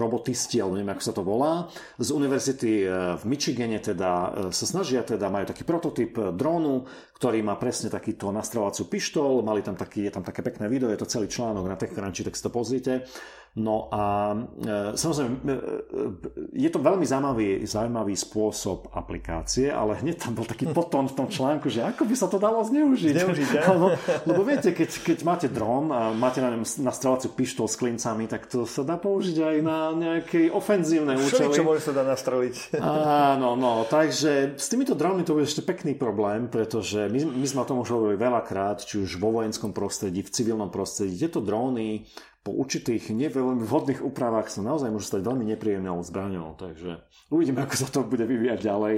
robotisti, 0.00 0.56
alebo 0.56 0.80
neviem, 0.80 0.96
ako 0.96 1.04
sa 1.04 1.12
to 1.12 1.20
volá, 1.20 1.52
z 2.00 2.08
univerzity 2.16 2.72
e, 2.80 2.84
v 3.20 3.24
Michigane 3.28 3.76
teda 3.76 4.10
e, 4.10 4.28
sa 4.56 4.64
snažia, 4.64 5.04
teda 5.04 5.28
majú 5.28 5.52
taký 5.52 5.68
prototyp 5.68 6.16
drónu, 6.60 6.84
ktorý 7.16 7.40
má 7.40 7.56
presne 7.56 7.88
takýto 7.88 8.28
nastreľovaciu 8.28 8.84
pištol, 8.92 9.40
mali 9.40 9.64
tam 9.64 9.74
taký, 9.80 10.04
je 10.04 10.12
tam 10.12 10.24
také 10.24 10.44
pekné 10.44 10.68
video, 10.68 10.92
je 10.92 11.00
to 11.00 11.08
celý 11.08 11.26
článok 11.26 11.64
na 11.64 11.76
TechCrunchi, 11.80 12.20
tak 12.20 12.36
si 12.36 12.44
to 12.44 12.52
pozrite. 12.52 13.08
No 13.58 13.90
a 13.90 14.30
e, 14.30 14.94
samozrejme, 14.94 15.34
e, 15.42 15.50
e, 15.50 15.58
je 16.54 16.70
to 16.70 16.78
veľmi 16.78 17.02
zaujímavý, 17.02 17.66
zaujímavý 17.66 18.14
spôsob 18.14 18.94
aplikácie, 18.94 19.74
ale 19.74 19.98
hneď 19.98 20.22
tam 20.22 20.38
bol 20.38 20.46
taký 20.46 20.70
potom 20.78 21.10
v 21.10 21.18
tom 21.18 21.26
článku, 21.26 21.66
že 21.66 21.82
ako 21.82 22.06
by 22.06 22.14
sa 22.14 22.30
to 22.30 22.38
dalo 22.38 22.62
zneužiť. 22.62 23.10
Zneužiť, 23.10 23.50
ja? 23.50 23.74
no, 23.74 23.90
lebo 24.30 24.46
viete, 24.46 24.70
keď, 24.70 24.90
keď 25.02 25.18
máte 25.26 25.48
dron 25.50 25.90
a 25.90 26.14
máte 26.14 26.38
na 26.38 26.54
ňom 26.54 26.62
nastrelaciu 26.62 27.34
pištol 27.34 27.66
s 27.66 27.74
klincami, 27.74 28.30
tak 28.30 28.46
to 28.46 28.70
sa 28.70 28.86
dá 28.86 28.94
použiť 28.94 29.36
aj 29.42 29.56
na 29.66 29.78
nejaké 29.98 30.46
ofenzívne 30.54 31.18
účely. 31.18 31.50
Čo 31.50 31.66
môže 31.66 31.90
sa 31.90 31.92
dá 31.92 32.06
nastreliť. 32.06 32.78
Áno, 32.78 33.58
no, 33.58 33.82
takže 33.90 34.54
s 34.54 34.70
týmito 34.70 34.94
dronmi 34.94 35.26
to 35.26 35.34
bude 35.34 35.50
ešte 35.50 35.66
pekný 35.66 35.98
problém, 35.98 36.46
pretože 36.46 37.10
my, 37.10 37.34
my 37.34 37.46
sme 37.50 37.66
o 37.66 37.68
tom 37.68 37.82
už 37.82 37.98
hovorili 37.98 38.14
veľakrát, 38.14 38.86
či 38.86 39.02
už 39.02 39.18
vo 39.18 39.42
vojenskom 39.42 39.74
prostredí, 39.74 40.22
v 40.22 40.30
civilnom 40.30 40.70
prostredí. 40.70 41.18
Tieto 41.18 41.42
dróny 41.42 42.06
po 42.40 42.56
určitých 42.56 43.12
neveľmi 43.12 43.64
vhodných 43.68 44.00
úpravách 44.00 44.48
sa 44.48 44.64
naozaj 44.64 44.88
môžu 44.88 45.12
stať 45.12 45.28
veľmi 45.28 45.44
nepríjemnou 45.52 46.00
zbraňou. 46.00 46.56
Takže 46.56 47.04
uvidíme, 47.28 47.60
ako 47.64 47.74
sa 47.76 47.88
to 47.92 48.00
bude 48.08 48.24
vyvíjať 48.24 48.64
ďalej. 48.64 48.94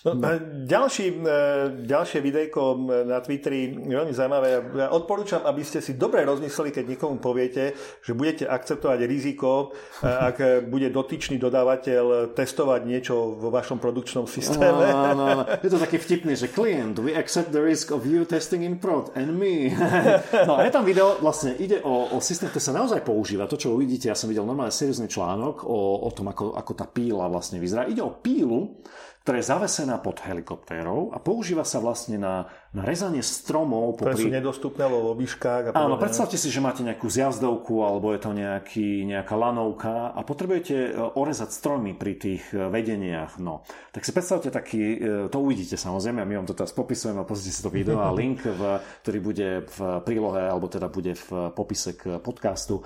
No, 0.00 0.16
ďalší, 0.64 1.06
e, 1.12 1.36
ďalšie 1.84 2.24
videjko 2.24 2.88
na 3.04 3.20
Twitteri, 3.20 3.68
veľmi 3.84 4.16
zaujímavé. 4.16 4.48
Ja 4.72 4.88
odporúčam, 4.96 5.44
aby 5.44 5.60
ste 5.60 5.84
si 5.84 6.00
dobre 6.00 6.24
rozmysleli, 6.24 6.72
keď 6.72 6.84
niekomu 6.96 7.20
poviete, 7.20 7.76
že 8.00 8.16
budete 8.16 8.48
akceptovať 8.48 9.04
riziko, 9.04 9.76
e, 10.00 10.08
ak 10.08 10.64
bude 10.72 10.88
dotyčný 10.88 11.36
dodávateľ 11.36 12.32
testovať 12.32 12.80
niečo 12.88 13.36
vo 13.36 13.52
vašom 13.52 13.76
produkčnom 13.76 14.24
systéme. 14.24 14.88
No, 14.88 15.12
no, 15.12 15.24
no. 15.36 15.44
Je 15.60 15.68
to 15.68 15.76
taký 15.76 16.00
vtipný, 16.00 16.32
že 16.32 16.48
klient, 16.48 16.96
we 16.96 17.12
accept 17.12 17.52
the 17.52 17.60
risk 17.60 17.92
of 17.92 18.08
you 18.08 18.24
testing 18.24 18.64
in 18.64 18.80
prod 18.80 19.12
and 19.12 19.36
me. 19.36 19.68
no 20.48 20.56
a 20.56 20.64
je 20.64 20.72
tam 20.72 20.88
video, 20.88 21.20
vlastne 21.20 21.52
ide 21.60 21.84
o, 21.84 22.16
o 22.16 22.24
systém, 22.24 22.48
ktorý 22.48 22.64
sa 22.64 22.72
naozaj 22.72 23.04
používa. 23.04 23.44
To, 23.44 23.60
čo 23.60 23.76
uvidíte, 23.76 24.08
ja 24.08 24.16
som 24.16 24.32
videl 24.32 24.48
normálne 24.48 24.72
seriózny 24.72 25.12
článok 25.12 25.68
o, 25.68 26.08
o 26.08 26.10
tom, 26.16 26.32
ako, 26.32 26.56
ako 26.56 26.72
tá 26.72 26.88
píla 26.88 27.28
vlastne 27.28 27.60
vyzerá. 27.60 27.84
Ide 27.84 28.00
o 28.00 28.16
pílu, 28.16 28.80
ktorá 29.20 29.36
je 29.36 29.52
zavesená 29.52 30.00
pod 30.00 30.24
helikoptérou 30.24 31.12
a 31.12 31.20
používa 31.20 31.60
sa 31.60 31.76
vlastne 31.76 32.16
na, 32.16 32.48
na 32.72 32.88
rezanie 32.88 33.20
stromov. 33.20 34.00
Ktoré 34.00 34.16
popri... 34.16 34.24
sú 34.24 34.32
nedostupné 34.32 34.84
vo 34.88 35.12
výškach. 35.12 35.76
A 35.76 35.76
Áno, 35.76 36.00
predstavte 36.00 36.40
si, 36.40 36.48
že 36.48 36.64
máte 36.64 36.80
nejakú 36.80 37.04
zjazdovku 37.04 37.84
alebo 37.84 38.16
je 38.16 38.20
to 38.24 38.32
nejaký, 38.32 39.04
nejaká 39.04 39.36
lanovka 39.36 40.16
a 40.16 40.20
potrebujete 40.24 40.76
e, 40.88 40.90
orezať 40.96 41.52
stromy 41.52 41.92
pri 41.92 42.16
tých 42.16 42.48
e, 42.56 42.72
vedeniach. 42.72 43.36
No. 43.36 43.60
Tak 43.92 44.08
si 44.08 44.16
predstavte 44.16 44.48
taký, 44.48 44.96
e, 44.96 44.98
to 45.28 45.36
uvidíte 45.36 45.76
samozrejme, 45.76 46.24
my 46.24 46.40
vám 46.40 46.48
to 46.48 46.56
teraz 46.56 46.72
popisujeme 46.72 47.20
a 47.20 47.28
pozrite 47.28 47.52
si 47.52 47.60
to 47.60 47.68
video 47.68 48.00
a 48.00 48.16
link, 48.20 48.40
v, 48.40 48.80
ktorý 49.04 49.18
bude 49.20 49.48
v 49.68 49.78
prílohe 50.08 50.48
alebo 50.48 50.64
teda 50.72 50.88
bude 50.88 51.12
v 51.12 51.52
popise 51.52 51.92
k 51.92 52.16
podcastu 52.24 52.80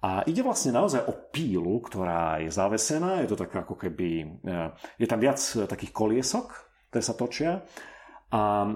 a 0.00 0.24
ide 0.24 0.40
vlastne 0.40 0.72
naozaj 0.72 1.04
o 1.04 1.12
pílu, 1.28 1.76
ktorá 1.84 2.40
je 2.40 2.48
zavesená, 2.48 3.20
je 3.20 3.28
to 3.28 3.36
tak 3.36 3.52
ako 3.52 3.76
keby, 3.76 4.40
e, 4.40 4.56
je 4.96 5.06
tam 5.08 5.20
viac 5.20 5.36
takých 5.68 5.92
koliesok, 5.92 6.46
ktoré 6.88 7.02
sa 7.04 7.12
točia. 7.12 7.60
A 8.32 8.64
e, 8.64 8.72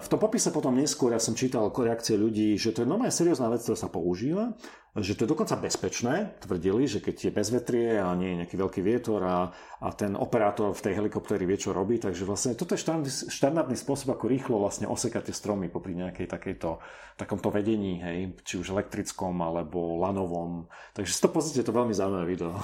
v 0.00 0.08
tom 0.08 0.16
popise 0.16 0.48
potom 0.48 0.72
neskôr 0.72 1.12
ja 1.12 1.20
som 1.20 1.36
čítal 1.36 1.68
reakcie 1.68 2.16
ľudí, 2.16 2.56
že 2.56 2.72
to 2.72 2.80
je 2.80 2.88
normálne 2.88 3.12
seriózna 3.12 3.52
vec, 3.52 3.60
ktorá 3.60 3.76
sa 3.76 3.92
používa 3.92 4.56
že 4.94 5.18
to 5.18 5.26
je 5.26 5.32
dokonca 5.34 5.58
bezpečné, 5.58 6.38
tvrdili, 6.38 6.86
že 6.86 7.02
keď 7.02 7.26
je 7.26 7.32
bezvetrie 7.34 7.98
a 7.98 8.14
nie 8.14 8.30
je 8.30 8.38
nejaký 8.46 8.54
veľký 8.54 8.78
vietor 8.78 9.26
a, 9.26 9.50
a 9.82 9.88
ten 9.90 10.14
operátor 10.14 10.70
v 10.70 10.84
tej 10.86 11.02
helikoptéri 11.02 11.42
vie, 11.42 11.58
čo 11.58 11.74
robí, 11.74 11.98
takže 11.98 12.22
vlastne 12.22 12.54
toto 12.54 12.78
je 12.78 12.86
štandardný 13.26 13.74
spôsob, 13.74 14.14
ako 14.14 14.30
rýchlo 14.30 14.62
vlastne 14.62 14.86
osekať 14.86 15.30
tie 15.30 15.34
stromy 15.34 15.66
popri 15.66 15.98
nejakej 15.98 16.30
takejto, 16.30 16.78
takomto 17.18 17.50
vedení, 17.50 17.98
hej, 18.06 18.38
či 18.46 18.54
už 18.62 18.70
elektrickom 18.70 19.34
alebo 19.42 19.98
lanovom. 19.98 20.70
Takže 20.94 21.10
si 21.10 21.18
to 21.18 21.26
pozrite, 21.26 21.66
to 21.66 21.74
veľmi 21.74 21.90
zaujímavé 21.90 22.26
video. 22.30 22.54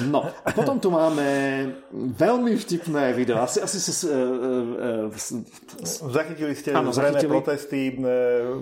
No, 0.00 0.24
a 0.24 0.48
potom 0.56 0.80
tu 0.80 0.88
máme 0.88 1.28
veľmi 1.92 2.56
vtipné 2.56 3.12
video. 3.12 3.44
Asi, 3.44 3.60
asi 3.60 3.76
si... 3.76 4.08
Uh, 4.08 5.12
uh, 5.12 6.08
zachytili 6.08 6.56
ste 6.56 6.72
áno, 6.72 6.96
zachytili, 6.96 7.28
protesty, 7.28 7.82
uh, 8.00 8.56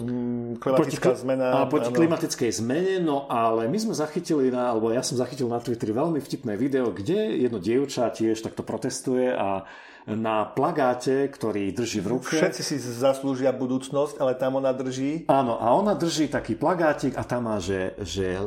klimatická 0.58 1.14
proti, 1.14 1.22
zmena. 1.22 1.70
Proti 1.70 1.90
klimatickej 2.00 2.50
zmene, 2.64 2.96
no 3.04 3.28
ale 3.28 3.68
my 3.68 3.78
sme 3.78 3.94
zachytili, 3.94 4.48
na, 4.48 4.72
alebo 4.72 4.88
ja 4.88 5.04
som 5.04 5.20
zachytil 5.20 5.46
na 5.52 5.60
Twitteri 5.60 5.92
veľmi 5.92 6.18
vtipné 6.18 6.56
video, 6.56 6.88
kde 6.88 7.36
jedno 7.44 7.60
dievča 7.60 8.08
tiež 8.08 8.40
takto 8.40 8.64
protestuje 8.64 9.28
a 9.30 9.68
na 10.08 10.48
plagáte, 10.48 11.28
ktorý 11.28 11.70
drží 11.76 12.00
v 12.00 12.08
ruke. 12.16 12.34
Všetci 12.40 12.62
si 12.64 12.76
zaslúžia 12.80 13.52
budúcnosť, 13.52 14.16
ale 14.16 14.32
tam 14.38 14.56
ona 14.56 14.72
drží. 14.72 15.28
Áno, 15.28 15.60
a 15.60 15.76
ona 15.76 15.92
drží 15.92 16.32
taký 16.32 16.56
plagátik 16.56 17.14
a 17.20 17.22
tam 17.26 17.50
má, 17.50 17.60
že, 17.60 17.94
že 18.00 18.38
e, 18.38 18.42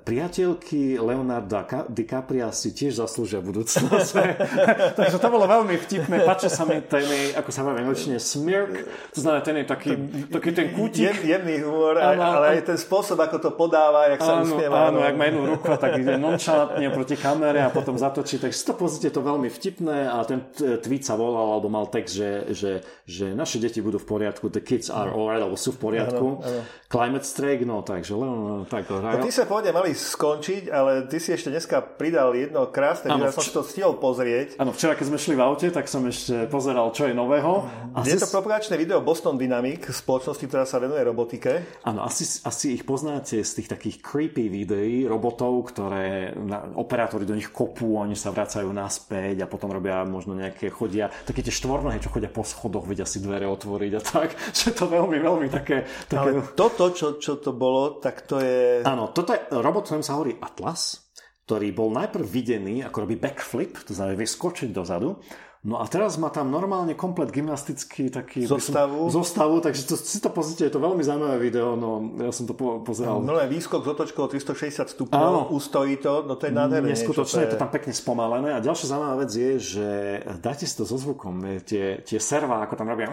priateľky 0.00 0.96
Leonarda 0.96 1.86
DiCapria 1.92 2.48
si 2.54 2.72
tiež 2.72 3.04
zaslúžia 3.04 3.44
budúcnosť. 3.44 4.12
Takže 4.98 5.18
to 5.20 5.28
bolo 5.28 5.44
veľmi 5.44 5.76
vtipné. 5.76 6.24
Páči 6.24 6.48
sa 6.48 6.64
mi 6.64 6.80
ten, 6.80 7.04
ako 7.36 7.50
sa 7.52 7.62
nočne, 7.66 8.16
smirk. 8.16 8.72
To 9.12 9.18
znamená, 9.20 9.40
ten 9.44 9.56
je 9.60 9.66
taký, 9.68 9.92
taký 10.32 10.50
ten 10.56 10.72
kútik. 10.72 11.04
Jem, 11.04 11.18
jemný 11.36 11.60
humor, 11.62 12.00
áno, 12.00 12.40
ale 12.40 12.60
aj 12.60 12.74
ten 12.74 12.78
spôsob, 12.94 13.18
ako 13.26 13.36
to 13.42 13.50
podáva, 13.58 14.06
jak 14.06 14.22
sa 14.22 14.38
áno, 14.38 14.46
usmieva. 14.46 14.86
Áno, 14.86 15.02
ak 15.02 15.18
má 15.18 15.26
jednu 15.26 15.42
ruku, 15.50 15.66
tak 15.74 15.98
ide 15.98 16.14
nonchalantne 16.14 16.86
proti 16.94 17.18
kamere 17.18 17.58
a 17.58 17.74
potom 17.74 17.98
zatočí. 17.98 18.38
Si 18.38 18.62
to 18.62 18.78
pozrite, 18.78 19.10
to 19.10 19.18
veľmi 19.18 19.50
vtipné 19.50 20.06
a 20.06 20.22
ten 20.22 20.46
tweet 20.54 21.02
sa 21.02 21.18
volal, 21.18 21.58
alebo 21.58 21.66
mal 21.66 21.90
text, 21.90 22.14
že, 22.14 22.54
že, 22.54 22.72
že 23.02 23.34
naše 23.34 23.58
deti 23.58 23.82
budú 23.82 23.98
v 23.98 24.06
poriadku, 24.06 24.46
the 24.46 24.62
kids 24.62 24.94
are 24.94 25.10
alright, 25.10 25.42
alebo 25.42 25.58
sú 25.58 25.74
v 25.74 25.90
poriadku. 25.90 26.38
Ano, 26.38 26.46
ano. 26.46 26.62
Climate 26.86 27.26
strike, 27.26 27.66
no 27.66 27.82
takže 27.82 28.14
len 28.14 28.30
no, 28.30 28.62
tak. 28.70 28.86
No, 28.86 29.18
ty 29.18 29.34
sa 29.34 29.50
pôvodne 29.50 29.74
mali 29.74 29.90
skončiť, 29.90 30.70
ale 30.70 31.10
ty 31.10 31.18
si 31.18 31.34
ešte 31.34 31.50
dneska 31.50 31.82
pridal 31.98 32.30
jedno 32.38 32.70
krásne 32.70 33.10
video, 33.10 33.26
ja 33.26 33.34
som 33.34 33.42
si 33.42 33.50
to 33.50 33.66
stihol 33.66 33.98
pozrieť. 33.98 34.54
Áno, 34.62 34.70
včera 34.70 34.94
keď 34.94 35.10
sme 35.10 35.18
šli 35.18 35.34
v 35.34 35.42
aute, 35.42 35.66
tak 35.74 35.90
som 35.90 36.06
ešte 36.06 36.46
pozeral, 36.46 36.94
čo 36.94 37.10
je 37.10 37.14
nového. 37.18 37.66
Asi... 37.98 38.14
Je 38.14 38.22
to 38.22 38.30
propagačné 38.30 38.78
video 38.78 39.02
Boston 39.02 39.34
Dynamic, 39.34 39.90
spoločnosti, 39.90 40.46
ktorá 40.46 40.62
sa 40.62 40.78
venuje 40.78 41.02
robotike. 41.02 41.82
Áno, 41.82 42.06
asi, 42.06 42.22
asi 42.46 42.78
ich 42.78 42.83
poznáte 42.84 43.40
z 43.40 43.52
tých 43.58 43.68
takých 43.72 43.96
creepy 44.04 44.52
videí 44.52 45.08
robotov, 45.08 45.72
ktoré 45.72 46.36
operátori 46.76 47.24
do 47.24 47.34
nich 47.34 47.48
kopú, 47.48 47.96
oni 47.96 48.14
sa 48.14 48.30
vracajú 48.30 48.68
naspäť 48.70 49.44
a 49.44 49.50
potom 49.50 49.72
robia 49.72 50.04
možno 50.04 50.36
nejaké 50.36 50.68
chodia, 50.68 51.08
také 51.24 51.40
tie 51.40 51.50
štvornohy, 51.50 51.98
čo 51.98 52.12
chodia 52.12 52.28
po 52.28 52.44
schodoch, 52.44 52.84
vedia 52.84 53.08
si 53.08 53.24
dvere 53.24 53.48
otvoriť 53.48 53.92
a 53.96 54.02
tak, 54.04 54.28
že 54.58 54.76
to 54.76 54.86
veľmi, 54.86 55.18
veľmi 55.18 55.48
také... 55.48 55.88
také... 56.06 56.20
Ale 56.20 56.44
toto, 56.52 56.92
čo, 56.92 57.16
čo 57.16 57.40
to 57.40 57.56
bolo, 57.56 57.98
tak 57.98 58.28
to 58.28 58.38
je... 58.38 58.84
Áno, 58.84 59.10
toto 59.10 59.32
je 59.32 59.40
robot, 59.50 59.88
ktorým 59.88 60.04
sa 60.04 60.20
hovorí 60.20 60.36
Atlas, 60.38 61.10
ktorý 61.48 61.72
bol 61.72 61.88
najprv 61.92 62.24
videný, 62.24 62.84
ako 62.84 63.08
robí 63.08 63.16
backflip, 63.16 63.84
to 63.84 63.92
znamená 63.96 64.16
vie 64.20 64.28
skočiť 64.28 64.68
dozadu 64.72 65.16
No 65.64 65.80
a 65.80 65.88
teraz 65.88 66.20
má 66.20 66.28
tam 66.28 66.52
normálne 66.52 66.92
komplet 66.92 67.32
gymnastický 67.32 68.12
taký... 68.12 68.44
Zostavu. 68.44 69.08
Som, 69.08 69.24
zostavu, 69.24 69.64
takže 69.64 69.88
to, 69.88 69.96
si 69.96 70.20
to 70.20 70.28
pozrite, 70.28 70.68
je 70.68 70.68
to 70.68 70.76
veľmi 70.76 71.00
zaujímavé 71.00 71.40
video, 71.40 71.72
no 71.72 72.04
ja 72.20 72.28
som 72.36 72.44
to 72.44 72.52
po, 72.52 72.84
pozeral. 72.84 73.24
No 73.24 73.40
je 73.40 73.48
výskok 73.48 73.80
s 73.80 73.88
otočkou 73.96 74.28
360 74.28 74.92
stupňov, 74.92 75.24
Áno. 75.24 75.48
ustojí 75.56 75.96
to, 75.96 76.20
no 76.28 76.36
to 76.36 76.52
je 76.52 76.52
nádherné. 76.52 76.92
Neskutočné, 76.92 77.48
je... 77.48 77.56
to 77.56 77.56
tam 77.56 77.72
pekne 77.72 77.96
spomalené 77.96 78.52
a 78.52 78.60
ďalšia 78.60 78.92
zaujímavá 78.92 79.16
vec 79.24 79.32
je, 79.32 79.50
že 79.56 79.88
dajte 80.36 80.68
si 80.68 80.74
to 80.76 80.84
so 80.84 81.00
zvukom, 81.00 81.64
tie, 81.64 82.04
tie 82.04 82.20
serva, 82.20 82.60
ako 82.68 82.84
tam 82.84 82.92
robia, 82.92 83.08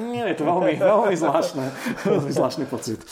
nie, 0.00 0.24
je 0.24 0.36
to 0.40 0.48
veľmi, 0.48 0.80
veľmi 1.04 1.16
zvláštne, 1.20 1.64
veľmi 2.08 2.32
zvláštny 2.32 2.64
pocit. 2.64 3.04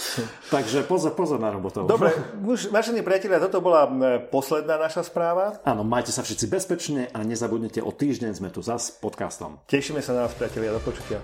Takže 0.49 0.89
pozor, 0.89 1.13
pozor 1.13 1.37
na 1.37 1.53
robotov. 1.53 1.85
Dobre, 1.85 2.17
už, 2.41 2.73
vážení 2.73 3.05
priatelia, 3.05 3.37
toto 3.37 3.61
bola 3.61 3.85
posledná 4.33 4.81
naša 4.81 5.05
správa. 5.05 5.61
Áno, 5.69 5.85
majte 5.85 6.09
sa 6.09 6.25
všetci 6.25 6.49
bezpečne 6.49 7.13
a 7.13 7.21
nezabudnite, 7.21 7.85
o 7.85 7.93
týždeň 7.93 8.33
sme 8.33 8.49
tu 8.49 8.65
za 8.65 8.78
s 8.79 8.95
podcastom. 8.95 9.59
Tešíme 9.67 9.99
sa 9.99 10.15
na 10.15 10.25
vás, 10.25 10.39
priatelia, 10.39 10.71
do 10.71 10.81
počutia. 10.81 11.19